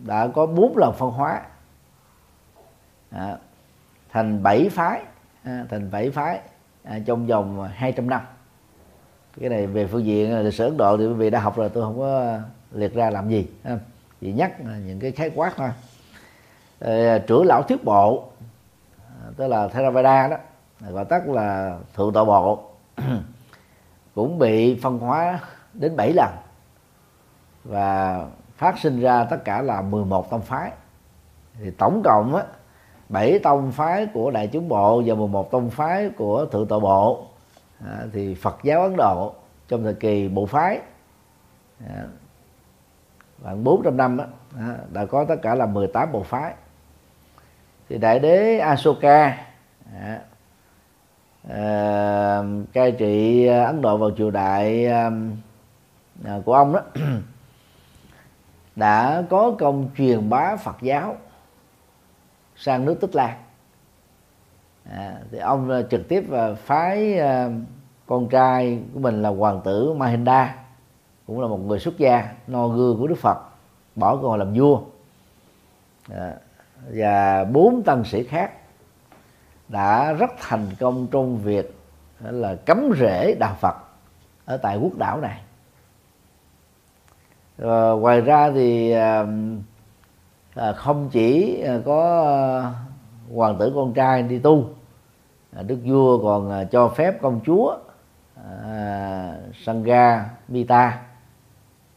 [0.05, 1.43] đã có bốn lần phân hóa.
[3.11, 3.37] À,
[4.17, 5.03] thành bảy phái
[5.45, 6.41] à, thành bảy phái
[6.85, 8.21] à, trong vòng 200 năm
[9.41, 11.57] cái này về phương diện à, lịch sử Ấn Độ thì quý vị đã học
[11.57, 12.43] rồi tôi không có à,
[12.73, 13.79] liệt ra làm gì ha.
[14.21, 14.53] chỉ nhắc
[14.87, 15.69] những cái khái quát thôi
[16.81, 18.29] à, trưởng lão thuyết bộ
[19.37, 20.37] tức là Theravada đó
[20.91, 22.71] gọi tắt là thượng tọa bộ
[24.15, 25.41] cũng bị phân hóa
[25.73, 26.31] đến 7 lần
[27.65, 28.25] và
[28.57, 30.71] phát sinh ra tất cả là 11 tông phái
[31.59, 32.45] thì tổng cộng á,
[33.09, 37.27] bảy tông phái của đại chúng bộ và 11 tông phái của thượng tọa bộ.
[37.87, 39.35] À, thì Phật giáo Ấn Độ
[39.69, 40.81] trong thời kỳ bộ phái
[41.89, 42.05] à,
[43.43, 44.27] khoảng 400 năm á,
[44.59, 46.55] à, đã có tất cả là 18 bộ phái.
[47.89, 49.39] Thì đại đế Asoka
[49.95, 50.21] à,
[51.49, 52.43] à,
[52.73, 55.11] cai trị Ấn Độ vào triều đại à,
[56.45, 56.81] của ông đó
[58.77, 61.17] đã có công truyền bá Phật giáo
[62.57, 63.35] sang nước Tích Lan.
[64.91, 67.51] À, thì ông à, trực tiếp à, phái à,
[68.07, 70.55] con trai của mình là hoàng tử Mahinda
[71.27, 73.39] cũng là một người xuất gia no gương của Đức Phật
[73.95, 74.81] bỏ cơ hội làm vua.
[76.13, 76.35] À,
[76.95, 78.53] và bốn tăng sĩ khác
[79.69, 81.75] đã rất thành công trong việc
[82.21, 83.75] là cấm rễ đạo Phật
[84.45, 85.41] ở tại quốc đảo này.
[87.59, 88.95] À, ngoài ra thì
[90.57, 92.73] à, không chỉ à, có à,
[93.35, 94.65] hoàng tử con trai đi tu
[95.57, 97.77] à, đức vua còn cho phép công chúa
[98.65, 101.03] à, Sangha Mita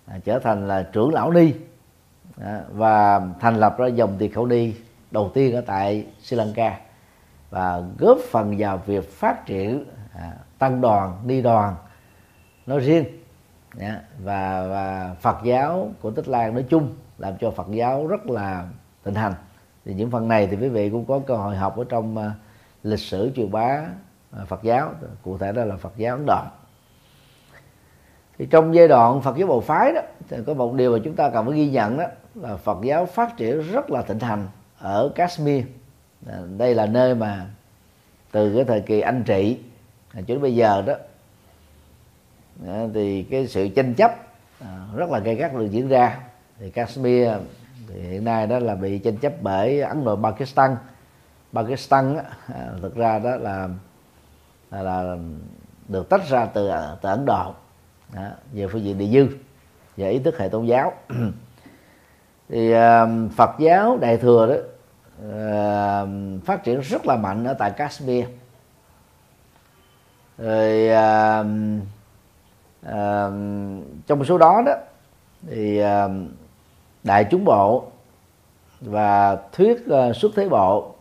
[0.06, 1.54] à, trở thành là trưởng lão ni
[2.42, 4.74] à, và thành lập ra dòng tỳ khẩu ni
[5.12, 6.80] đầu tiên ở tại Sri Lanka
[7.50, 11.76] và góp phần vào việc phát triển à, tăng đoàn ni đoàn
[12.66, 13.06] nói riêng
[14.24, 18.68] và và Phật giáo của Tích Lan nói chung làm cho Phật giáo rất là
[19.06, 19.34] thịnh hành.
[19.86, 22.24] Thì những phần này thì quý vị cũng có cơ hội học ở trong uh,
[22.84, 23.86] lịch sử truyền bá
[24.42, 24.94] uh, Phật giáo.
[25.24, 26.42] Cụ thể đó là Phật giáo Ấn Độ.
[28.38, 31.16] Thì trong giai đoạn Phật giáo bộ phái đó thì có một điều mà chúng
[31.16, 32.06] ta cần phải ghi nhận đó
[32.36, 34.48] là Phật giáo phát triển rất là thịnh hành
[34.80, 35.66] ở Kashmir.
[36.28, 37.48] À, đây là nơi mà
[38.32, 39.60] từ cái thời kỳ anh trị
[40.14, 40.94] cho đến bây giờ đó
[42.94, 44.12] thì cái sự tranh chấp
[44.96, 46.20] rất là gay gắt được diễn ra
[46.60, 47.30] thì Kashmir
[47.88, 50.76] thì hiện nay đó là bị tranh chấp bởi Ấn Độ Pakistan.
[51.54, 53.70] Pakistan á, à, thực ra đó là
[54.72, 55.16] là, là
[55.88, 57.54] được tách ra từ à, từ Ấn Độ.
[58.14, 59.38] Đó, về phương diện địa dư
[59.98, 60.94] và ý thức hệ tôn giáo.
[62.50, 64.56] Thì uh, Phật giáo đại thừa đó
[65.28, 66.10] uh,
[66.46, 68.26] phát triển rất là mạnh ở tại Kashmir.
[70.38, 71.46] Rồi uh,
[72.86, 73.34] uh,
[74.08, 74.74] trong số đó đó
[75.48, 76.12] thì uh,
[77.04, 77.86] đại chúng bộ
[78.82, 80.96] và thuyết ờ, xuất thế bộ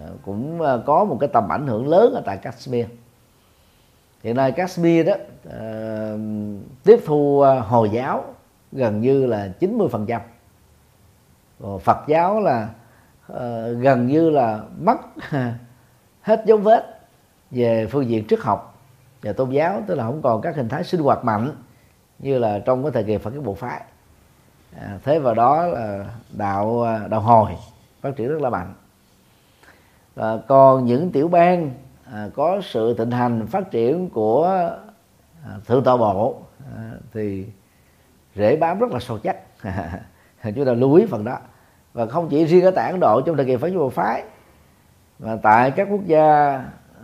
[0.00, 2.86] ờ, cũng ờ, có một cái tầm ảnh hưởng lớn ở tại Kashmir.
[4.22, 5.14] Hiện nay Kashmir đó
[5.48, 6.20] uh,
[6.84, 8.24] tiếp thu hồi giáo
[8.72, 10.20] gần như là 90 phần trăm.
[11.80, 12.68] Phật giáo là
[13.32, 13.38] uh,
[13.80, 14.96] gần như là mất
[16.20, 17.00] hết dấu vết
[17.50, 18.80] về phương diện triết học
[19.22, 21.50] và tôn giáo tức là không còn các hình thái sinh hoạt mạnh
[22.18, 23.80] như là trong cái thời kỳ Phật giáo bộ phái
[24.76, 27.50] à, thế vào đó là đạo à, đạo hồi
[28.00, 28.74] phát triển rất là mạnh.
[30.14, 31.70] Và còn những tiểu bang
[32.12, 34.70] à, có sự thịnh hành phát triển của
[35.44, 36.42] à, thượng tọa bộ
[36.76, 37.46] à, thì
[38.36, 39.36] rễ bám rất là sâu chắc
[40.54, 41.38] chúng ta lưu ý phần đó.
[41.92, 44.22] Và không chỉ riêng ở tại Ấn Độ trong thời kỳ phái bộ phái
[45.18, 46.52] mà tại các quốc gia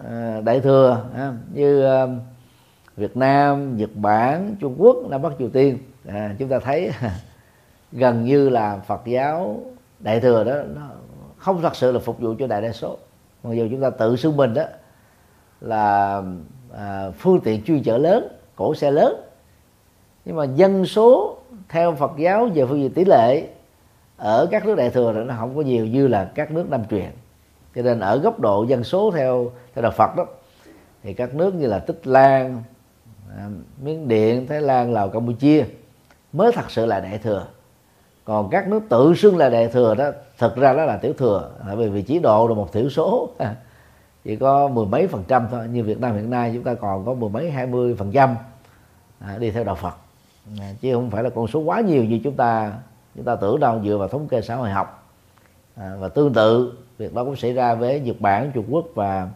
[0.08, 2.06] à, đại thừa à, như à,
[2.96, 5.78] Việt Nam, Nhật Bản, Trung Quốc, Nam Bắc Triều Tiên.
[6.08, 6.90] À, chúng ta thấy
[7.94, 9.60] gần như là Phật giáo
[10.00, 10.80] đại thừa đó nó
[11.36, 12.98] không thật sự là phục vụ cho đại đa số.
[13.42, 14.62] Mặc dù chúng ta tự xưng mình đó
[15.60, 16.22] là
[16.76, 19.20] à, phương tiện chuyên chở lớn cổ xe lớn.
[20.24, 21.38] Nhưng mà dân số
[21.68, 23.48] theo Phật giáo về phương diện tỷ lệ
[24.16, 27.10] ở các nước đại thừa nó không có nhiều như là các nước nam truyền.
[27.74, 30.26] Cho nên ở góc độ dân số theo theo đạo Phật đó
[31.02, 32.62] thì các nước như là Tích Lan
[33.36, 33.48] à,
[33.82, 35.64] Miến Điện Thái Lan Lào Campuchia
[36.32, 37.46] mới thật sự là đại thừa
[38.24, 41.50] còn các nước tự xưng là đại thừa đó thực ra đó là tiểu thừa
[41.66, 43.30] tại vì vị trí độ là một thiểu số.
[44.24, 47.06] Chỉ có mười mấy phần trăm thôi như Việt Nam hiện nay chúng ta còn
[47.06, 48.36] có mười mấy hai mươi phần trăm
[49.20, 49.94] à, đi theo đạo Phật.
[50.60, 52.72] À, chứ không phải là con số quá nhiều như chúng ta
[53.14, 55.08] chúng ta tưởng đâu dựa vào thống kê xã hội học.
[55.76, 59.28] À, và tương tự việc đó cũng xảy ra với Nhật Bản Trung Quốc và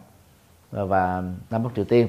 [0.71, 2.07] và, và Nam Bắc Triều Tiên.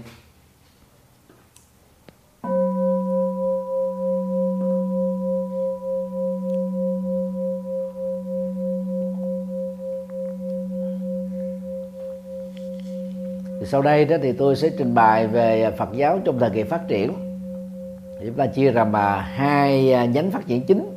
[13.71, 16.89] Sau đây đó thì tôi sẽ trình bày về Phật giáo trong thời kỳ phát
[16.89, 17.12] triển.
[18.21, 20.91] Thì chúng ta chia ra mà hai à, nhánh phát triển chính.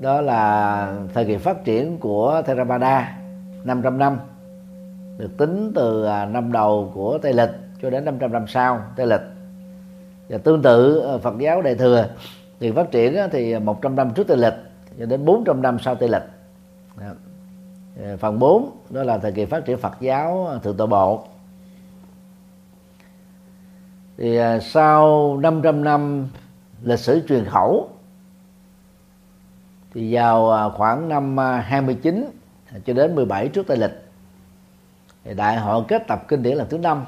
[0.00, 3.18] Đó là thời kỳ phát triển của Theravada
[3.64, 4.18] 500 năm,
[5.18, 7.50] được tính từ à, năm đầu của Tây lịch
[7.82, 9.22] cho đến 500 năm sau Tây lịch.
[10.28, 12.08] Và tương tự à, Phật giáo Đại thừa,
[12.60, 14.54] thì phát triển thì 100 năm trước Tây lịch
[14.98, 16.24] cho đến 400 năm sau Tây lịch.
[18.18, 21.24] Phần 4 đó là thời kỳ phát triển Phật giáo thượng tọa bộ
[24.18, 26.28] thì à, sau 500 năm
[26.82, 27.88] lịch sử truyền khẩu,
[29.94, 32.30] thì vào à, khoảng năm à, 29
[32.86, 34.04] cho đến 17 trước Tây lịch,
[35.24, 37.04] thì đại hội kết tập kinh điển lần thứ năm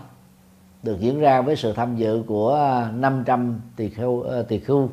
[0.82, 4.88] được diễn ra với sự tham dự của 500 tỳ khưu ờ, tỳ khưu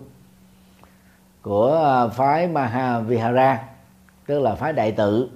[1.41, 3.63] của phái Mahavihara,
[4.25, 5.29] tức là phái đại tự,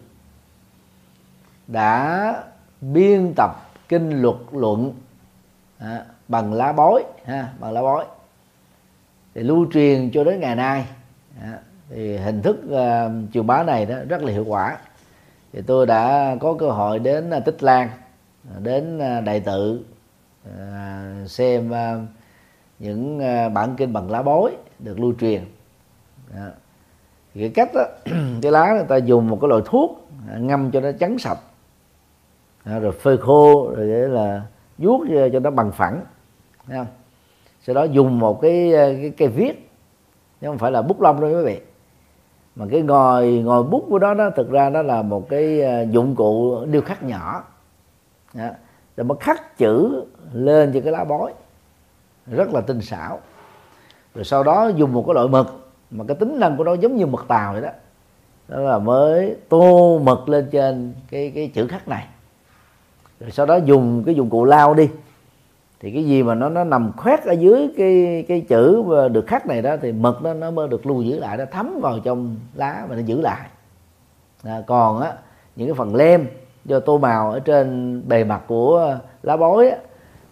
[1.68, 2.36] đã
[2.82, 3.52] biên tập
[3.90, 4.94] kinh luật luận
[6.32, 8.06] bằng lá bói ha, bằng lá bói.
[9.36, 10.86] Thì lưu truyền cho đến ngày nay
[11.42, 11.60] ha,
[11.90, 14.78] thì hình thức uh, truyền bá này đó rất là hiệu quả.
[15.54, 17.90] Thì tôi đã có cơ hội đến uh, tích lan
[18.54, 19.86] ờ, đến uh, đại tự
[20.50, 22.02] uh, xem uh,
[22.80, 25.42] những uh, bản kinh bằng lá bói được lưu truyền.
[26.36, 26.48] Đó.
[27.34, 27.84] thì cái cách đó,
[28.42, 30.08] cái lá người ta dùng một cái loại thuốc
[30.38, 31.40] ngâm cho nó trắng sạch.
[32.66, 34.42] Rồi phơi khô rồi để là
[34.78, 36.02] vuốt cho nó bằng phẳng.
[36.72, 36.88] Thấy không?
[37.64, 39.70] sau đó dùng một cái ờ, cái cây viết,
[40.42, 41.60] chứ không phải là bút lông đâu quý vị.
[42.56, 45.86] Mà cái ngòi ngòi bút của đó đó thực ra đó là một cái ờ,
[45.92, 47.44] dụng cụ điêu khắc nhỏ.
[48.34, 48.50] Đó.
[48.98, 51.34] rồi mới khắc chữ lên trên cái lá bói.
[52.28, 53.20] Rất là tinh xảo.
[54.16, 56.98] Rồi sau đó dùng một cái loại mực, mà cái tính năng của nó giống
[56.98, 57.70] như mực tàu vậy đó.
[58.48, 62.08] Đó là mới tô mực lên trên cái cái chữ khắc này.
[63.20, 64.90] Rồi sau đó dùng cái dụng cụ lao đi
[65.82, 69.48] thì cái gì mà nó nó nằm khoét ở dưới cái cái chữ được khắc
[69.48, 72.36] này đó thì mực nó nó mới được lưu giữ lại nó thấm vào trong
[72.54, 73.50] lá và nó giữ lại.
[74.44, 75.14] À, còn á
[75.56, 76.28] những cái phần lem
[76.66, 79.78] do tô màu ở trên bề mặt của lá bói á,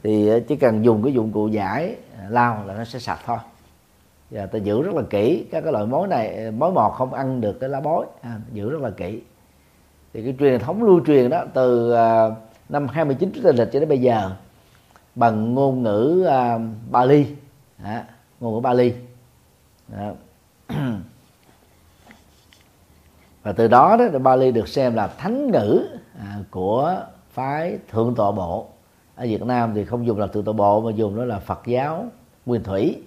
[0.04, 3.38] thì chỉ cần dùng cái dụng cụ giải à, lao là nó sẽ sạch thôi.
[4.32, 7.42] Và ta giữ rất là kỹ các cái loại mối này mối mọt không ăn
[7.42, 9.22] được cái lá bói à, giữ rất là kỹ.
[10.14, 12.30] Thì cái truyền thống lưu truyền đó từ à,
[12.70, 14.32] năm 29 trước lịch cho đến bây giờ
[15.16, 17.28] bằng ngôn ngữ uh, Bali.
[17.84, 18.06] À,
[18.40, 18.94] ngôn ngữ Bali.
[19.98, 20.12] À.
[23.44, 25.88] và từ đó đó Bali được xem là thánh ngữ
[26.20, 27.02] à, của
[27.32, 28.68] phái thượng tọa bộ.
[29.16, 31.62] Ở Việt Nam thì không dùng là thượng tọa bộ mà dùng đó là Phật
[31.66, 32.06] giáo
[32.46, 33.04] nguyên thủy.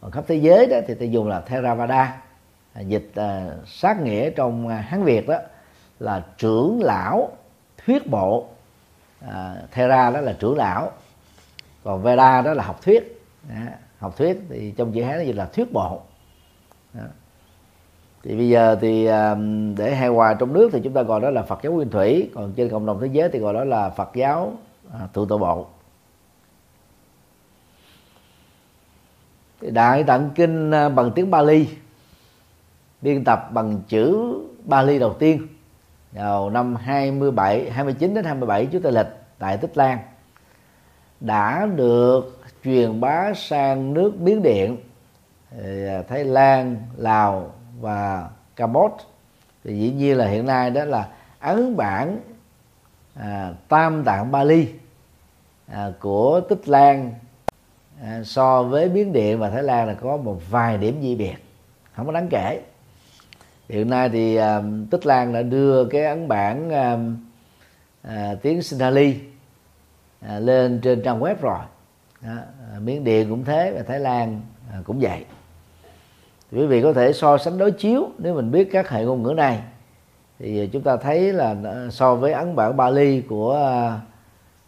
[0.00, 2.22] Còn khắp thế giới đó thì ta dùng là Theravada.
[2.72, 5.38] À, dịch à, sát nghĩa trong à, Hán Việt đó
[6.00, 7.28] là trưởng lão
[7.84, 8.46] thuyết bộ.
[9.28, 10.92] À, Thera đó là trưởng lão
[11.86, 13.22] còn Veda đó là học thuyết.
[13.50, 16.00] À, học thuyết thì trong chữ Hán nó là thuyết bộ.
[16.94, 17.02] Đó.
[18.22, 21.30] thì bây giờ thì um, để hài hòa trong nước thì chúng ta gọi đó
[21.30, 23.90] là Phật giáo nguyên thủy còn trên cộng đồng thế giới thì gọi đó là
[23.90, 24.52] Phật giáo
[24.92, 25.66] à, tự tổ bộ.
[29.60, 31.68] Thì đại tạng kinh à, bằng tiếng Bali
[33.02, 34.34] biên tập bằng chữ
[34.64, 35.46] Bali đầu tiên
[36.12, 39.08] vào năm 27 29 đến 27 trước Tây lịch
[39.38, 39.98] tại Tích Lan
[41.20, 44.76] đã được truyền bá sang nước Biến Điện
[45.58, 49.04] à, Thái Lan Lào và Campuchia.
[49.64, 51.08] Thì dĩ nhiên là hiện nay đó là
[51.40, 52.20] ấn bản
[53.14, 54.68] à, tam tạng Bali
[55.66, 57.14] à, của Tích Lan.
[58.02, 61.36] À, so với Biến Điện và Thái Lan là có một vài điểm dị biệt
[61.92, 62.60] không có đáng kể.
[63.68, 66.98] Hiện nay thì à, Tích Lan đã đưa cái ấn bản à,
[68.02, 69.16] à, tiếng Sinhali
[70.20, 71.58] à, lên trên trang web rồi.
[72.22, 72.44] À,
[72.80, 74.40] Miến Điện cũng thế và Thái Lan
[74.72, 75.24] à, cũng vậy.
[76.52, 79.32] Quý vị có thể so sánh đối chiếu nếu mình biết các hệ ngôn ngữ
[79.36, 79.62] này.
[80.38, 84.00] Thì à, chúng ta thấy là à, so với ấn bản Bali của à,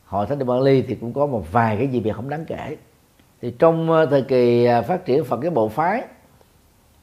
[0.07, 2.77] hội thánh địa Bali thì cũng có một vài cái gì việc không đáng kể.
[3.43, 6.03] Thì trong à, thời kỳ à, phát triển Phật cái bộ phái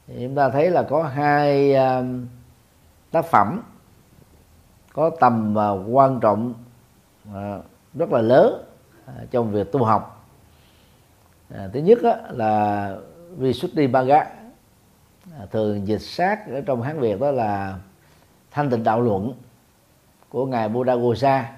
[0.06, 1.74] thì chúng ta thấy là có hai
[3.10, 3.62] tác phẩm
[4.92, 6.54] có tầm và quan trọng
[7.98, 8.64] rất là lớn
[9.06, 10.28] à, trong việc tu học.
[11.54, 11.98] À, thứ nhất
[12.30, 12.96] là
[13.36, 14.18] Visuddhimagga
[15.38, 17.78] à, thường dịch sát ở trong hán việt đó là
[18.50, 19.32] thanh tịnh đạo luận
[20.28, 21.52] của ngài Buddha Gosa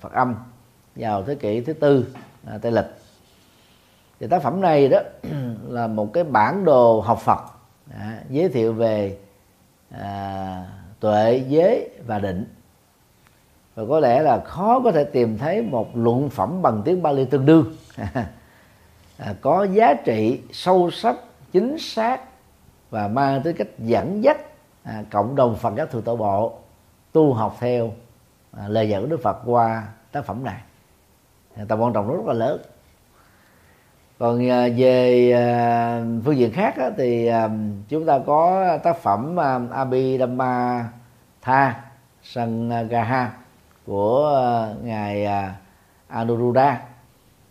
[0.00, 0.34] Phật âm
[0.96, 2.06] vào thế kỷ thứ tư
[2.62, 2.84] Tây lịch.
[4.20, 4.98] Thì tác phẩm này đó
[5.68, 7.40] là một cái bản đồ học Phật
[7.90, 9.18] à, giới thiệu về
[9.90, 10.66] à,
[11.00, 12.53] tuệ giới và định
[13.74, 17.24] và có lẽ là khó có thể tìm thấy một luận phẩm bằng tiếng Bali
[17.24, 17.76] tương đương.
[19.18, 21.16] À, có giá trị sâu sắc
[21.52, 22.20] chính xác
[22.90, 24.36] và mang tới cách dẫn dắt
[24.82, 26.58] à, cộng đồng Phật giáo thượng tổ bộ
[27.12, 27.92] tu học theo
[28.52, 30.60] à, lời dạy của Đức Phật qua tác phẩm này.
[31.56, 32.60] À, tầm quan trọng rất là lớn.
[34.18, 37.48] Còn à, về à, phương diện khác á, thì à,
[37.88, 40.88] chúng ta có tác phẩm à, Abhidhamma
[41.42, 41.80] Tha
[42.22, 43.30] Sangaha
[43.86, 45.48] của ờ, ngài ờ,
[46.08, 46.80] Anuruddha.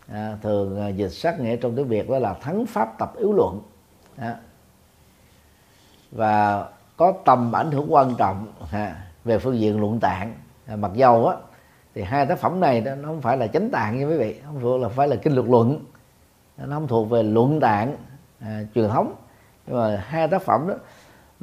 [0.08, 3.62] À, thường dịch sắc nghĩa trong tiếng Việt đó là thắng pháp tập yếu luận.
[4.18, 4.36] À,
[6.12, 6.66] và
[6.98, 10.34] có tầm ảnh hưởng quan trọng à, về phương diện luận tạng.
[10.68, 11.36] À, mặc dầu á
[11.96, 14.40] thì hai tác phẩm này đó, nó không phải là chánh tạng như quý vị
[14.46, 15.80] không phải là phải là kinh luật luận.
[16.58, 17.96] Nó không thuộc về luận tạng
[18.40, 19.16] à, truyền thống.
[19.68, 20.74] Nhưng mà hai tác phẩm đó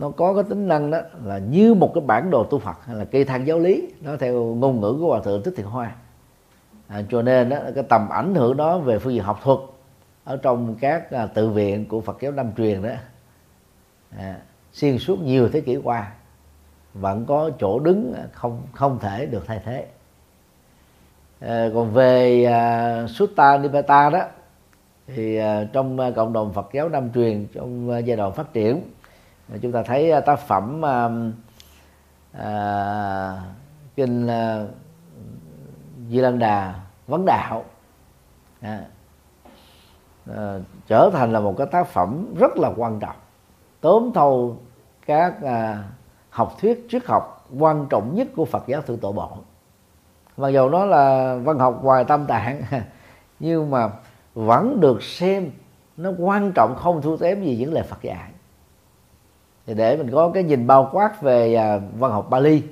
[0.00, 2.96] nó có cái tính năng đó là như một cái bản đồ tu Phật hay
[2.96, 3.88] là cây thang giáo lý.
[4.00, 5.92] Nó theo ngôn ngữ của hòa thượng Thích Thiện Hoa.
[6.88, 9.58] À, cho nên đó, cái tầm ảnh hưởng đó về phương diện học thuật
[10.24, 12.90] ở trong các à, tự viện của Phật giáo Nam truyền đó.
[14.18, 14.36] À,
[14.72, 16.12] xuyên suốt nhiều thế kỷ qua
[16.94, 19.86] vẫn có chỗ đứng không không thể được thay thế.
[21.40, 24.22] À, còn về à, Sutta Nipata đó
[25.06, 28.52] thì à, trong à, cộng đồng Phật giáo Nam truyền trong à, giai đoạn phát
[28.52, 28.82] triển
[29.62, 31.08] chúng ta thấy à, tác phẩm à,
[32.32, 33.42] à,
[33.96, 34.64] kinh à,
[36.08, 36.74] Di Lăng Đà
[37.06, 37.64] vấn đạo.
[38.60, 38.84] À,
[40.36, 43.16] à, trở thành là một cái tác phẩm rất là quan trọng.
[43.80, 44.56] Tóm thâu
[45.06, 45.84] các à,
[46.30, 49.30] học thuyết triết học quan trọng nhất của Phật giáo thượng tổ bộ.
[50.36, 52.62] Mặc dù nó là văn học ngoài tâm tạng
[53.40, 53.90] nhưng mà
[54.34, 55.50] vẫn được xem
[55.96, 58.30] nó quan trọng không thua kém gì những lời Phật dạy
[59.70, 62.62] thì để mình có cái nhìn bao quát về à, văn học Bali.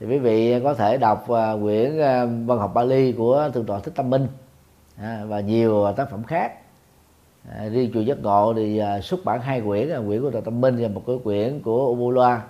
[0.00, 3.78] Thì quý vị có thể đọc à, quyển à, văn học Bali của thượng tọa
[3.78, 4.26] Thích Tâm Minh
[5.26, 6.52] và nhiều tác phẩm khác.
[7.50, 10.44] À, riêng chùa giác ngộ thì à, xuất bản hai quyển là quyển của thượng
[10.44, 12.42] tâm minh và một cái quyển của Ubula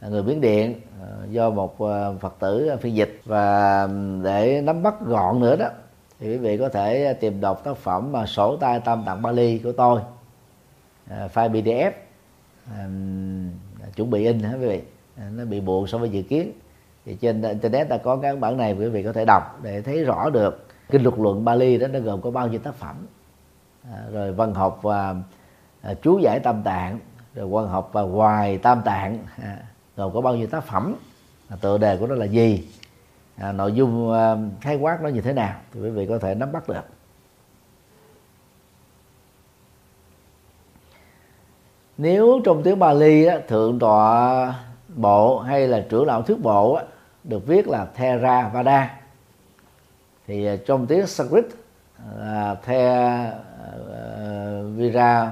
[0.00, 3.20] người miến điện à, do một à, phật tử phiên dịch.
[3.24, 3.88] Và
[4.22, 5.68] để nắm bắt gọn nữa đó
[6.20, 9.58] thì quý vị có thể tìm đọc tác phẩm mà sổ tay tam tạng Bali
[9.58, 10.00] của tôi
[11.10, 11.90] à, file PDF
[12.76, 12.88] à,
[13.96, 14.82] chuẩn bị in hả quý vị?
[15.16, 16.52] Ờ, nó bị buồn so với dự kiến.
[17.04, 20.04] Thì trên internet ta có các bản này quý vị có thể đọc để thấy
[20.04, 20.66] rõ được.
[20.90, 23.06] Kinh luật luận Bali đó nó gồm có bao nhiêu tác phẩm?
[23.92, 25.14] À, rồi văn học và
[25.82, 26.98] à, chú giải tam tạng
[27.34, 29.58] rồi văn học và hoài tam tạng à,
[29.96, 30.94] gồm có bao nhiêu tác phẩm?
[31.48, 32.68] À, tựa đề của nó là gì?
[33.36, 36.34] À, nội dung à, khái quát nó như thế nào thì quý vị có thể
[36.34, 36.84] nắm bắt được.
[41.98, 44.54] Nếu trong tiếng Bali á, thượng tọa
[44.88, 46.84] bộ hay là trưởng lão thuyết bộ á,
[47.24, 49.00] được viết là Theravada.
[50.26, 51.44] Thì à, trong tiếng Sanskrit
[52.16, 53.32] là The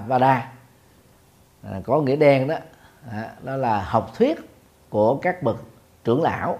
[0.07, 0.23] uh,
[1.63, 2.57] à, có nghĩa đen đó.
[3.11, 4.39] À, đó là học thuyết
[4.91, 5.57] của các bậc
[6.05, 6.59] trưởng lão.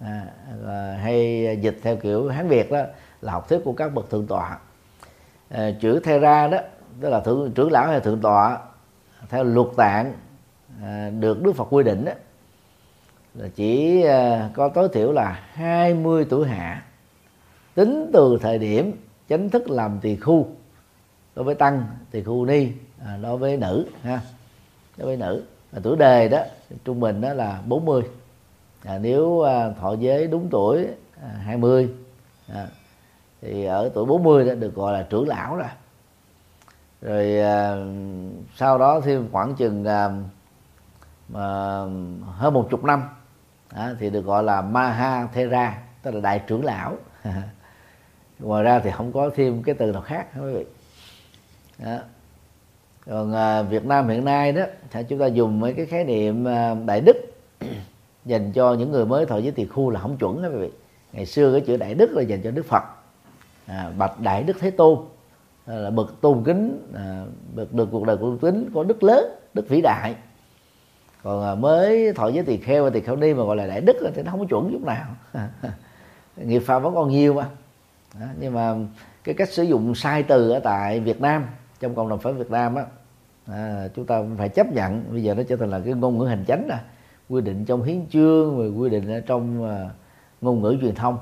[0.00, 0.22] À,
[1.02, 2.78] hay dịch theo kiểu hán việt đó
[3.20, 4.58] là học thuyết của các bậc thượng tọa.
[5.50, 6.58] À, chữ Thera đó
[7.00, 8.58] tức là thượng, trưởng lão hay thượng tọa
[9.28, 10.12] theo luật tạng
[10.82, 12.12] à, được Đức Phật quy định đó
[13.34, 16.84] là chỉ à, có tối thiểu là 20 tuổi hạ.
[17.74, 18.92] Tính từ thời điểm
[19.28, 20.48] chính thức làm tỳ khu
[21.34, 22.68] đối với tăng tỳ khu ni
[23.06, 24.20] à, đối với nữ ha
[24.96, 25.44] đối với nữ.
[25.72, 26.42] Và tuổi đề đó
[26.84, 28.02] trung bình đó là 40
[28.84, 30.86] à, nếu à, thọ giới đúng tuổi
[31.22, 31.88] à, 20
[32.48, 32.66] à,
[33.40, 35.68] thì ở tuổi 40 đó được gọi là trưởng lão rồi
[37.02, 37.76] rồi à,
[38.56, 40.10] sau đó thêm khoảng chừng à,
[41.34, 41.78] à,
[42.26, 43.02] hơn một chục năm
[43.68, 46.96] à, thì được gọi là Maha Thera tức là đại trưởng lão.
[48.38, 50.64] Ngoài ra thì không có thêm cái từ nào khác quý vị.
[51.78, 51.98] Đó.
[53.06, 56.44] còn à, Việt Nam hiện nay đó thì chúng ta dùng mấy cái khái niệm
[56.44, 57.16] à, đại đức
[58.24, 60.70] dành cho những người mới thọ giới tỳ khu là không chuẩn đó quý vị.
[61.12, 62.82] Ngày xưa cái chữ đại đức là dành cho Đức Phật.
[63.66, 64.98] À, bạch đại đức thế tôn.
[65.68, 69.24] Ờ, là bậc tôn kính à, bậc được cuộc đời của kính, có đức lớn
[69.54, 70.14] đức vĩ đại.
[71.22, 73.80] Còn à, mới thọ giới tỳ kheo và tỳ kheo ni mà gọi là đại
[73.80, 75.06] đức thì nó không có chuẩn chút nào.
[76.36, 77.46] Nghiệp phạm vẫn còn nhiều mà.
[78.20, 78.74] Đó, nhưng mà
[79.24, 81.46] cái cách sử dụng sai từ ở tại Việt Nam
[81.80, 82.84] trong cộng đồng Phật Việt Nam á
[83.46, 85.04] à, chúng ta phải chấp nhận.
[85.10, 86.80] Bây giờ nó trở thành là cái ngôn ngữ hành chánh à
[87.28, 89.90] quy định trong hiến chương rồi quy định ở trong uh,
[90.40, 91.18] ngôn ngữ truyền thông.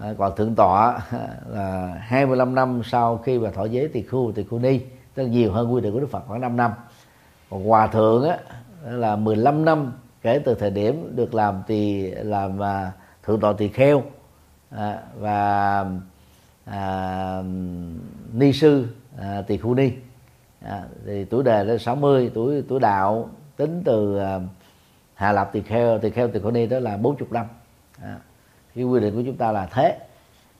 [0.00, 1.00] Ờ, còn thượng tọa
[1.48, 4.80] là 25 năm sau khi mà thọ giới tỳ khu tỳ khu ni
[5.14, 6.72] tức là nhiều hơn quy định của Đức Phật khoảng 5 năm.
[7.50, 8.38] Còn hòa thượng á
[8.84, 9.92] là 15 năm
[10.22, 12.92] kể từ thời điểm được làm tỳ làm à,
[13.22, 14.02] thượng tọa tỳ kheo
[14.70, 15.86] à, và
[16.64, 17.42] à,
[18.32, 18.86] ni sư
[19.18, 19.92] à, tỳ khu ni.
[20.62, 24.40] À, thì tuổi đời là 60 tuổi tuổi đạo tính từ à,
[25.14, 27.46] Hà lập tỳ kheo tỳ kheo tỳ khu ni đó là 40 năm.
[28.02, 28.18] À,
[28.74, 29.98] cái quy định của chúng ta là thế.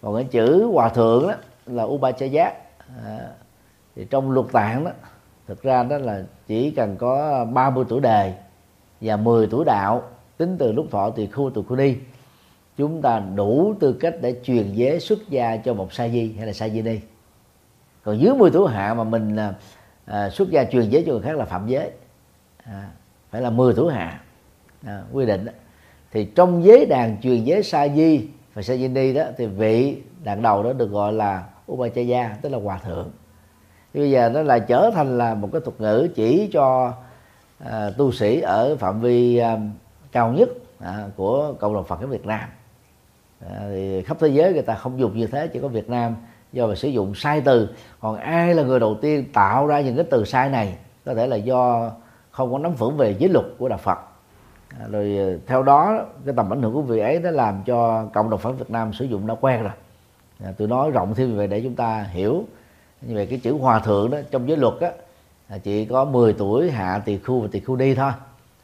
[0.03, 1.35] Còn cái chữ hòa thượng đó
[1.67, 2.53] là upachaya.
[3.05, 3.29] À,
[3.97, 4.91] thì trong luật tạng đó
[5.47, 8.35] thực ra đó là chỉ cần có 30 tuổi đề
[9.01, 10.03] và 10 tuổi đạo
[10.37, 11.95] tính từ lúc thọ tỳ khu tỳ khu ni
[12.77, 16.47] chúng ta đủ tư cách để truyền giới xuất gia cho một sa di hay
[16.47, 17.01] là sa di ni.
[18.03, 19.55] Còn dưới 10 tuổi hạ mà mình à,
[20.05, 21.91] à, xuất gia truyền giới cho người khác là phạm giới
[22.65, 22.91] à,
[23.31, 24.21] phải là 10 tuổi hạ.
[24.87, 25.53] À, quy định đó
[26.13, 29.97] thì trong giới đàn truyền giới sa di và sa di ni đó thì vị
[30.25, 33.11] đàn đầu đó được gọi là upachaya tức là hòa thượng.
[33.95, 36.93] Thì bây giờ nó là trở thành là một cái thuật ngữ chỉ cho
[37.59, 39.59] à, tu sĩ ở phạm vi à,
[40.13, 40.49] cao nhất
[40.79, 42.49] à, của cộng đồng Phật ở Việt Nam.
[43.51, 46.17] À, thì khắp thế giới người ta không dùng như thế chỉ có Việt Nam
[46.53, 47.69] do mà sử dụng sai từ.
[48.01, 50.77] Còn ai là người đầu tiên tạo ra những cái từ sai này?
[51.05, 51.91] Có thể là do
[52.31, 53.99] không có nắm vững về giới luật của đạo Phật.
[54.79, 58.07] À, rồi ờ, theo đó cái tầm ảnh hưởng của vị ấy đã làm cho
[58.15, 59.73] cộng đồng Phật Việt Nam sử dụng đã quen rồi.
[60.45, 62.45] À, tôi nói rộng thêm về để chúng ta hiểu.
[63.01, 64.91] Như vậy cái chữ hòa thượng đó trong giới luật á
[65.63, 68.13] chỉ có 10 tuổi hạ tỳ khu và tỳ khu đi thôi.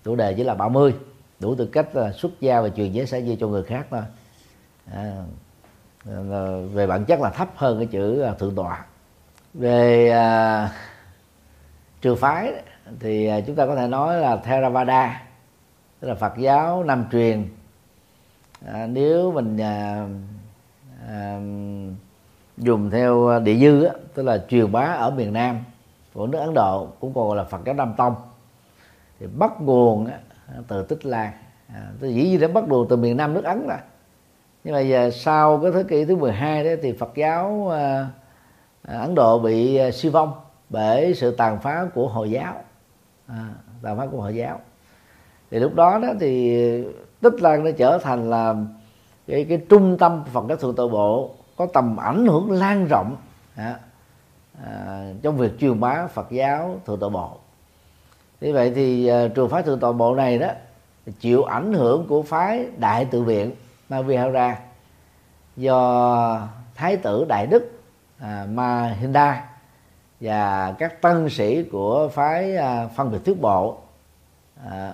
[0.02, 0.94] Tuổi đề chỉ là 30
[1.40, 4.02] đủ tư cách là xuất gia và truyền giới xã di cho người khác thôi.
[4.92, 5.22] À,
[6.72, 8.84] về bản chất là thấp hơn cái chữ à, thượng tọa.
[9.54, 10.70] Về à,
[12.00, 12.52] trừ phái
[13.00, 15.25] thì à, chúng ta có thể nói là Theravada
[16.00, 17.48] tức là Phật giáo nam truyền.
[18.66, 20.08] À, nếu mình à,
[21.08, 21.40] à,
[22.56, 25.64] dùng theo địa dư á, tức là truyền bá ở miền Nam
[26.14, 28.14] của nước Ấn Độ cũng còn gọi là Phật giáo Nam Tông.
[29.20, 30.18] Thì bắt nguồn á,
[30.68, 31.32] từ Tích Lan.
[31.74, 33.78] À, dĩ nhiên đã bắt nguồn từ miền Nam nước Ấn rồi.
[34.64, 38.08] Nhưng mà giờ sau cái thế kỷ thứ 12 đó thì Phật giáo à,
[38.82, 40.32] à Ấn Độ bị à, suy vong
[40.68, 42.54] bởi sự tàn phá của Hồi giáo.
[43.26, 43.48] À,
[43.82, 44.60] tàn phá của Hồi giáo
[45.50, 46.58] thì lúc đó đó thì
[47.20, 48.54] Tích Lan nó trở thành là
[49.26, 53.16] cái cái trung tâm Phật giáo thượng tọa bộ có tầm ảnh hưởng lan rộng
[53.54, 53.78] à,
[54.64, 57.30] à, trong việc truyền bá Phật giáo thượng tọa bộ.
[58.40, 60.48] Như vậy thì à, trường phái thượng tọa bộ này đó
[61.20, 63.52] chịu ảnh hưởng của phái đại tự viện
[63.88, 64.58] Mavihara
[65.56, 67.80] do thái tử đại đức
[68.18, 69.44] à, Mahinda
[70.20, 73.78] và các tăng sĩ của phái à, phân biệt thuyết bộ
[74.70, 74.92] à,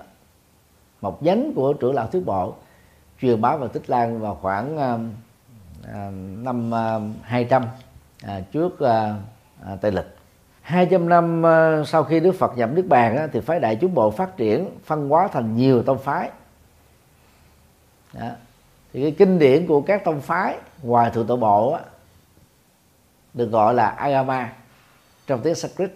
[1.03, 2.55] một nhánh của trưởng lão thuyết bộ
[3.20, 4.98] truyền bá vào tích lan vào khoảng à,
[6.42, 7.64] năm ờ, à, 200
[8.22, 9.14] à, trước à,
[9.64, 10.16] à, tây lịch.
[10.62, 13.94] 200 năm à, sau khi Đức Phật nhập Niết Bàn á, thì phái Đại chúng
[13.94, 16.30] bộ phát triển phân hóa thành nhiều tông phái.
[18.12, 18.28] Đó.
[18.92, 21.80] thì cái kinh điển của các tông phái ngoài thượng tọa bộ á,
[23.34, 24.53] được gọi là Agama
[25.26, 25.92] trong tiếng Sanskrit.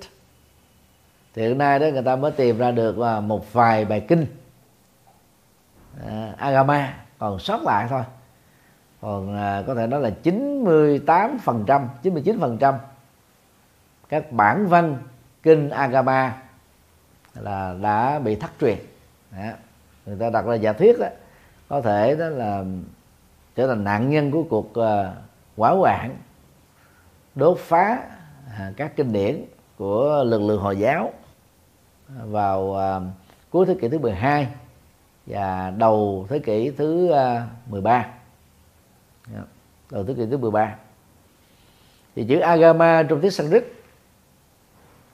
[1.35, 4.27] Thì hiện nay đó người ta mới tìm ra được một vài bài kinh
[6.01, 8.03] uh, Agama còn sót lại thôi
[9.01, 12.75] còn uh, có thể nói là 98 phần trăm 99 phần trăm
[14.09, 14.99] các bản văn
[15.43, 16.43] kinh Agama
[17.35, 18.79] là đã bị thất truyền
[19.33, 19.51] đó.
[20.07, 21.07] người ta đặt ra giả thuyết đó
[21.69, 22.65] có thể đó là
[23.55, 25.17] trở thành nạn nhân của cuộc uh,
[25.57, 26.17] hỏa hoạn
[27.35, 27.99] đốt phá
[28.47, 29.45] uh, các kinh điển
[29.77, 31.13] của lực lượng hồi giáo
[32.09, 33.03] vào uh,
[33.51, 34.49] cuối thế kỷ thứ 12
[35.27, 38.07] và đầu thế kỷ thứ ờ, 13
[39.33, 39.41] dạ.
[39.91, 40.75] đầu thế kỷ thứ 13
[42.17, 43.65] thì chữ agama trong tiếng Sanskrit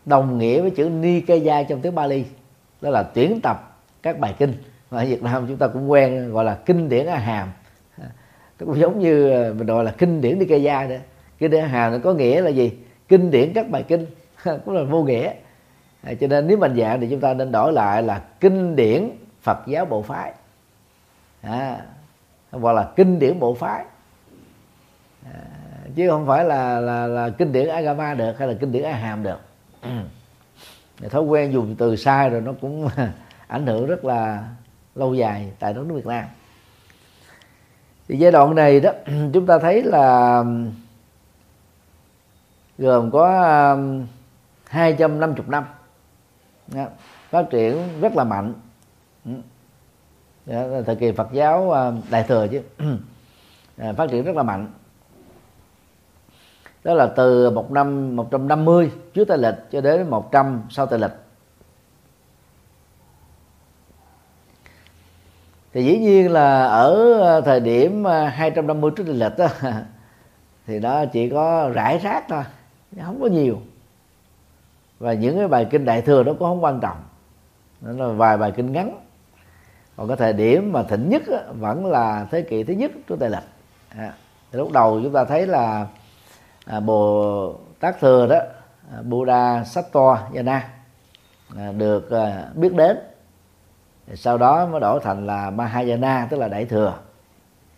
[0.05, 2.25] đồng nghĩa với chữ Nikaya trong tiếng Bali.
[2.81, 4.53] Đó là tuyển tập các bài kinh.
[4.91, 7.49] Mà ở Việt Nam chúng ta cũng quen gọi là kinh điển A Hàm
[8.61, 10.95] nó cũng giống như ờ, mình gọi là kinh điển Nikaya đó.
[11.39, 12.73] Kinh điển A Hàm nó có nghĩa là gì?
[13.09, 14.07] Kinh điển các bài kinh.
[14.45, 15.33] Cũng là vô nghĩa.
[16.03, 19.11] À, cho nên nếu mình dạng thì chúng ta nên đổi lại là kinh điển
[19.43, 20.33] Phật giáo bộ phái.
[21.43, 21.81] À,
[22.51, 23.85] hoặc là kinh điển bộ phái.
[25.25, 25.41] À,
[25.95, 28.93] chứ không phải là là là kinh điển Agama được hay là kinh điển A
[28.93, 29.41] Hàm được
[29.83, 31.09] ừ.
[31.09, 32.89] thói quen dùng từ sai rồi nó cũng
[33.47, 34.49] ảnh hưởng rất là
[34.95, 36.25] lâu dài tại đất nước Việt Nam.
[38.09, 38.91] Thì giai đoạn này đó
[39.33, 40.45] chúng ta thấy là
[42.79, 43.43] gồm có
[43.73, 44.07] um,
[44.67, 45.65] 250 năm
[47.31, 48.55] phát triển rất là mạnh.
[49.25, 49.33] Ừ.
[50.47, 52.63] Dạ, thời kỳ Phật giáo à, đại thừa chứ.
[53.77, 54.69] À, phát triển rất là mạnh.
[56.85, 61.11] Đó là từ một năm 150 trước Tây lịch cho đến 100 sau Tây lịch.
[65.73, 69.49] Thì dĩ nhiên là ở à, thời điểm 250 trước Tây lịch đó,
[70.67, 72.43] thì nó chỉ có rải rác thôi
[73.01, 73.59] không có nhiều.
[74.99, 77.03] Và những cái bài kinh đại thừa nó cũng không quan trọng.
[77.81, 79.01] Nó là vài bài kinh ngắn
[80.03, 83.17] còn cái thời điểm mà thịnh nhất á, vẫn là thế kỷ thứ nhất của
[83.17, 83.43] tây lịch
[83.89, 84.15] à,
[84.53, 85.87] thì lúc đầu chúng ta thấy là
[86.67, 88.37] à, bồ tát thừa đó
[88.93, 90.69] à, buddha To yana
[91.57, 92.99] à, được à, biết đến.
[94.15, 96.95] Sau đó mới đổi thành là mahayana tức là đại thừa.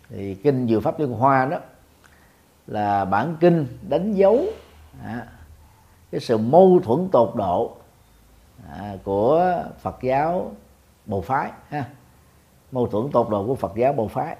[0.09, 1.57] Thì kinh diệu pháp liên hoa đó
[2.67, 4.45] là bản kinh đánh dấu
[5.03, 5.27] à,
[6.11, 7.75] cái sự mâu thuẫn tột độ
[8.69, 10.51] à, của Phật giáo
[11.05, 11.85] Bồ phái ha
[12.75, 14.35] mâu thuẫn tột độ của Phật giáo Bồ phái.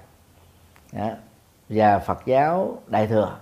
[1.70, 3.38] Và Phật giáo Đại thừa.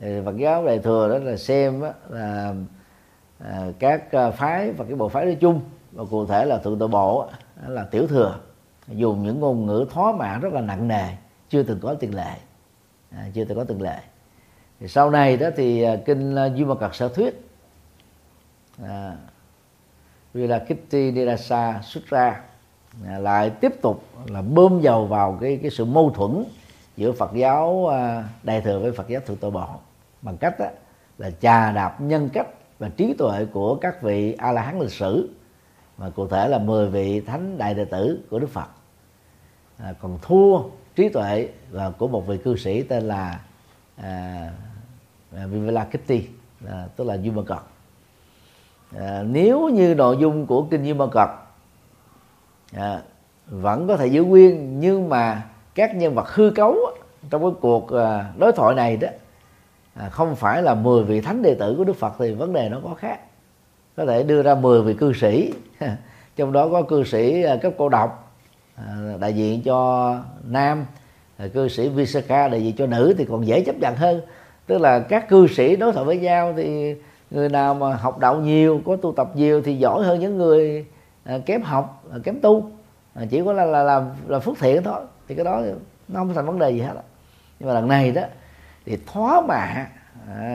[0.00, 2.54] Thì Phật giáo Đại thừa đó là xem đó là
[3.38, 5.60] à, các à, phái và cái bộ phái nói chung
[5.92, 7.28] và cụ thể là thượng tọa bộ
[7.66, 8.38] là tiểu thừa
[8.88, 11.08] dùng những ngôn ngữ thóa mạ rất là nặng nề
[11.48, 12.36] chưa từng có tiền lệ.
[13.10, 13.98] À, chưa từng có tiền lệ.
[14.80, 17.48] Thì sau này đó thì à, kinh à, duy ma cật sở thuyết
[18.82, 19.16] à,
[20.34, 22.47] Vilakitti Nirasa Sutra ra
[23.04, 26.44] lại tiếp tục là bơm dầu vào cái cái sự mâu thuẫn
[26.96, 29.66] giữa Phật giáo à, đại thừa với Phật giáo thượng tọa bộ
[30.22, 30.66] bằng cách đó,
[31.18, 32.46] là chà đạp nhân cách
[32.78, 35.30] và trí tuệ của các vị a la hán lịch sử
[35.98, 38.68] mà cụ thể là 10 vị thánh đại đệ tử của Đức Phật.
[39.78, 40.62] À, còn thua
[40.96, 43.40] trí tuệ và của một vị cư sĩ tên là
[43.96, 44.50] à,
[45.32, 46.26] Vivalakitty
[46.66, 47.62] à, tức là Duy Mơ Cật
[48.96, 51.28] à, nếu như nội dung của kinh Duy Mơ Cật
[52.72, 53.02] à,
[53.46, 55.42] vẫn có thể giữ nguyên nhưng mà
[55.74, 56.76] các nhân vật hư cấu
[57.30, 59.08] trong cái cuộc à, đối thoại này đó
[59.94, 62.68] à, không phải là 10 vị thánh đệ tử của Đức Phật thì vấn đề
[62.68, 63.20] nó có khác.
[63.96, 65.52] Có thể đưa ra 10 vị cư sĩ
[66.36, 68.34] trong đó có cư sĩ à, cấp cô độc
[68.74, 68.84] à,
[69.20, 70.14] đại diện cho
[70.44, 70.86] nam
[71.36, 74.20] à, cư sĩ Visakha đại diện cho nữ thì còn dễ chấp nhận hơn.
[74.66, 76.94] Tức là các cư sĩ đối thoại với nhau thì
[77.30, 80.86] người nào mà học đạo nhiều có tu tập nhiều thì giỏi hơn những người
[81.28, 82.70] Ờ, kém học ờ, kém tu.
[83.14, 85.00] Ờ, chỉ có là là làm là phước thiện thôi.
[85.28, 85.62] Thì cái đó
[86.08, 86.94] nó không thành vấn đề gì hết
[87.60, 88.22] nhưng mà lần này đó
[88.86, 89.86] thì thóa mạ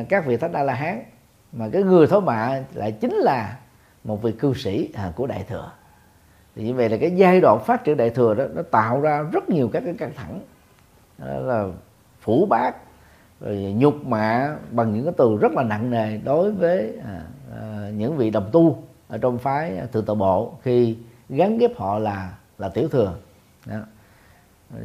[0.10, 1.04] các vị thánh a la hán
[1.52, 3.58] mà cái người thóa mạ lại chính là
[4.04, 5.72] một vị cư sĩ à, của đại thừa.
[6.56, 9.22] Thì như vậy là cái giai đoạn phát triển đại thừa đó nó tạo ra
[9.32, 10.40] rất nhiều các cái căng thẳng.
[11.18, 11.68] Đó là
[12.22, 12.76] phủ bác
[13.42, 17.22] rồi nhục mạ bằng những cái từ rất là nặng nề đối với à,
[17.62, 18.84] à, những vị đồng tu
[19.14, 20.98] ở trong phái thượng tọa bộ khi
[21.30, 23.14] gắn ghép họ là là tiểu thừa.
[23.66, 23.78] Đó.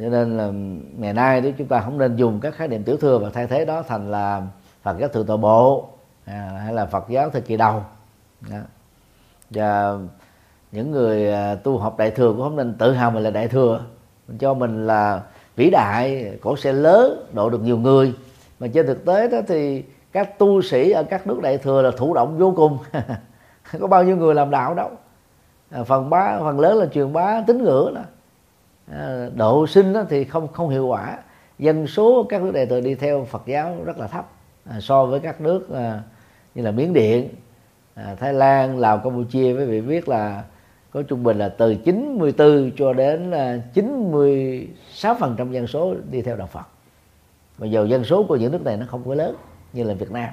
[0.01, 0.51] cho nên là
[0.97, 3.47] ngày nay thì chúng ta không nên dùng các khái niệm tiểu thừa và thay
[3.47, 4.41] thế đó thành là
[4.83, 5.89] Phật giáo thượng tọa bộ
[6.25, 7.83] à, hay là Phật giáo thời kỳ đầu.
[8.49, 8.57] Đó.
[9.49, 9.97] và
[10.71, 13.47] những người à, tu học đại thừa cũng không nên tự hào mình là đại
[13.47, 13.81] thừa.
[14.27, 15.21] Mình cho mình là
[15.55, 18.13] vĩ đại cổ xe lớn độ được nhiều người.
[18.59, 21.91] Mà trên thực tế đó thì các tu sĩ ở các nước đại thừa là
[21.97, 22.77] thụ động vô cùng.
[23.79, 24.89] có bao nhiêu người làm đạo đâu
[25.69, 28.01] à, phần bá phần lớn là truyền bá tín ngưỡng đó.
[28.91, 31.17] À, độ sinh đó thì không không hiệu quả.
[31.59, 34.29] Dân số các nước đệ tử đi theo Phật giáo rất là thấp.
[34.65, 36.01] À, so với các nước à,
[36.55, 37.29] như là Miến Điện
[37.95, 39.53] à, Thái Lan Lào Campuchia.
[39.53, 40.43] Với vị biết là
[40.91, 46.21] có trung bình là từ 94 cho đến à, 96 phần trăm dân số đi
[46.21, 46.65] theo đạo Phật.
[47.57, 49.35] Mà dù dân số của những nước này nó không có lớn
[49.73, 50.29] như là Việt Nam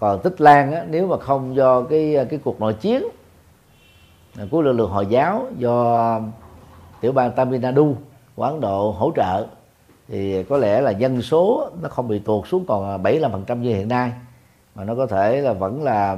[0.00, 3.04] còn Tích Lan á, nếu mà không do cái cái cuộc nội chiến
[4.38, 6.20] à, của lực lượng hồi giáo do
[7.00, 7.96] tiểu bang Tamil Nadu
[8.36, 9.46] của Ấn Độ hỗ trợ
[10.08, 13.88] thì có lẽ là dân số nó không bị tuột xuống còn 75% như hiện
[13.88, 14.12] nay
[14.74, 16.16] mà nó có thể là vẫn là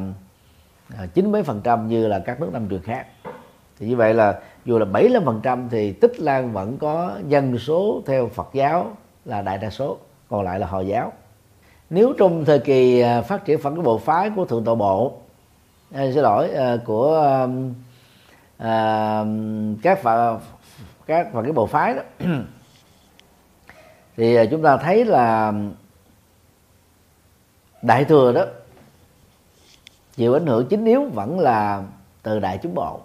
[0.99, 3.07] à, chín mấy phần trăm như là các nước nam truyền khác.
[3.79, 7.59] Thì như vậy là dù là 75 phần trăm thì tích lan vẫn có dân
[7.59, 8.91] số theo Phật giáo
[9.25, 9.99] là đại đa số
[10.29, 11.13] còn lại là hồi giáo
[11.95, 15.19] nếu trong thời kỳ à, phát triển phật cái bộ phái của thượng tọa bộ
[15.95, 17.37] à, xin lỗi à, của
[18.59, 19.25] à,
[19.83, 20.39] các phật
[21.07, 22.03] các và cái bộ phái đó
[24.17, 25.53] thì à, chúng ta thấy là
[27.83, 28.45] đại thừa đó
[30.17, 31.83] chịu ảnh hưởng chính yếu vẫn là
[32.23, 33.01] từ đại chúng bộ.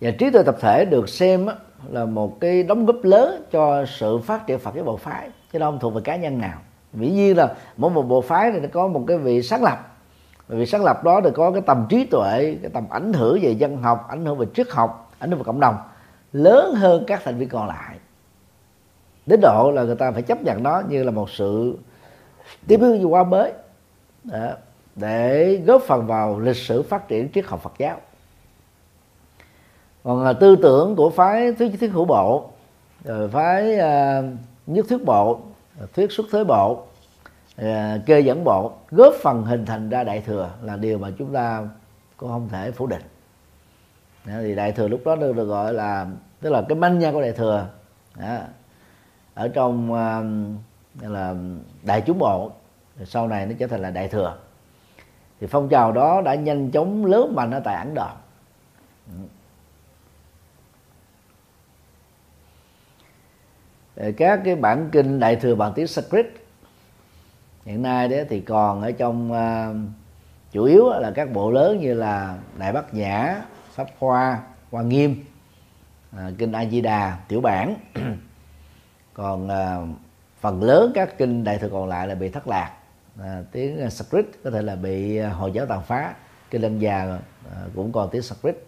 [0.00, 1.46] Và trí tuệ tập thể được xem
[1.90, 5.58] là một cái đóng góp lớn cho sự phát triển Phật cái bộ phái chứ
[5.58, 6.60] đâu không thuộc về cá nhân nào
[6.94, 9.96] dĩ nhiên là mỗi một bộ phái này nó có một cái vị sáng lập.
[10.48, 13.50] Vị sáng lập đó thì có cái tầm trí tuệ cái tầm ảnh hưởng về
[13.50, 15.76] dân học ảnh hưởng về triết học ảnh hưởng về cộng đồng.
[16.32, 17.96] Lớn hơn các thành viên còn lại.
[19.26, 21.78] Đến độ là người ta phải chấp nhận nó như là một sự
[22.66, 23.52] tiếp bước qua mới.
[24.24, 24.48] Đó,
[24.96, 27.96] để góp phần vào lịch sử phát triển triết học Phật giáo.
[30.04, 32.50] Còn à, tư tưởng của phái thuyết thuyết hữu bộ
[33.04, 34.24] rồi phái uh,
[34.66, 35.40] nhất thuyết bộ
[35.94, 36.82] thuyết xuất thế bộ
[37.56, 41.32] à, kê dẫn bộ góp phần hình thành ra đại thừa là điều mà chúng
[41.32, 41.68] ta
[42.16, 43.02] cũng không thể phủ định
[44.24, 46.06] thì đại thừa lúc đó được, được gọi là
[46.40, 47.66] tức là cái manh nha của đại thừa
[48.20, 48.38] đó.
[49.34, 50.24] ở trong uh,
[51.02, 51.34] là
[51.82, 52.50] đại chúng bộ
[53.04, 54.36] sau này nó trở thành là đại thừa
[55.40, 58.08] thì phong trào đó đã nhanh chóng lớn mạnh ở tại ấn độ
[64.16, 66.26] các cái bản kinh đại thừa bằng tiếng Sanskrit.
[67.64, 69.76] Hiện nay đấy thì còn ở trong uh,
[70.52, 73.42] chủ yếu là các bộ lớn như là đại bát nhã
[73.74, 74.40] pháp hoa
[74.70, 75.24] hoa nghiêm
[76.16, 77.74] uh, kinh a di đà tiểu bản.
[79.14, 79.88] Còn uh,
[80.40, 82.72] phần lớn các kinh đại thừa còn lại là bị thất lạc.
[83.20, 86.14] À, tiếng Sanskrit có thể là bị hồi giáo tàn phá.
[86.50, 87.18] Kinh lân già
[87.52, 88.66] à, cũng còn tiếng Sanskrit.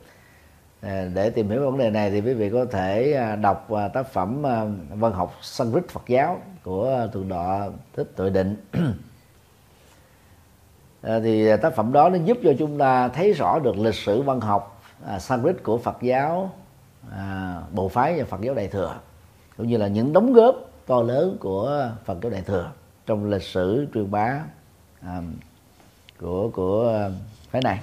[0.81, 3.89] À, để tìm hiểu vấn đề này thì quý vị có thể à, đọc à,
[3.89, 4.43] tác phẩm
[4.91, 8.57] văn học Sanskrit Phật giáo của thượng đọ thích tuệ định.
[11.03, 14.41] Thì tác phẩm đó nó giúp cho chúng ta thấy rõ được lịch sử văn
[14.41, 14.83] học
[15.19, 16.51] Sanskrit của Phật giáo
[17.73, 18.95] bộ phái và Phật giáo Đại thừa,
[19.57, 22.71] cũng như là những đóng góp to lớn của Phật giáo Đại thừa
[23.07, 24.41] trong lịch sử truyền bá
[26.21, 27.11] của của
[27.51, 27.81] phái này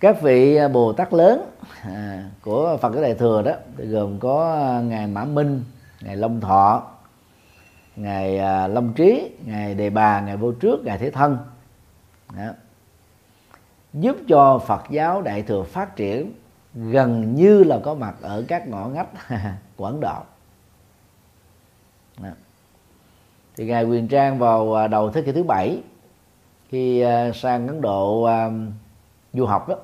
[0.00, 1.50] các vị à, bồ tát lớn
[1.82, 5.64] à, của phật giáo đại thừa đó gồm có à, ngài mã minh
[6.00, 6.82] ngài long thọ
[7.96, 11.38] ngài à, long trí ngài đề bà ngài vô trước ngài thế thân
[12.36, 12.52] đó.
[13.92, 16.32] giúp cho phật giáo đại thừa phát triển
[16.74, 19.08] gần như là có mặt ở các ngõ ngách
[19.76, 20.16] của ấn độ
[22.22, 22.28] đó.
[23.56, 25.82] thì ngài quyền trang vào à, đầu thế kỷ thứ bảy
[26.68, 27.04] khi
[27.34, 28.28] sang ấn độ
[29.32, 29.76] du học đó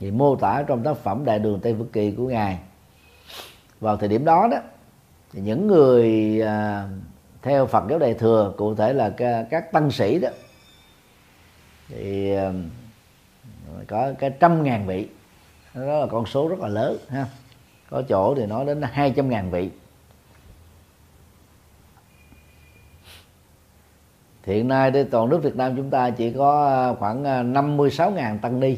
[0.00, 2.58] thì mô tả trong tác phẩm đại đường tây phước kỳ của ngài.
[3.80, 4.58] Vào thời điểm đó đó
[5.32, 6.88] thì những người à,
[7.42, 10.28] theo phật giáo đại thừa cụ thể là các, các tăng sĩ đó
[11.88, 12.52] thì à,
[13.86, 15.08] có cái trăm ngàn vị.
[15.74, 17.26] Đó là con số rất là lớn ha.
[17.90, 19.70] Có chỗ thì nói đến hai trăm ngàn vị.
[24.44, 28.38] Hiện nay trên toàn nước Việt Nam chúng ta chỉ có à, khoảng à, 56.000
[28.38, 28.76] tăng ni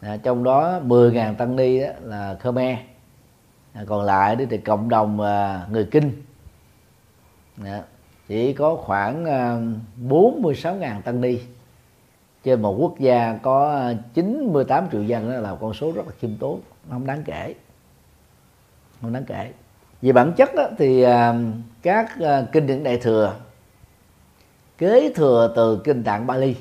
[0.00, 2.78] à, trong đó 10.000 tăng ni đó là Khmer.
[3.72, 6.22] À, còn lại thì cộng đồng à, người Kinh.
[7.64, 7.82] À,
[8.28, 9.60] chỉ có khoảng à,
[10.08, 11.38] 46.000 tăng ni.
[12.44, 16.12] Trên một quốc gia có à, 98 triệu dân đó là con số rất là
[16.20, 16.60] khiêm tốn
[16.90, 17.54] không đáng kể.
[19.00, 19.52] Không đáng kể.
[20.02, 21.34] Về bản chất đó, thì à,
[21.82, 23.34] các à, kinh điển đại thừa
[24.78, 26.56] kế thừa từ kinh tạng Bali.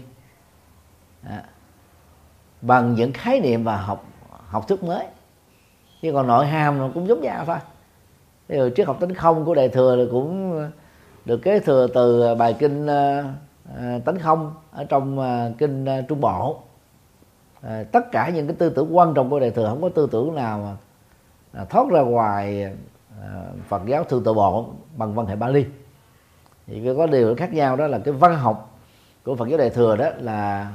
[1.24, 1.44] À,
[2.62, 4.06] bằng những khái niệm và học
[4.48, 5.06] học thức mới.
[6.02, 7.58] Chứ còn nội hàm nó cũng giống nhau thôi.
[8.48, 10.62] Ví dụ triết học tính không của đại thừa thì cũng
[11.26, 16.22] được kế thừa từ bài kinh uh, tánh không ở trong uh, kinh uh, trung
[16.22, 16.62] bộ.
[17.92, 20.36] Tất cả những cái tư tưởng quan trọng của đại thừa không có tư tưởng
[20.36, 20.78] nào mà
[21.62, 22.74] à, thoát ra ngoài
[23.68, 24.66] Phật giáo thượng tự bộ
[24.96, 25.66] bằng văn hệ Bali.
[26.68, 28.80] Thì có điều khác nhau đó là cái văn học
[29.24, 30.72] của Phật giáo đại thừa đó là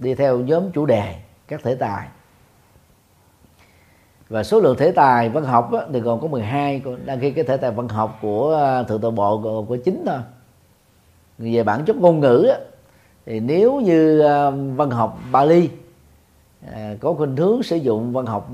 [0.00, 1.14] đi theo nhóm chủ đề
[1.48, 2.08] các thể tài.
[4.28, 7.44] Và số lượng thể tài văn học á, thì còn có 12 đăng ký cái
[7.44, 10.18] thể tài văn học của à, thượng tọa bộ của, của chính thôi.
[11.38, 12.58] Về bản chất ngôn ngữ á,
[13.26, 15.70] thì nếu như à, văn học Bali
[16.72, 18.50] à, có khuynh hướng sử dụng văn học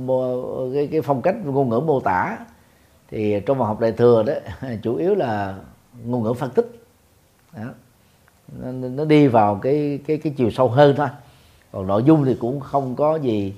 [0.75, 2.39] cái, cái phong cách ngôn ngữ mô tả
[3.11, 4.33] thì trong văn học đại thừa đó
[4.83, 5.55] chủ yếu là
[6.05, 6.67] ngôn ngữ phân tích.
[7.57, 7.65] Đó.
[8.59, 11.09] Nó, nó đi vào cái cái cái chiều sâu hơn thôi
[11.72, 13.55] còn nội dung thì cũng không có gì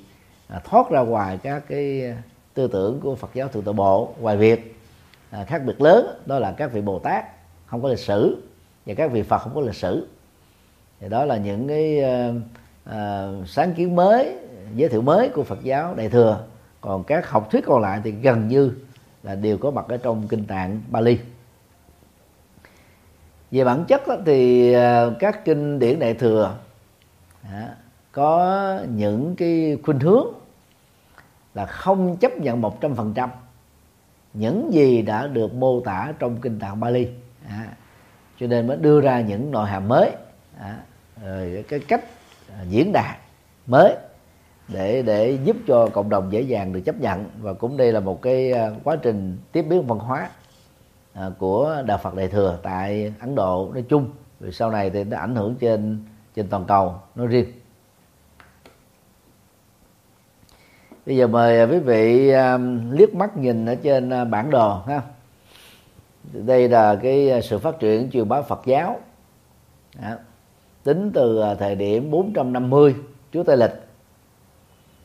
[0.49, 2.15] à, thoát ra ngoài các cái
[2.55, 4.15] tư tưởng của Phật giáo thượng tọa bộ.
[4.21, 4.77] Ngoài việc
[5.31, 7.25] à, khác biệt lớn đó là các vị Bồ Tát
[7.67, 8.43] không có lịch sử
[8.87, 10.07] và các vị Phật không có lịch sử.
[11.01, 12.33] Thì đó là những cái à,
[12.85, 14.37] à, sáng kiến mới
[14.77, 16.45] giới thiệu mới của Phật giáo đại thừa.
[16.81, 18.73] Còn các học thuyết còn lại thì gần như
[19.23, 21.19] là đều có mặt ở trong kinh tạng Bali.
[23.51, 26.57] Về bản chất thì ờ, các kinh điển đại thừa
[27.43, 27.75] à,
[28.13, 30.27] có những cái khuynh hướng
[31.55, 33.31] là không chấp nhận một trăm phần trăm
[34.35, 37.09] những gì đã được mô tả trong kinh tạng Bali.
[37.49, 37.69] À,
[38.41, 40.11] cho nên mới đưa ra những nội hàm mới
[40.59, 40.79] à,
[41.25, 42.05] rồi cái cách
[42.53, 43.17] à, diễn đạt
[43.67, 43.97] mới
[44.69, 47.25] để để giúp cho cộng đồng dễ dàng được chấp nhận.
[47.41, 50.29] Và cũng đây là một cái à, quá trình tiếp biến văn hóa
[51.13, 54.11] à, của đạo Phật đại thừa tại Ấn Độ nói chung.
[54.41, 57.62] Rồi sau này thì nó ảnh hưởng trên trên toàn cầu nói riêng.
[61.07, 62.59] Bây giờ mời à, quý vị à,
[62.91, 65.03] liếc mắt nhìn ở trên à, bản đồ ha.
[66.33, 69.01] Đây là cái sự phát triển truyền bá Phật giáo.
[70.03, 70.11] Đó.
[70.85, 72.95] tính từ thời điểm 450
[73.33, 73.83] trước Tây lịch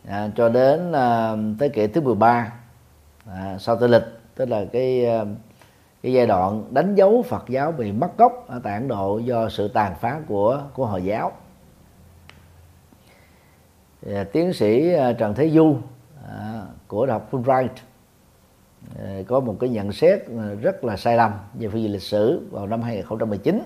[0.08, 2.54] à, cho đến à, thế kỷ thứ 13
[3.26, 4.06] à, sau Tây lịch
[4.36, 5.06] tức là cái
[6.04, 9.50] cái giai đoạn đánh dấu Phật giáo bị mất gốc ở tại Ấn Độ do
[9.50, 11.32] sự tàn phá của của Hồi giáo.
[14.02, 15.78] Dạ, tiến sĩ à, Trần Thế Du
[16.28, 17.68] à, của đại học Fulbright.
[18.96, 22.02] Dạ, có một cái nhận xét à, rất là sai lầm về phương diện lịch
[22.02, 23.62] sử vào năm 2019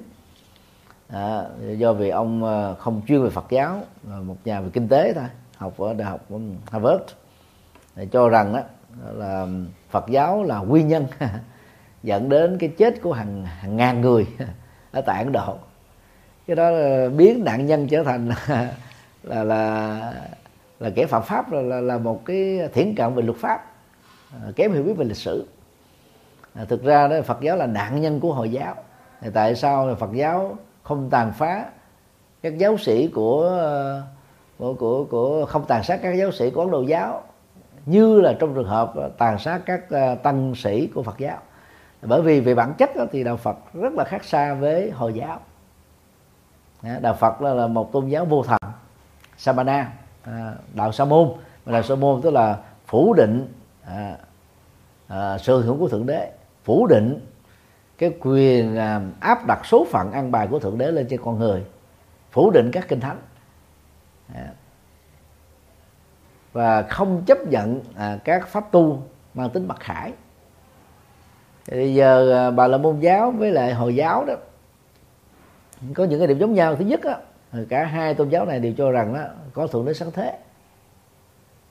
[1.07, 2.43] à, dạ, do vì ông
[2.79, 5.25] không chuyên về Phật giáo một nhà về kinh tế thôi
[5.57, 6.27] học ở đại học
[6.71, 7.03] Harvard.
[7.95, 8.61] Để cho rằng đó
[9.13, 9.47] là
[9.89, 11.05] Phật giáo là nguyên nhân
[12.03, 14.27] dẫn đến cái chết của hàng, hàng ngàn người
[14.91, 15.57] ở tại Ấn Độ.
[16.47, 16.71] Cái đó
[17.09, 18.29] biến nạn nhân trở thành
[19.23, 20.13] là là
[20.79, 23.65] là, kẻ phạm pháp là, là là một cái thiển cận về luật pháp
[24.31, 25.47] à, kém hiểu biết về lịch sử.
[26.53, 28.75] À, thực ra đó Phật giáo là nạn nhân của Hồi giáo.
[29.21, 31.65] Thì tại sao Phật giáo không tàn phá
[32.41, 34.01] các giáo sĩ của à,
[34.57, 37.23] của của, của không tàn sát các giáo sĩ của Ấn Độ giáo
[37.85, 41.37] như là trong trường hợp tàn sát các à, tăng sĩ của Phật giáo?
[42.01, 45.13] Bởi vì về bản chất đó thì đạo Phật rất là khác xa với hồi
[45.13, 45.39] giáo.
[47.01, 48.60] Đạo Phật là, là một tôn giáo vô thần.
[49.41, 49.91] Samana
[50.23, 51.29] à, đạo Sa môn.
[51.65, 53.53] Mà đạo Sa môn tức là phủ định
[53.85, 54.17] à,
[55.07, 56.31] à, sự hưởng của thượng đế.
[56.63, 57.19] Phủ định
[57.97, 61.39] cái quyền à, áp đặt số phận ăn bài của thượng đế lên trên con
[61.39, 61.63] người.
[62.31, 63.17] Phủ định các kinh thánh.
[64.33, 64.47] À,
[66.53, 69.03] và không chấp nhận à, các pháp tu
[69.33, 70.13] mang tính mặc khải
[71.71, 74.33] bây giờ à, bà là môn giáo với lại hồi giáo đó
[75.95, 76.75] có những cái điểm giống nhau.
[76.75, 77.01] Thứ nhất
[77.69, 79.21] cả hai tôn giáo này đều cho rằng đó
[79.53, 80.37] có thượng đế sáng thế.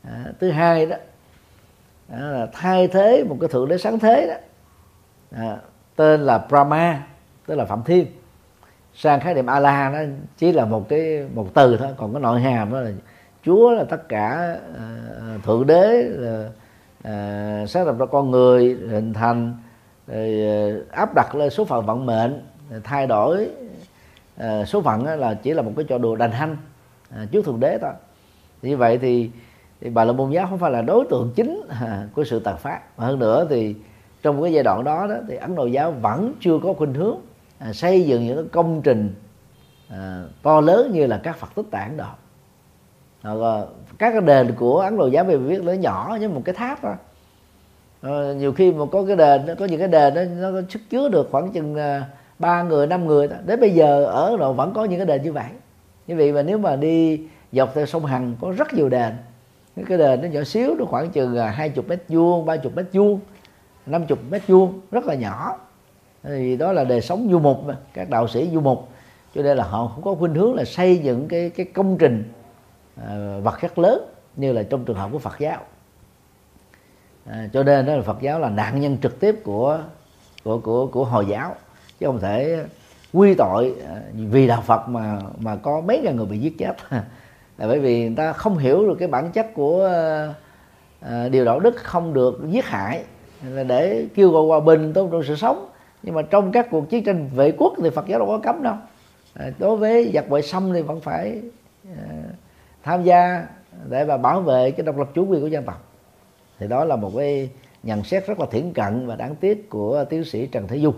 [0.02, 0.96] À, thứ hai đó
[2.08, 4.34] là thay thế một cái thượng đế sáng thế đó.
[5.30, 5.56] À,
[5.96, 7.06] tên là Brahma
[7.46, 8.06] tức là phạm thiên.
[8.94, 9.98] Sang khái niệm Allah nó
[10.36, 12.90] chỉ là một cái một từ thôi còn cái nội hàm đó là
[13.44, 16.48] Chúa là tất cả uh, thượng đế là
[16.98, 19.54] uh, xác lập ra con người hình thành
[20.06, 20.42] rồi
[20.80, 22.42] uh, áp đặt lên số phận vận mệnh
[22.84, 23.50] thay đổi
[24.40, 26.56] uh, số phận là chỉ là một cái trò đùa đành hanh
[27.22, 27.92] uh, trước thượng đế thôi.
[28.62, 29.30] Như vậy thì,
[29.80, 32.56] thì bà la môn giáo không phải là đối tượng chính uh, của sự tàn
[32.56, 32.80] phá.
[32.96, 33.74] Mà hơn nữa thì
[34.22, 37.16] trong cái giai đoạn đó, đó thì ấn độ giáo vẫn chưa có khuynh hướng
[37.58, 39.14] à, xây dựng những cái công trình
[39.88, 42.14] à, to lớn như là các phật tích tạng đó
[43.98, 46.82] các cái đền của ấn độ giáo về viết nó nhỏ như một cái tháp
[46.82, 46.94] thôi.
[48.02, 50.80] À, nhiều khi mà có cái đền có những cái đền đó, nó có sức
[50.90, 52.04] chứa được khoảng chừng à,
[52.40, 53.28] ba người năm người.
[53.28, 53.36] Đó.
[53.46, 55.48] đến bây giờ ở rồi Độ vẫn có những cái đền như vậy.
[56.06, 57.20] Như vậy mà nếu mà đi
[57.52, 59.12] dọc theo sông Hằng có rất nhiều đền.
[59.88, 62.76] Cái đền nó nhỏ xíu nó khoảng chừng à, hai chục mét vuông ba chục
[62.76, 63.20] mét vuông
[63.86, 65.58] năm chục mét vuông rất là nhỏ.
[66.22, 68.88] Thì đó là đời sống du mục mà các đạo sĩ du mục.
[69.34, 72.32] Cho nên là họ không có khuynh hướng là xây dựng cái cái công trình
[73.00, 75.58] uh, vật chất lớn như là trong trường hợp của Phật giáo.
[77.26, 79.80] À, cho nên đó là Phật giáo là nạn nhân trực tiếp của
[80.44, 81.54] của của của hồi giáo
[82.00, 82.64] chứ không thể
[83.12, 86.76] quy tội à, vì đạo Phật mà mà có mấy ngàn người bị giết chết.
[87.58, 89.90] Là bởi vì người ta không hiểu được cái bản chất của
[91.04, 93.04] uh, điều đạo đức không được giết hại.
[93.50, 95.68] Là để kêu gọi hòa bình tôn trọng sự sống.
[96.02, 98.62] Nhưng mà trong các cuộc chiến tranh vệ quốc thì Phật giáo đâu có cấm
[98.62, 98.74] đâu.
[99.34, 101.40] À, đối với giặc ngoại xâm thì vẫn phải
[101.84, 102.04] à,
[102.82, 103.46] tham gia
[103.88, 105.84] để mà bảo vệ cái độc lập chủ quyền của dân tộc.
[106.58, 107.50] Thì đó là một cái
[107.82, 110.94] nhận xét rất là thiển cận và đáng tiếc của tiến sĩ Trần Thế Dung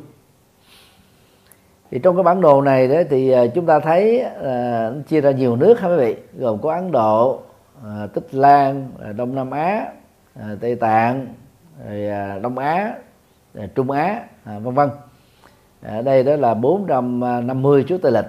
[1.93, 5.31] thì trong cái bản đồ này đấy thì à, chúng ta thấy uh, chia ra
[5.31, 6.16] nhiều nước ha quý vị.
[6.39, 7.40] Gồm có Ấn Độ,
[7.78, 9.86] uh, Tích Lan, uh, Đông Nam Á,
[10.39, 11.27] uh, Tây Tạng,
[11.89, 12.94] rồi uh, Đông Á,
[13.59, 14.23] uh, Trung Á,
[14.56, 14.90] uh, vân vân.
[15.82, 18.27] Ở đây đó là 450 trước Tây lịch.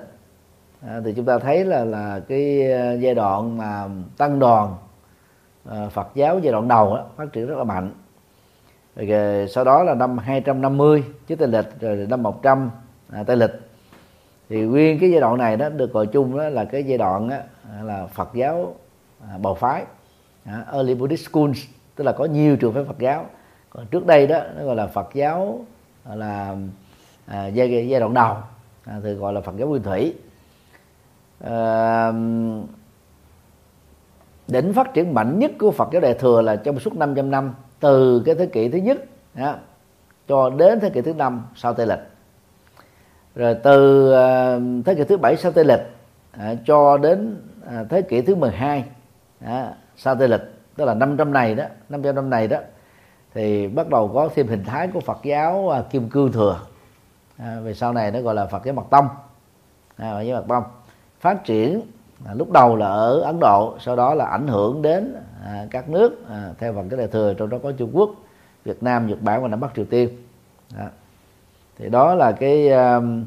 [0.87, 2.67] À, thì chúng ta thấy là là cái
[2.99, 4.75] giai đoạn mà tăng đoàn
[5.69, 7.91] à, Phật giáo giai đoạn đầu đó, phát triển rất là mạnh.
[8.95, 12.69] Rồi sau đó là năm 250 trước Tây lịch rồi năm 100
[13.13, 13.51] à, Tây lịch.
[14.49, 17.29] Thì nguyên cái giai đoạn này đó được gọi chung đó là cái giai đoạn
[17.29, 17.37] đó,
[17.83, 18.75] là Phật giáo
[19.29, 19.85] à, bầu phái.
[20.45, 21.59] À, early Buddhist schools
[21.95, 23.25] tức là có nhiều trường phái Phật giáo.
[23.69, 25.65] Còn trước đây đó nó gọi là Phật giáo
[26.03, 26.55] à, là
[27.25, 28.35] à, giai, giai đoạn đầu
[28.85, 30.13] à, thì gọi là Phật giáo nguyên thủy.
[31.39, 32.11] À,
[34.47, 37.53] đỉnh phát triển mạnh nhất của Phật giáo Đại thừa là trong suốt 500 năm
[37.79, 39.55] từ cái thế kỷ thứ nhất đó,
[40.27, 42.12] cho đến thế kỷ thứ năm sau Tây lịch
[43.35, 45.81] rồi từ à, thế kỷ thứ bảy sau Tây lịch
[46.31, 47.37] à, cho đến
[47.67, 48.85] à, thế kỷ thứ 12
[49.45, 50.41] à, sau Tây lịch
[50.75, 52.57] tức là 500 này đó 500 năm này đó
[53.33, 56.59] thì bắt đầu có thêm hình thái của Phật giáo à, Kim Cương thừa.
[57.37, 59.07] À, về sau này nó gọi là Phật giáo Mật Tông.
[59.97, 60.63] À, Phật giáo Mật Tông.
[61.19, 61.81] Phát triển
[62.25, 65.15] à, lúc đầu là ở Ấn Độ sau đó là ảnh hưởng đến
[65.45, 68.09] à, các nước à, theo Phật cái Đại thừa trong đó có Trung Quốc
[68.65, 70.09] Việt Nam Nhật Bản và Nam Bắc Triều Tiên.
[70.77, 70.89] À
[71.77, 73.25] thì đó là cái um,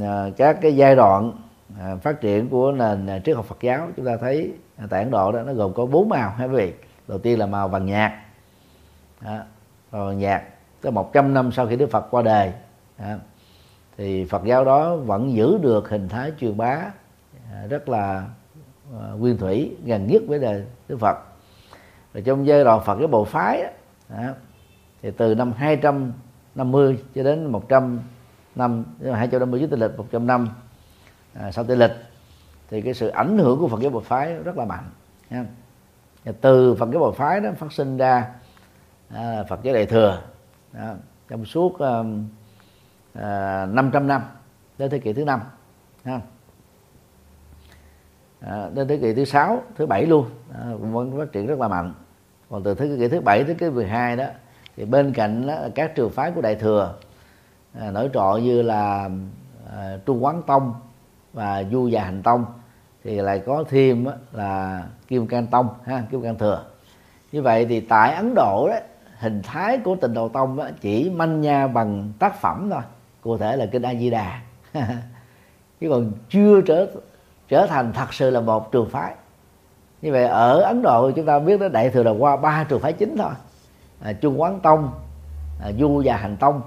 [0.00, 1.32] à, các cái giai đoạn
[1.80, 3.88] à, phát triển của nền à, triết học Phật giáo.
[3.96, 4.52] Chúng ta thấy
[4.90, 6.72] tại Ấn Độ đó nó gồm có bốn màu hai quý vị
[7.08, 8.12] đầu tiên là màu vàng nhạt
[9.20, 9.38] đó,
[9.90, 10.42] vàng nhạt
[10.82, 12.52] tới 100 năm sau khi Đức Phật qua đời
[12.98, 13.14] đó,
[13.96, 16.84] thì Phật giáo đó vẫn giữ được hình thái truyền bá
[17.68, 18.24] rất là
[19.18, 21.16] nguyên thủy gần nhất với đời Đức Phật.
[22.14, 23.64] Rồi trong giai đoạn Phật cái bộ phái
[24.08, 24.24] đó,
[25.02, 25.52] thì từ năm
[26.60, 28.00] 50 cho đến 100
[28.54, 28.84] năm
[29.14, 30.48] 250 trước tây lịch 100 năm
[31.34, 31.90] à, sau tây lịch
[32.68, 34.84] thì cái sự ảnh hưởng của Phật giáo Bồ phái rất là mạnh
[35.30, 35.44] nha.
[36.40, 38.34] từ Phật giáo Bồ phái đó phát sinh ra
[39.08, 40.22] à, Phật giáo đại thừa
[40.72, 40.94] đó,
[41.28, 42.02] trong suốt à,
[43.14, 44.22] à, 500 năm
[44.78, 45.40] đến thế kỷ thứ năm
[46.04, 46.20] ha.
[48.40, 51.68] À, đến thế kỷ thứ sáu thứ bảy luôn à, vẫn phát triển rất là
[51.68, 51.94] mạnh
[52.50, 54.26] còn từ thế kỷ thứ bảy tới cái 12 đó
[54.76, 56.94] thì bên cạnh đó, các trường phái của đại thừa
[57.80, 59.10] à, nổi trội như là
[59.76, 60.74] à, trung quán tông
[61.32, 62.44] và du già hành tông
[63.04, 66.64] thì lại có thêm á, là kim cang tông ha kim cang thừa.
[67.32, 68.76] Như vậy thì tại ấn độ đó
[69.18, 72.82] hình thái của tịnh độ tông đó, chỉ manh nha bằng tác phẩm thôi
[73.20, 74.40] cụ thể là kinh a di đà.
[75.80, 76.86] Chứ còn chưa trở
[77.48, 79.14] trở thành thật sự là một trường phái.
[80.02, 82.80] Như vậy ở ấn độ chúng ta biết đó đại thừa là qua ba trường
[82.80, 83.32] phái chính thôi
[84.00, 84.90] à, trung quán tông
[85.60, 86.62] à, du và hành tông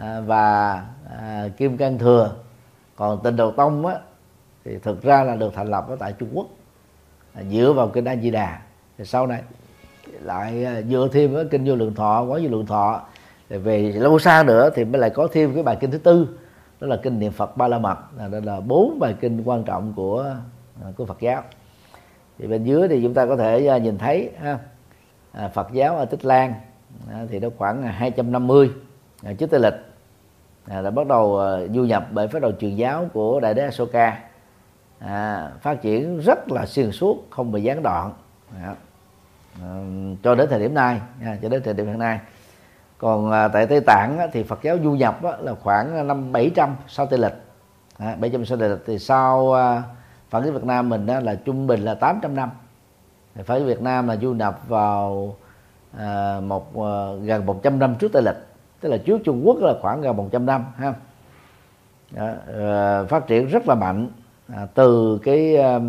[0.00, 0.72] à, và
[1.18, 2.34] à, kim cang thừa.
[2.96, 3.94] Còn tịnh độ tông á,
[4.64, 6.46] thì thực ra là được thành lập ở tại trung quốc
[7.34, 8.60] à, dựa vào kinh a di đà.
[8.98, 9.42] Thì sau này
[10.20, 13.02] lại à, dựa thêm với kinh vô lượng thọ quán vô lượng thọ.
[13.48, 16.28] Thì về lâu xa nữa thì mới lại có thêm cái bài kinh thứ tư
[16.80, 17.96] đó là kinh niệm phật ba la mật.
[18.16, 20.34] Là đó là bốn bài kinh quan trọng của
[20.84, 21.42] à, của phật giáo.
[22.38, 24.58] Thì bên dưới thì chúng ta có thể à, nhìn thấy ha, à,
[25.32, 26.54] À, phật giáo ở tích lan
[27.10, 28.70] à, thì nó khoảng 250
[29.24, 29.74] à, trước tây lịch
[30.66, 31.40] đã bắt đầu
[31.74, 34.18] du nhập bởi phát đầu truyền giáo của đại đế Asoka.
[34.98, 38.12] À, phát triển rất là xuyên suốt không bị gián đoạn.
[38.62, 38.74] À,
[40.22, 42.20] cho đến thời điểm này à, cho đến thời điểm hiện nay.
[42.98, 46.32] Còn à, tại Tây Tạng á, thì Phật giáo du nhập á, là khoảng năm
[46.32, 47.34] 700 sau Tây lịch.
[47.98, 49.82] À, 700 sau Tây lịch thì sau à,
[50.30, 52.50] Phật giáo Việt Nam mình á, là trung bình là 800 năm
[53.34, 55.36] phải Việt Nam là du nhập vào
[55.98, 58.36] à, một à, gần 100 năm trước Tây lịch.
[58.80, 60.94] Tức là trước Trung Quốc là khoảng gần 100 năm ha.
[62.10, 64.08] Đó, à, phát triển rất là mạnh
[64.48, 65.80] à, từ cái à,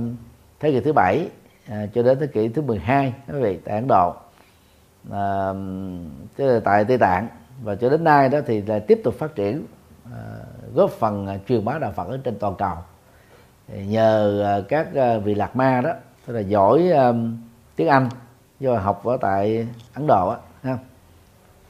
[0.60, 1.28] thế kỷ thứ bảy
[1.70, 4.14] à, cho đến thế kỷ thứ 12 quý vị tại Ấn Độ.
[5.12, 5.54] À,
[6.36, 7.28] tức là tại Tây Tạng.
[7.64, 9.66] Và cho đến nay đó thì là tiếp tục phát triển
[10.12, 10.20] à,
[10.76, 12.76] góp phần à, truyền bá đạo Phật ở trên toàn cầu.
[13.68, 15.94] Thì nhờ à, các à, vị lạc ma đó
[16.26, 17.38] tức là giỏi um,
[17.76, 18.10] tiếng Anh
[18.60, 20.78] do học ở tại Ấn Độ á ha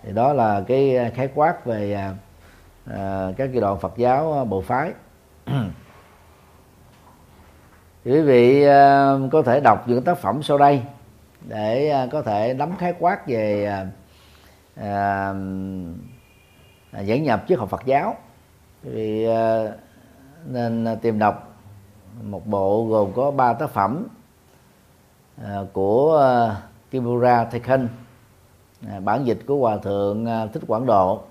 [0.03, 2.15] thì đó là cái khái quát về uh,
[2.89, 4.91] uh các kỳ đoạn Phật giáo uh, bộ phái.
[8.05, 10.81] Thì quý vị uh, có thể đọc những tác phẩm sau đây
[11.41, 13.87] để uh, có thể nắm khái quát về uh,
[14.79, 15.35] uh,
[16.91, 18.15] giảng dẫn nhập triết học Phật giáo.
[18.83, 19.69] Vì uh,
[20.45, 21.55] nên tìm đọc
[22.23, 24.07] một bộ gồm có ba tác phẩm.
[25.41, 26.55] Ờ, của ờ,
[26.91, 27.87] Kimura Thekhan
[28.87, 31.21] ờ, bản dịch của hòa thượng thích quảng độ.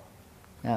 [0.62, 0.70] Quy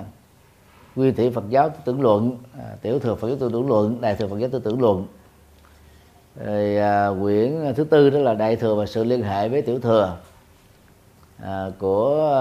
[0.95, 2.37] nguyên thị Phật giáo tư tưởng luận.
[2.81, 5.07] Tiểu thừa Phật giáo tư tưởng luận đại thừa Phật giáo tư tưởng luận.
[6.45, 9.79] Rồi à, quyển thứ tư đó là đại thừa và sự liên hệ với tiểu
[9.79, 10.17] thừa.
[11.43, 12.31] À, của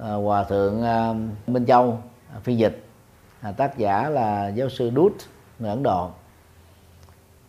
[0.00, 1.14] à, hòa thượng à,
[1.46, 1.98] Minh Châu
[2.34, 2.84] à, phiên dịch.
[3.40, 5.12] À, tác giả là giáo sư Đút
[5.58, 6.10] người Ấn Độ.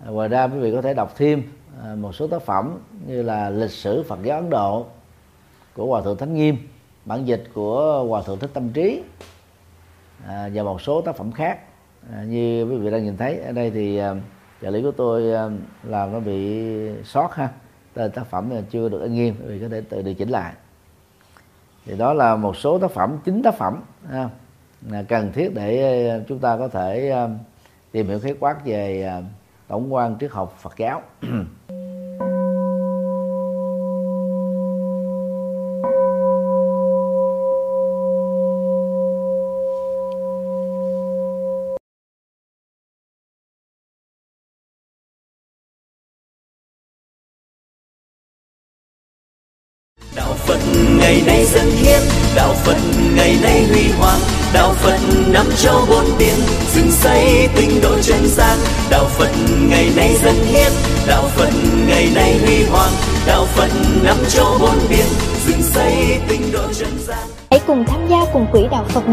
[0.06, 1.44] À, ngoài ra quý vị có thể đọc thêm
[1.84, 4.86] à, một số tác phẩm như là lịch sử Phật giáo Ấn Độ
[5.74, 6.58] của hòa thượng Thánh Nghiêm
[7.06, 9.04] bản dịch của hòa thượng Thích Tâm Trí
[10.28, 11.60] à, và một số tác phẩm khác.
[12.14, 14.16] À, như quý vị đang nhìn thấy ở đây thì à,
[14.62, 15.50] trợ lý của tôi à,
[15.84, 16.66] làm nó bị
[17.04, 17.50] sót ha.
[17.94, 20.30] Tên tác phẩm là chưa được in nghiêm quý vị có thể tự điều chỉnh
[20.30, 20.54] lại.
[21.86, 24.30] Thì đó là một số tác phẩm chính tác phẩm ha,
[25.08, 27.28] cần thiết để chúng ta có thể à,
[27.92, 29.22] tìm hiểu khái quát về à,
[29.68, 31.02] tổng quan triết học Phật giáo.